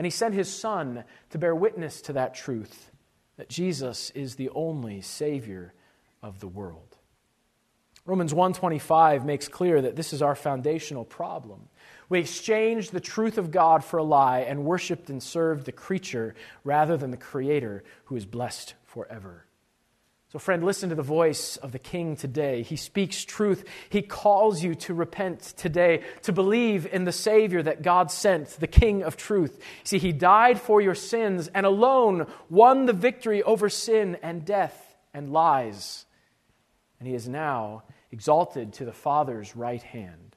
And 0.00 0.06
He 0.06 0.10
sent 0.10 0.34
His 0.34 0.50
Son 0.50 1.04
to 1.28 1.36
bear 1.36 1.54
witness 1.54 2.00
to 2.00 2.14
that 2.14 2.34
truth 2.34 2.90
that 3.36 3.50
Jesus 3.50 4.08
is 4.12 4.34
the 4.34 4.48
only 4.54 5.02
Savior 5.02 5.74
of 6.22 6.40
the 6.40 6.48
world. 6.48 6.96
Romans 8.06 8.32
125 8.32 9.26
makes 9.26 9.46
clear 9.46 9.82
that 9.82 9.96
this 9.96 10.14
is 10.14 10.22
our 10.22 10.34
foundational 10.34 11.04
problem. 11.04 11.68
We 12.08 12.20
exchanged 12.20 12.92
the 12.92 13.00
truth 13.00 13.36
of 13.36 13.50
God 13.50 13.84
for 13.84 13.98
a 13.98 14.02
lie 14.02 14.40
and 14.40 14.64
worshiped 14.64 15.10
and 15.10 15.22
served 15.22 15.66
the 15.66 15.70
creature 15.70 16.34
rather 16.64 16.96
than 16.96 17.10
the 17.10 17.18
Creator 17.18 17.84
who 18.04 18.16
is 18.16 18.24
blessed 18.24 18.72
forever. 18.86 19.44
So, 20.32 20.38
friend, 20.38 20.62
listen 20.62 20.90
to 20.90 20.94
the 20.94 21.02
voice 21.02 21.56
of 21.56 21.72
the 21.72 21.80
King 21.80 22.14
today. 22.14 22.62
He 22.62 22.76
speaks 22.76 23.24
truth. 23.24 23.64
He 23.88 24.00
calls 24.00 24.62
you 24.62 24.76
to 24.76 24.94
repent 24.94 25.40
today, 25.56 26.04
to 26.22 26.32
believe 26.32 26.86
in 26.86 27.02
the 27.02 27.10
Savior 27.10 27.64
that 27.64 27.82
God 27.82 28.12
sent, 28.12 28.50
the 28.50 28.68
King 28.68 29.02
of 29.02 29.16
truth. 29.16 29.60
See, 29.82 29.98
He 29.98 30.12
died 30.12 30.60
for 30.60 30.80
your 30.80 30.94
sins 30.94 31.48
and 31.48 31.66
alone 31.66 32.28
won 32.48 32.86
the 32.86 32.92
victory 32.92 33.42
over 33.42 33.68
sin 33.68 34.18
and 34.22 34.44
death 34.44 34.96
and 35.12 35.32
lies. 35.32 36.06
And 37.00 37.08
He 37.08 37.14
is 37.16 37.28
now 37.28 37.82
exalted 38.12 38.74
to 38.74 38.84
the 38.84 38.92
Father's 38.92 39.56
right 39.56 39.82
hand. 39.82 40.36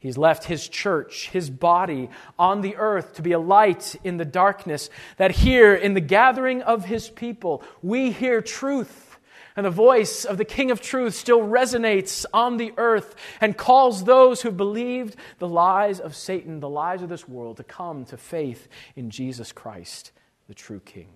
He's 0.00 0.18
left 0.18 0.44
his 0.44 0.66
church, 0.66 1.28
his 1.28 1.50
body 1.50 2.08
on 2.38 2.62
the 2.62 2.76
earth 2.76 3.16
to 3.16 3.22
be 3.22 3.32
a 3.32 3.38
light 3.38 3.94
in 4.02 4.16
the 4.16 4.24
darkness, 4.24 4.88
that 5.18 5.30
here 5.30 5.74
in 5.74 5.92
the 5.92 6.00
gathering 6.00 6.62
of 6.62 6.86
his 6.86 7.10
people, 7.10 7.62
we 7.82 8.10
hear 8.10 8.40
truth. 8.40 9.09
And 9.56 9.66
the 9.66 9.70
voice 9.70 10.24
of 10.24 10.38
the 10.38 10.44
King 10.44 10.70
of 10.70 10.80
Truth 10.80 11.14
still 11.14 11.40
resonates 11.40 12.24
on 12.32 12.56
the 12.56 12.72
earth 12.76 13.14
and 13.40 13.56
calls 13.56 14.04
those 14.04 14.42
who 14.42 14.50
believed 14.50 15.16
the 15.38 15.48
lies 15.48 15.98
of 16.00 16.14
Satan, 16.14 16.60
the 16.60 16.68
lies 16.68 17.02
of 17.02 17.08
this 17.08 17.28
world, 17.28 17.56
to 17.56 17.64
come 17.64 18.04
to 18.06 18.16
faith 18.16 18.68
in 18.94 19.10
Jesus 19.10 19.52
Christ, 19.52 20.12
the 20.46 20.54
true 20.54 20.80
King. 20.80 21.08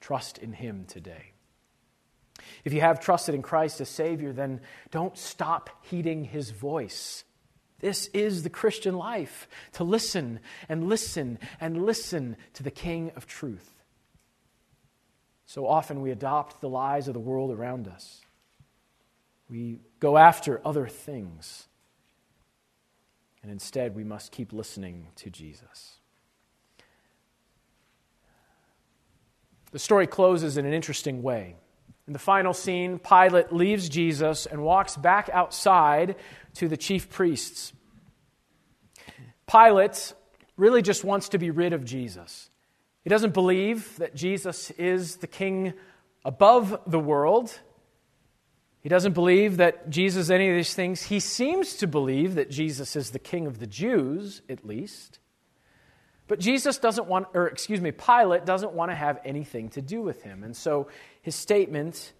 Trust 0.00 0.38
in 0.38 0.52
him 0.52 0.84
today. 0.86 1.32
If 2.64 2.72
you 2.72 2.80
have 2.80 3.00
trusted 3.00 3.34
in 3.34 3.42
Christ 3.42 3.80
as 3.80 3.88
Savior, 3.88 4.32
then 4.32 4.60
don't 4.90 5.16
stop 5.16 5.70
heeding 5.82 6.24
his 6.24 6.50
voice. 6.50 7.24
This 7.80 8.08
is 8.08 8.42
the 8.42 8.50
Christian 8.50 8.96
life 8.96 9.48
to 9.72 9.84
listen 9.84 10.40
and 10.68 10.88
listen 10.88 11.38
and 11.60 11.84
listen 11.84 12.36
to 12.54 12.62
the 12.62 12.70
King 12.70 13.12
of 13.16 13.26
truth. 13.26 13.79
So 15.50 15.66
often 15.66 16.00
we 16.00 16.12
adopt 16.12 16.60
the 16.60 16.68
lies 16.68 17.08
of 17.08 17.14
the 17.14 17.18
world 17.18 17.50
around 17.50 17.88
us. 17.88 18.20
We 19.48 19.80
go 19.98 20.16
after 20.16 20.60
other 20.64 20.86
things. 20.86 21.66
And 23.42 23.50
instead, 23.50 23.96
we 23.96 24.04
must 24.04 24.30
keep 24.30 24.52
listening 24.52 25.08
to 25.16 25.28
Jesus. 25.28 25.96
The 29.72 29.80
story 29.80 30.06
closes 30.06 30.56
in 30.56 30.66
an 30.66 30.72
interesting 30.72 31.20
way. 31.20 31.56
In 32.06 32.12
the 32.12 32.20
final 32.20 32.54
scene, 32.54 33.00
Pilate 33.00 33.52
leaves 33.52 33.88
Jesus 33.88 34.46
and 34.46 34.62
walks 34.62 34.96
back 34.96 35.28
outside 35.32 36.14
to 36.54 36.68
the 36.68 36.76
chief 36.76 37.10
priests. 37.10 37.72
Pilate 39.50 40.14
really 40.56 40.80
just 40.80 41.02
wants 41.02 41.30
to 41.30 41.38
be 41.38 41.50
rid 41.50 41.72
of 41.72 41.84
Jesus. 41.84 42.50
He 43.02 43.10
doesn't 43.10 43.34
believe 43.34 43.96
that 43.96 44.14
Jesus 44.14 44.70
is 44.72 45.16
the 45.16 45.26
king 45.26 45.72
above 46.24 46.80
the 46.86 46.98
world. 46.98 47.58
He 48.82 48.88
doesn't 48.88 49.12
believe 49.12 49.58
that 49.58 49.90
Jesus 49.90 50.24
is 50.24 50.30
any 50.30 50.48
of 50.50 50.56
these 50.56 50.74
things. 50.74 51.04
He 51.04 51.20
seems 51.20 51.74
to 51.76 51.86
believe 51.86 52.34
that 52.34 52.50
Jesus 52.50 52.96
is 52.96 53.10
the 53.10 53.18
king 53.18 53.46
of 53.46 53.58
the 53.58 53.66
Jews, 53.66 54.42
at 54.48 54.66
least. 54.66 55.18
But 56.28 56.40
Jesus 56.40 56.78
doesn't 56.78 57.08
want, 57.08 57.28
or 57.34 57.48
excuse 57.48 57.80
me, 57.80 57.90
Pilate 57.90 58.46
doesn't 58.46 58.72
want 58.72 58.90
to 58.90 58.94
have 58.94 59.18
anything 59.24 59.68
to 59.70 59.82
do 59.82 60.00
with 60.00 60.22
him. 60.22 60.44
And 60.44 60.56
so 60.56 60.88
his 61.22 61.34
statement 61.34 62.12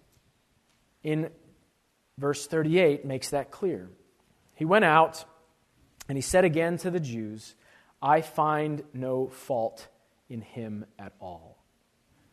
in 1.03 1.29
verse 2.17 2.45
38 2.45 3.05
makes 3.05 3.29
that 3.29 3.51
clear. 3.51 3.89
He 4.53 4.65
went 4.65 4.85
out 4.85 5.23
and 6.09 6.17
he 6.17 6.21
said 6.21 6.43
again 6.43 6.77
to 6.79 6.91
the 6.91 6.99
Jews, 6.99 7.55
I 8.01 8.21
find 8.21 8.83
no 8.93 9.27
fault 9.27 9.87
in 10.31 10.41
him 10.41 10.85
at 10.97 11.13
all. 11.19 11.61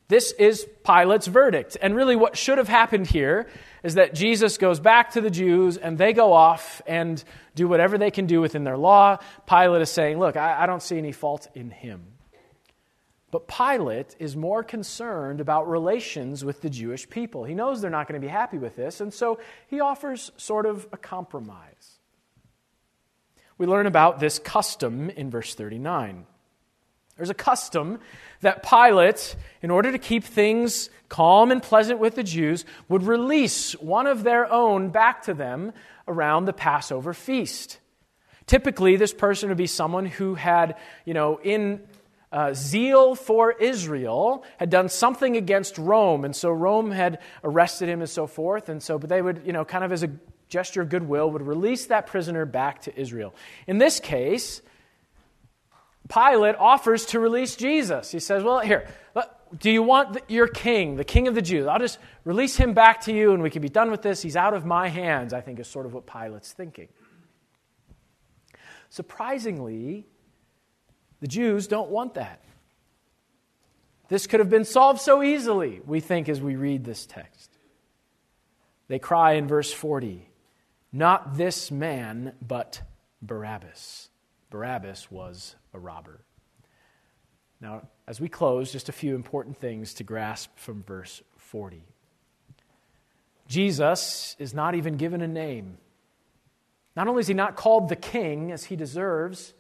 This 0.09 0.33
is 0.33 0.67
Pilate's 0.85 1.27
verdict. 1.27 1.77
And 1.83 1.95
really, 1.95 2.17
what 2.17 2.37
should 2.37 2.57
have 2.57 2.69
happened 2.69 3.07
here 3.07 3.47
is 3.83 3.95
that 3.95 4.15
Jesus 4.15 4.57
goes 4.57 4.81
back 4.81 5.13
to 5.13 5.21
the 5.21 5.31
Jews 5.31 5.77
and 5.77 5.99
they 5.99 6.15
go 6.15 6.33
off 6.33 6.81
and 6.87 7.23
do 7.55 7.69
whatever 7.69 7.99
they 7.99 8.11
can 8.11 8.27
do 8.27 8.41
within 8.41 8.65
their 8.65 8.79
law. 8.79 9.19
Pilate 9.47 9.83
is 9.83 9.91
saying, 9.91 10.19
Look, 10.19 10.37
I, 10.37 10.63
I 10.63 10.67
don't 10.67 10.83
see 10.83 10.97
any 10.97 11.13
fault 11.13 11.47
in 11.55 11.71
him. 11.71 12.07
But 13.31 13.47
Pilate 13.47 14.17
is 14.19 14.35
more 14.35 14.63
concerned 14.63 15.43
about 15.43 15.69
relations 15.69 16.43
with 16.43 16.63
the 16.63 16.71
Jewish 16.71 17.11
people. 17.11 17.45
He 17.45 17.55
knows 17.55 17.83
they're 17.83 17.91
not 17.91 18.09
going 18.09 18.19
to 18.19 18.27
be 18.27 18.31
happy 18.31 18.57
with 18.57 18.75
this, 18.75 19.03
and 19.03 19.13
so 19.13 19.39
he 19.67 19.81
offers 19.81 20.33
sort 20.39 20.65
of 20.65 20.89
a 20.93 20.97
compromise. 20.97 21.99
We 23.59 23.67
learn 23.67 23.87
about 23.87 24.19
this 24.19 24.39
custom 24.39 25.11
in 25.11 25.31
verse 25.31 25.55
39. 25.55 26.25
There's 27.19 27.31
a 27.31 27.35
custom 27.35 27.99
that 28.41 28.63
Pilate, 28.63 29.37
in 29.61 29.71
order 29.71 29.93
to 29.93 29.99
keep 29.99 30.23
things 30.23 30.89
calm 31.09 31.51
and 31.51 31.61
pleasant 31.61 31.99
with 31.99 32.15
the 32.15 32.23
Jews, 32.23 32.65
would 32.89 33.03
release 33.03 33.73
one 33.73 34.07
of 34.07 34.23
their 34.23 34.51
own 34.51 34.91
back 34.91 35.23
to 35.25 35.35
them 35.35 35.73
around 36.07 36.45
the 36.45 36.53
Passover 36.53 37.13
feast. 37.13 37.81
Typically, 38.47 38.95
this 38.95 39.13
person 39.13 39.49
would 39.49 39.59
be 39.59 39.67
someone 39.67 40.07
who 40.07 40.37
had, 40.37 40.77
you 41.05 41.13
know, 41.13 41.41
in 41.43 41.81
uh, 42.31 42.55
zeal 42.55 43.17
for 43.17 43.53
Israel, 43.53 44.45
had 44.59 44.71
done 44.71 44.89
something 44.89 45.37
against 45.37 45.77
Rome, 45.77 46.25
and 46.25 46.37
so 46.37 46.51
Rome 46.51 46.93
had 46.93 47.19
arrested 47.43 47.89
him 47.89 48.01
and 48.01 48.09
so 48.09 48.29
forth, 48.29 48.69
and 48.69 48.81
so, 48.81 48.97
but 48.97 49.09
they 49.09 49.21
would, 49.21 49.43
you 49.45 49.53
know, 49.53 49.65
kind 49.65 49.83
of 49.83 49.91
as 49.91 50.05
a 50.05 50.11
gesture 50.49 50.83
of 50.83 50.89
goodwill, 50.89 51.31
would 51.33 51.43
release 51.43 51.87
that 51.87 52.07
prisoner 52.07 52.47
back 52.47 52.83
to 52.83 52.99
Israel. 52.99 53.35
In 53.67 53.79
this 53.79 53.99
case, 53.99 54.63
Pilate 56.09 56.57
offers 56.57 57.07
to 57.07 57.21
release 57.21 57.57
Jesus. 57.57 58.11
He 58.11 58.21
says, 58.21 58.43
Well, 58.43 58.61
here, 58.61 58.89
do 59.57 59.71
you 59.71 59.83
want 59.83 60.19
your 60.29 60.47
king, 60.47 60.97
the 60.97 61.05
king 61.05 61.29
of 61.29 61.35
the 61.35 61.43
Jews? 61.43 61.67
I'll 61.67 61.79
just 61.79 61.99
release 62.25 62.57
him 62.57 62.75
back 62.75 63.03
to 63.03 63.13
you 63.13 63.33
and 63.33 63.43
we 63.43 63.51
can 63.51 63.63
be 63.63 63.69
done 63.69 63.91
with 63.91 64.03
this. 64.03 64.21
He's 64.21 64.37
out 64.37 64.55
of 64.55 64.65
my 64.65 64.89
hands, 64.89 65.33
I 65.33 65.41
think 65.41 65.59
is 65.59 65.69
sort 65.69 65.87
of 65.87 65.95
what 65.95 66.07
Pilate's 66.07 66.53
thinking. 66.53 66.89
Surprisingly, 68.91 70.07
the 71.21 71.27
Jews 71.27 71.67
don't 71.67 71.91
want 71.91 72.15
that. 72.15 72.43
This 74.09 74.27
could 74.27 74.41
have 74.41 74.51
been 74.51 74.65
solved 74.65 75.01
so 75.01 75.23
easily, 75.23 75.81
we 75.87 76.01
think, 76.01 76.29
as 76.29 76.41
we 76.41 76.57
read 76.57 76.85
this 76.85 77.05
text. 77.05 77.51
They 78.89 78.99
cry 78.99 79.33
in 79.33 79.47
verse 79.47 79.73
40 79.73 80.27
Not 80.93 81.37
this 81.37 81.71
man, 81.71 82.33
but 82.41 82.81
Barabbas. 83.21 84.09
Barabbas 84.51 85.11
was 85.11 85.57
a 85.73 85.79
robber. 85.79 86.21
Now, 87.61 87.89
as 88.07 88.21
we 88.21 88.29
close, 88.29 88.71
just 88.71 88.89
a 88.89 88.93
few 88.93 89.15
important 89.15 89.57
things 89.57 89.95
to 89.95 90.05
grasp 90.05 90.51
from 90.57 90.83
verse 90.83 91.23
40. 91.37 91.83
Jesus 93.49 94.37
is 94.39 94.55
not 94.55 94.75
even 94.75 94.97
given 94.97 95.23
a 95.23 95.29
name. 95.29 95.79
Not 96.95 97.09
only 97.09 97.21
is 97.21 97.27
he 97.27 97.35
not 97.35 97.57
called 97.57 97.89
the 97.89 97.97
king 97.97 98.53
as 98.53 98.65
he 98.65 98.77
deserves, 98.77 99.55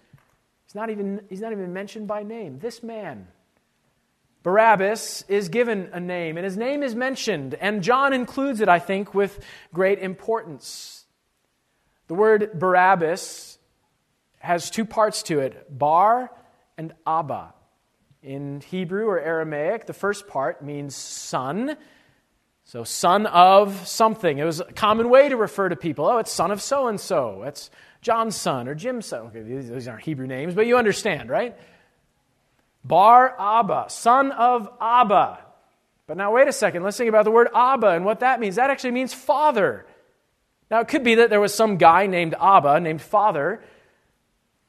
he's 0.66 0.74
not 0.74 0.90
even, 0.90 1.22
he's 1.28 1.40
not 1.40 1.52
even 1.52 1.72
mentioned 1.72 2.06
by 2.06 2.22
name. 2.22 2.58
This 2.58 2.82
man, 2.82 3.28
Barabbas, 4.42 5.24
is 5.28 5.48
given 5.48 5.88
a 5.92 6.00
name, 6.00 6.36
and 6.36 6.44
his 6.44 6.56
name 6.56 6.82
is 6.82 6.94
mentioned, 6.94 7.54
and 7.54 7.82
John 7.82 8.12
includes 8.12 8.60
it, 8.60 8.68
I 8.68 8.78
think, 8.78 9.14
with 9.14 9.40
great 9.72 9.98
importance. 9.98 11.06
The 12.06 12.14
word 12.14 12.52
Barabbas 12.54 13.57
has 14.38 14.70
two 14.70 14.84
parts 14.84 15.22
to 15.24 15.40
it 15.40 15.66
bar 15.76 16.30
and 16.76 16.94
abba. 17.06 17.54
In 18.22 18.60
Hebrew 18.60 19.06
or 19.06 19.20
Aramaic, 19.20 19.86
the 19.86 19.92
first 19.92 20.26
part 20.26 20.62
means 20.62 20.94
son. 20.96 21.76
So, 22.64 22.84
son 22.84 23.26
of 23.26 23.88
something. 23.88 24.38
It 24.38 24.44
was 24.44 24.60
a 24.60 24.64
common 24.64 25.08
way 25.08 25.28
to 25.28 25.36
refer 25.36 25.68
to 25.68 25.76
people. 25.76 26.06
Oh, 26.06 26.18
it's 26.18 26.32
son 26.32 26.50
of 26.50 26.60
so 26.60 26.88
and 26.88 27.00
so. 27.00 27.44
It's 27.44 27.70
John's 28.02 28.36
son 28.36 28.68
or 28.68 28.74
Jim's 28.74 29.06
son. 29.06 29.26
Okay, 29.28 29.42
these 29.42 29.88
aren't 29.88 30.02
Hebrew 30.02 30.26
names, 30.26 30.54
but 30.54 30.66
you 30.66 30.76
understand, 30.76 31.30
right? 31.30 31.56
Bar 32.84 33.34
Abba, 33.38 33.86
son 33.88 34.32
of 34.32 34.68
Abba. 34.80 35.38
But 36.06 36.16
now, 36.16 36.32
wait 36.32 36.48
a 36.48 36.52
second. 36.52 36.82
Let's 36.82 36.96
think 36.96 37.08
about 37.08 37.24
the 37.24 37.30
word 37.30 37.48
Abba 37.54 37.88
and 37.88 38.04
what 38.04 38.20
that 38.20 38.40
means. 38.40 38.56
That 38.56 38.70
actually 38.70 38.92
means 38.92 39.12
father. 39.12 39.86
Now, 40.70 40.80
it 40.80 40.88
could 40.88 41.04
be 41.04 41.16
that 41.16 41.30
there 41.30 41.40
was 41.40 41.54
some 41.54 41.76
guy 41.76 42.06
named 42.06 42.34
Abba, 42.40 42.80
named 42.80 43.02
father, 43.02 43.62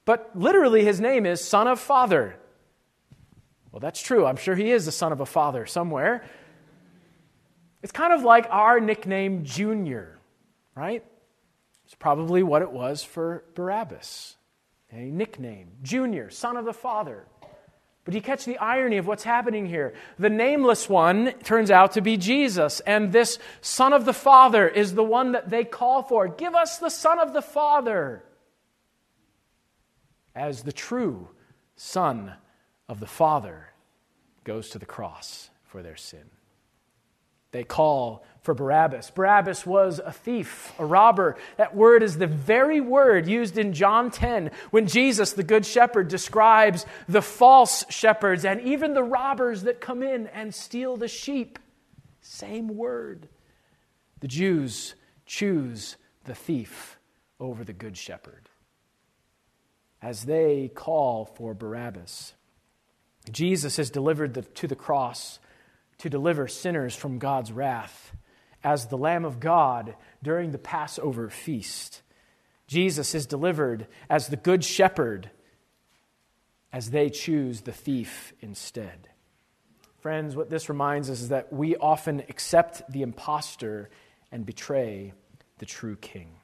but 0.10 0.32
literally, 0.34 0.84
his 0.84 1.00
name 1.00 1.28
is 1.28 1.40
Son 1.40 1.68
of 1.68 1.80
Father. 1.80 2.36
Well, 3.72 3.80
that's 3.80 4.02
true. 4.02 4.26
I'm 4.26 4.38
sure 4.38 4.56
he 4.56 4.72
is 4.72 4.88
the 4.88 4.92
son 4.92 5.12
of 5.12 5.20
a 5.20 5.26
father 5.28 5.68
somewhere. 5.68 6.26
It's 7.84 7.92
kind 7.92 8.12
of 8.12 8.24
like 8.24 8.48
our 8.50 8.80
nickname 8.80 9.44
Junior, 9.44 10.18
right? 10.74 11.06
It's 11.86 11.94
probably 11.94 12.42
what 12.42 12.64
it 12.64 12.72
was 12.72 13.04
for 13.04 13.44
Barabbas 13.54 14.36
a 14.92 14.96
nickname 14.96 15.74
Junior, 15.84 16.32
son 16.32 16.58
of 16.58 16.66
the 16.66 16.74
father. 16.74 17.28
But 18.04 18.16
you 18.16 18.22
catch 18.24 18.46
the 18.46 18.58
irony 18.58 18.98
of 18.98 19.06
what's 19.06 19.24
happening 19.24 19.68
here. 19.68 19.94
The 20.18 20.32
nameless 20.32 20.90
one 20.90 21.34
turns 21.44 21.70
out 21.70 21.92
to 21.92 22.02
be 22.02 22.18
Jesus, 22.18 22.80
and 22.80 23.12
this 23.12 23.38
son 23.62 23.94
of 23.94 24.06
the 24.06 24.14
Father 24.14 24.68
is 24.68 24.96
the 24.96 25.04
one 25.04 25.34
that 25.34 25.52
they 25.52 25.66
call 25.66 26.02
for. 26.02 26.28
Give 26.28 26.56
us 26.56 26.80
the 26.80 26.90
son 26.90 27.20
of 27.20 27.34
the 27.34 27.44
Father 27.44 28.24
as 30.36 30.64
the 30.64 30.72
true 30.72 31.30
Son 31.76 32.34
of 32.88 33.00
the 33.00 33.08
Father 33.08 33.70
goes 34.44 34.70
to 34.70 34.80
the 34.80 34.86
cross 34.86 35.50
for 35.64 35.82
their 35.82 35.96
sin. 35.96 36.30
They 37.52 37.64
call 37.64 38.24
for 38.42 38.54
Barabbas. 38.54 39.12
Barabbas 39.12 39.66
was 39.66 40.00
a 40.04 40.12
thief, 40.12 40.72
a 40.78 40.86
robber. 40.86 41.36
That 41.58 41.76
word 41.76 42.04
is 42.04 42.18
the 42.18 42.28
very 42.28 42.80
word 42.80 43.28
used 43.28 43.58
in 43.58 43.74
John 43.74 44.12
10 44.12 44.52
when 44.70 44.88
Jesus, 44.88 45.34
the 45.34 45.44
Good 45.44 45.66
Shepherd, 45.66 46.10
describes 46.10 46.86
the 47.08 47.22
false 47.22 47.86
shepherds 47.90 48.46
and 48.46 48.62
even 48.62 48.94
the 48.94 49.04
robbers 49.04 49.64
that 49.64 49.82
come 49.82 50.04
in 50.04 50.28
and 50.28 50.54
steal 50.54 50.96
the 50.96 51.08
sheep. 51.08 51.58
Same 52.22 52.68
word. 52.68 53.28
The 54.20 54.28
Jews 54.28 54.94
choose 55.26 55.98
the 56.26 56.36
thief 56.36 57.00
over 57.40 57.64
the 57.64 57.74
Good 57.74 57.98
Shepherd 57.98 58.50
as 60.02 60.24
they 60.24 60.72
call 60.74 61.26
for 61.26 61.54
Barabbas. 61.54 62.34
Jesus 63.32 63.80
is 63.80 63.90
delivered 63.90 64.34
the, 64.34 64.42
to 64.42 64.68
the 64.68 64.76
cross 64.76 65.40
to 66.00 66.10
deliver 66.10 66.48
sinners 66.48 66.96
from 66.96 67.20
God's 67.20 67.52
wrath 67.52 68.14
as 68.64 68.88
the 68.88 68.98
Lamb 68.98 69.26
of 69.26 69.40
God 69.40 69.96
during 70.24 70.52
the 70.52 70.58
Passover 70.58 71.30
feast. 71.30 72.02
Jesus 72.68 73.16
is 73.16 73.26
delivered 73.26 73.88
as 74.10 74.28
the 74.28 74.36
Good 74.38 74.64
Shepherd 74.64 75.30
as 76.72 76.92
they 76.92 77.10
choose 77.10 77.62
the 77.62 77.72
thief 77.72 78.34
instead. 78.42 79.10
Friends, 80.02 80.36
what 80.36 80.50
this 80.50 80.70
reminds 80.70 81.10
us 81.10 81.22
is 81.22 81.30
that 81.30 81.52
we 81.52 81.76
often 81.76 82.22
accept 82.30 82.90
the 82.92 83.02
impostor 83.02 83.90
and 84.32 84.46
betray 84.46 85.14
the 85.58 85.66
true 85.66 85.96
king. 85.98 86.39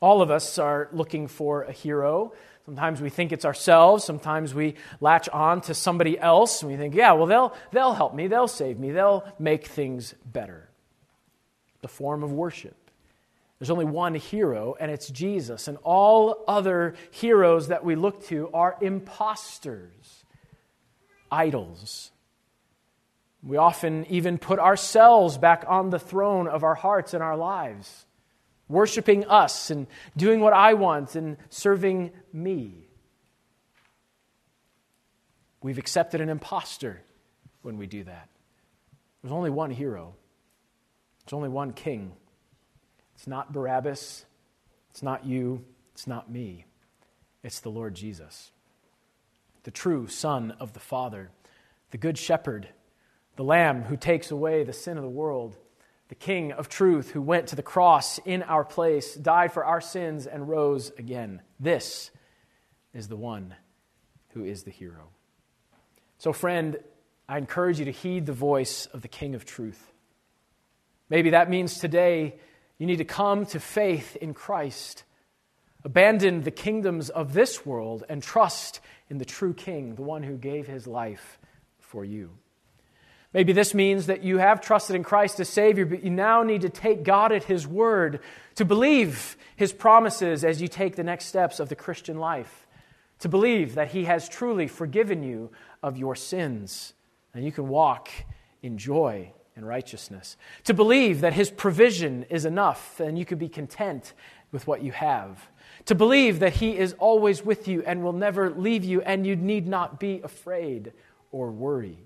All 0.00 0.20
of 0.20 0.30
us 0.30 0.58
are 0.58 0.88
looking 0.92 1.26
for 1.26 1.62
a 1.62 1.72
hero. 1.72 2.32
Sometimes 2.66 3.00
we 3.00 3.10
think 3.10 3.32
it's 3.32 3.44
ourselves. 3.44 4.04
Sometimes 4.04 4.54
we 4.54 4.74
latch 5.00 5.28
on 5.28 5.60
to 5.62 5.74
somebody 5.74 6.18
else 6.18 6.62
and 6.62 6.70
we 6.70 6.76
think, 6.76 6.94
yeah, 6.94 7.12
well, 7.12 7.26
they'll, 7.26 7.54
they'll 7.72 7.94
help 7.94 8.14
me. 8.14 8.26
They'll 8.26 8.48
save 8.48 8.78
me. 8.78 8.90
They'll 8.90 9.24
make 9.38 9.66
things 9.66 10.14
better. 10.24 10.68
The 11.80 11.88
form 11.88 12.22
of 12.22 12.32
worship. 12.32 12.76
There's 13.58 13.70
only 13.70 13.86
one 13.86 14.14
hero, 14.14 14.76
and 14.78 14.90
it's 14.90 15.08
Jesus. 15.08 15.66
And 15.66 15.78
all 15.82 16.44
other 16.46 16.94
heroes 17.10 17.68
that 17.68 17.84
we 17.84 17.94
look 17.94 18.26
to 18.26 18.50
are 18.52 18.76
imposters, 18.82 20.24
idols. 21.30 22.10
We 23.42 23.56
often 23.56 24.04
even 24.10 24.36
put 24.36 24.58
ourselves 24.58 25.38
back 25.38 25.64
on 25.66 25.88
the 25.88 25.98
throne 25.98 26.48
of 26.48 26.64
our 26.64 26.74
hearts 26.74 27.14
and 27.14 27.22
our 27.22 27.36
lives 27.36 28.04
worshiping 28.68 29.24
us 29.26 29.70
and 29.70 29.86
doing 30.16 30.40
what 30.40 30.52
I 30.52 30.74
want 30.74 31.14
and 31.14 31.36
serving 31.50 32.10
me. 32.32 32.88
We've 35.62 35.78
accepted 35.78 36.20
an 36.20 36.28
impostor 36.28 37.02
when 37.62 37.76
we 37.76 37.86
do 37.86 38.04
that. 38.04 38.28
There's 39.22 39.32
only 39.32 39.50
one 39.50 39.70
hero, 39.70 40.14
there's 41.24 41.32
only 41.32 41.48
one 41.48 41.72
king. 41.72 42.12
It's 43.14 43.26
not 43.26 43.52
Barabbas, 43.52 44.24
it's 44.90 45.02
not 45.02 45.24
you, 45.24 45.64
it's 45.94 46.06
not 46.06 46.30
me. 46.30 46.66
It's 47.42 47.60
the 47.60 47.70
Lord 47.70 47.94
Jesus, 47.94 48.50
the 49.62 49.70
true 49.70 50.08
Son 50.08 50.52
of 50.60 50.72
the 50.72 50.80
Father, 50.80 51.30
the 51.90 51.98
Good 51.98 52.18
Shepherd, 52.18 52.68
the 53.36 53.44
Lamb 53.44 53.84
who 53.84 53.96
takes 53.96 54.30
away 54.30 54.64
the 54.64 54.72
sin 54.72 54.96
of 54.96 55.02
the 55.02 55.08
world 55.08 55.56
the 56.08 56.14
King 56.14 56.52
of 56.52 56.68
truth 56.68 57.10
who 57.10 57.20
went 57.20 57.48
to 57.48 57.56
the 57.56 57.62
cross 57.62 58.18
in 58.18 58.42
our 58.44 58.64
place, 58.64 59.14
died 59.14 59.52
for 59.52 59.64
our 59.64 59.80
sins, 59.80 60.26
and 60.26 60.48
rose 60.48 60.92
again. 60.98 61.42
This 61.58 62.10
is 62.94 63.08
the 63.08 63.16
one 63.16 63.54
who 64.30 64.44
is 64.44 64.62
the 64.62 64.70
hero. 64.70 65.08
So, 66.18 66.32
friend, 66.32 66.78
I 67.28 67.38
encourage 67.38 67.78
you 67.78 67.86
to 67.86 67.92
heed 67.92 68.26
the 68.26 68.32
voice 68.32 68.86
of 68.86 69.02
the 69.02 69.08
King 69.08 69.34
of 69.34 69.44
truth. 69.44 69.92
Maybe 71.10 71.30
that 71.30 71.50
means 71.50 71.78
today 71.78 72.36
you 72.78 72.86
need 72.86 72.98
to 72.98 73.04
come 73.04 73.46
to 73.46 73.60
faith 73.60 74.16
in 74.16 74.34
Christ, 74.34 75.04
abandon 75.84 76.42
the 76.42 76.50
kingdoms 76.50 77.10
of 77.10 77.32
this 77.32 77.66
world, 77.66 78.04
and 78.08 78.22
trust 78.22 78.80
in 79.08 79.18
the 79.18 79.24
true 79.24 79.54
King, 79.54 79.94
the 79.94 80.02
one 80.02 80.22
who 80.22 80.36
gave 80.36 80.66
his 80.66 80.86
life 80.86 81.38
for 81.80 82.04
you. 82.04 82.30
Maybe 83.36 83.52
this 83.52 83.74
means 83.74 84.06
that 84.06 84.24
you 84.24 84.38
have 84.38 84.62
trusted 84.62 84.96
in 84.96 85.02
Christ 85.02 85.38
as 85.40 85.50
Savior, 85.50 85.84
but 85.84 86.02
you 86.02 86.08
now 86.08 86.42
need 86.42 86.62
to 86.62 86.70
take 86.70 87.02
God 87.02 87.32
at 87.32 87.44
His 87.44 87.66
word, 87.66 88.20
to 88.54 88.64
believe 88.64 89.36
His 89.56 89.74
promises 89.74 90.42
as 90.42 90.62
you 90.62 90.68
take 90.68 90.96
the 90.96 91.04
next 91.04 91.26
steps 91.26 91.60
of 91.60 91.68
the 91.68 91.76
Christian 91.76 92.16
life, 92.18 92.66
to 93.18 93.28
believe 93.28 93.74
that 93.74 93.88
He 93.88 94.04
has 94.04 94.26
truly 94.26 94.66
forgiven 94.66 95.22
you 95.22 95.50
of 95.82 95.98
your 95.98 96.16
sins, 96.16 96.94
and 97.34 97.44
you 97.44 97.52
can 97.52 97.68
walk 97.68 98.08
in 98.62 98.78
joy 98.78 99.30
and 99.54 99.68
righteousness, 99.68 100.38
to 100.64 100.72
believe 100.72 101.20
that 101.20 101.34
His 101.34 101.50
provision 101.50 102.24
is 102.30 102.46
enough, 102.46 103.00
and 103.00 103.18
you 103.18 103.26
can 103.26 103.36
be 103.36 103.50
content 103.50 104.14
with 104.50 104.66
what 104.66 104.82
you 104.82 104.92
have, 104.92 105.50
to 105.84 105.94
believe 105.94 106.38
that 106.38 106.54
He 106.54 106.78
is 106.78 106.94
always 106.94 107.44
with 107.44 107.68
you 107.68 107.82
and 107.86 108.02
will 108.02 108.14
never 108.14 108.48
leave 108.48 108.82
you, 108.82 109.02
and 109.02 109.26
you 109.26 109.36
need 109.36 109.66
not 109.66 110.00
be 110.00 110.22
afraid 110.24 110.94
or 111.32 111.50
worry. 111.50 111.98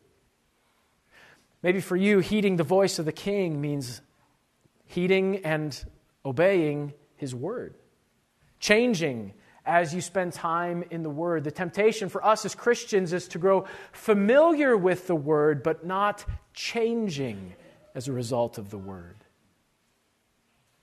Maybe 1.62 1.80
for 1.80 1.96
you, 1.96 2.20
heeding 2.20 2.56
the 2.56 2.64
voice 2.64 2.98
of 2.98 3.04
the 3.04 3.12
king 3.12 3.60
means 3.60 4.00
heeding 4.86 5.44
and 5.44 5.82
obeying 6.24 6.94
his 7.16 7.34
word, 7.34 7.74
changing 8.58 9.34
as 9.66 9.94
you 9.94 10.00
spend 10.00 10.32
time 10.32 10.84
in 10.90 11.02
the 11.02 11.10
word. 11.10 11.44
The 11.44 11.50
temptation 11.50 12.08
for 12.08 12.24
us 12.24 12.44
as 12.44 12.54
Christians 12.54 13.12
is 13.12 13.28
to 13.28 13.38
grow 13.38 13.66
familiar 13.92 14.76
with 14.76 15.06
the 15.06 15.14
word, 15.14 15.62
but 15.62 15.86
not 15.86 16.24
changing 16.54 17.54
as 17.94 18.08
a 18.08 18.12
result 18.12 18.58
of 18.58 18.70
the 18.70 18.78
word. 18.78 19.16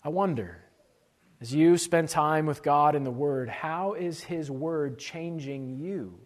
I 0.03 0.09
wonder, 0.09 0.59
as 1.41 1.53
you 1.53 1.77
spend 1.77 2.09
time 2.09 2.45
with 2.45 2.63
God 2.63 2.95
in 2.95 3.03
the 3.03 3.11
word, 3.11 3.49
how 3.49 3.93
is 3.93 4.23
his 4.23 4.49
word 4.49 4.99
changing 4.99 5.79
you? 5.79 6.19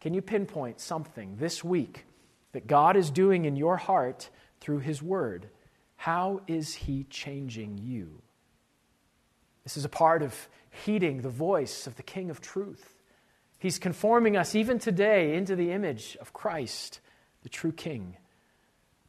Can 0.00 0.14
you 0.14 0.22
pinpoint 0.22 0.80
something 0.80 1.36
this 1.36 1.62
week 1.62 2.06
that 2.52 2.66
God 2.66 2.96
is 2.96 3.10
doing 3.10 3.44
in 3.44 3.56
your 3.56 3.76
heart 3.76 4.30
through 4.60 4.80
His 4.80 5.02
Word, 5.02 5.48
how 5.96 6.40
is 6.46 6.74
He 6.74 7.04
changing 7.10 7.78
you? 7.78 8.22
This 9.64 9.76
is 9.76 9.84
a 9.84 9.90
part 9.90 10.22
of 10.22 10.48
heeding 10.84 11.22
the 11.22 11.28
voice 11.28 11.86
of 11.86 11.96
the 11.96 12.02
King 12.02 12.30
of 12.30 12.40
truth. 12.40 12.94
He's 13.58 13.78
conforming 13.78 14.36
us 14.36 14.54
even 14.54 14.78
today 14.78 15.34
into 15.34 15.54
the 15.54 15.72
image 15.72 16.16
of 16.20 16.32
Christ, 16.32 17.00
the 17.42 17.48
true 17.48 17.72
King, 17.72 18.16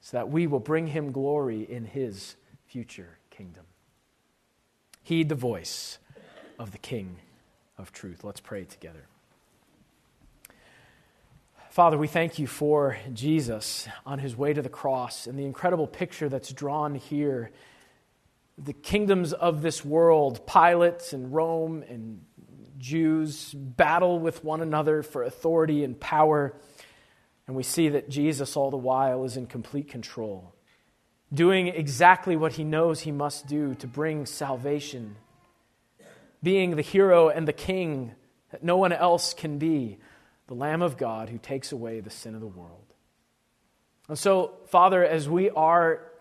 so 0.02 0.18
that 0.18 0.30
we 0.30 0.48
will 0.48 0.60
bring 0.60 0.88
Him 0.88 1.12
glory 1.12 1.62
in 1.62 1.86
His 1.86 2.36
future 2.66 3.18
kingdom. 3.30 3.66
Heed 5.04 5.30
the 5.30 5.36
voice 5.36 5.98
of 6.60 6.72
the 6.72 6.78
King 6.78 7.18
of 7.78 7.92
truth. 7.92 8.24
Let's 8.24 8.42
pray 8.42 8.66
together. 8.66 9.08
Father, 11.72 11.97
we 11.97 12.09
thank 12.09 12.38
you 12.38 12.47
for 12.47 12.97
Jesus 13.13 13.88
on 14.05 14.19
his 14.19 14.36
way 14.36 14.51
to 14.51 14.61
the 14.61 14.67
cross 14.67 15.26
and 15.26 15.39
the 15.39 15.45
incredible 15.45 15.88
picture 15.88 16.28
that's 16.28 16.51
drawn 16.51 16.95
here. 16.95 17.49
The 18.57 18.74
kingdoms 18.74 19.32
of 19.32 19.61
this 19.61 19.86
world, 19.86 20.45
Pilate 20.45 21.13
and 21.13 21.34
Rome 21.34 21.82
and 21.88 22.26
Jews, 22.78 23.53
battle 23.53 24.19
with 24.19 24.43
one 24.43 24.59
another 24.59 25.01
for 25.01 25.24
authority 25.24 25.86
and 25.86 25.97
power. 25.97 26.53
And 27.47 27.55
we 27.55 27.63
see 27.63 27.88
that 27.88 28.09
Jesus, 28.09 28.57
all 28.57 28.69
the 28.69 28.76
while, 28.76 29.24
is 29.24 29.38
in 29.38 29.47
complete 29.47 29.88
control, 29.88 30.53
doing 31.34 31.67
exactly 31.69 32.36
what 32.36 32.51
he 32.51 32.65
knows 32.65 32.99
he 32.99 33.13
must 33.13 33.47
do 33.47 33.76
to 33.76 33.88
bring 33.88 34.26
salvation, 34.26 35.15
being 36.43 36.76
the 36.76 36.82
hero 36.82 37.30
and 37.30 37.47
the 37.47 37.53
king 37.53 38.11
that 38.51 38.61
no 38.61 38.76
one 38.76 38.91
else 38.91 39.34
can 39.34 39.57
be 39.57 39.99
the 40.52 40.56
Lamb 40.56 40.82
of 40.82 40.97
God 40.97 41.30
who 41.30 41.38
takes 41.38 41.72
away 41.72 42.02
the 42.02 42.10
sin 42.10 42.36
of 42.36 42.41
the 42.41 42.45
world. 42.45 42.93
And 44.10 44.20
so, 44.20 44.52
Father, 44.68 45.02
as 45.02 45.30
we 45.30 45.49
are 45.49 46.12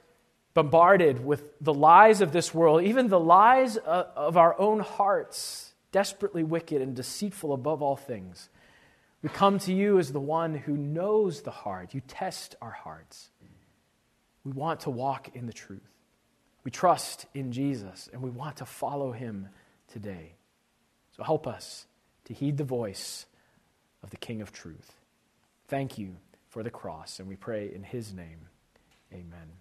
bombarded 0.54 1.24
with 1.24 1.42
the 1.60 1.74
lies 1.74 2.20
of 2.20 2.30
this 2.30 2.54
world, 2.54 2.84
even 2.84 3.08
the 3.08 3.18
lies 3.18 3.76
of 3.76 4.36
our 4.36 4.56
own 4.56 4.78
hearts, 4.78 5.74
desperately 5.90 6.44
wicked 6.44 6.80
and 6.80 6.94
deceitful 6.94 7.52
above 7.52 7.82
all 7.82 7.96
things, 7.96 8.50
we 9.20 9.30
come 9.30 9.58
to 9.58 9.74
you 9.74 9.98
as 9.98 10.12
the 10.12 10.20
one 10.20 10.54
who 10.54 10.76
knows 10.76 11.42
the 11.42 11.50
heart. 11.50 11.92
You 11.92 12.00
test 12.00 12.54
our 12.62 12.70
hearts. 12.70 13.30
We 14.44 14.52
want 14.52 14.78
to 14.82 14.90
walk 14.90 15.34
in 15.34 15.46
the 15.46 15.52
truth. 15.52 15.90
We 16.62 16.70
trust 16.70 17.26
in 17.34 17.50
Jesus 17.50 18.08
and 18.12 18.22
we 18.22 18.30
want 18.30 18.58
to 18.58 18.64
follow 18.64 19.10
him 19.10 19.48
today. 19.88 20.36
So 21.16 21.24
help 21.24 21.48
us 21.48 21.86
to 22.26 22.32
heed 22.32 22.58
the 22.58 22.62
voice 22.62 23.26
of 24.02 24.10
the 24.10 24.16
King 24.16 24.40
of 24.40 24.52
truth. 24.52 24.92
Thank 25.68 25.98
you 25.98 26.16
for 26.48 26.62
the 26.62 26.70
cross, 26.70 27.18
and 27.18 27.28
we 27.28 27.36
pray 27.36 27.72
in 27.72 27.84
his 27.84 28.12
name. 28.12 28.48
Amen. 29.12 29.52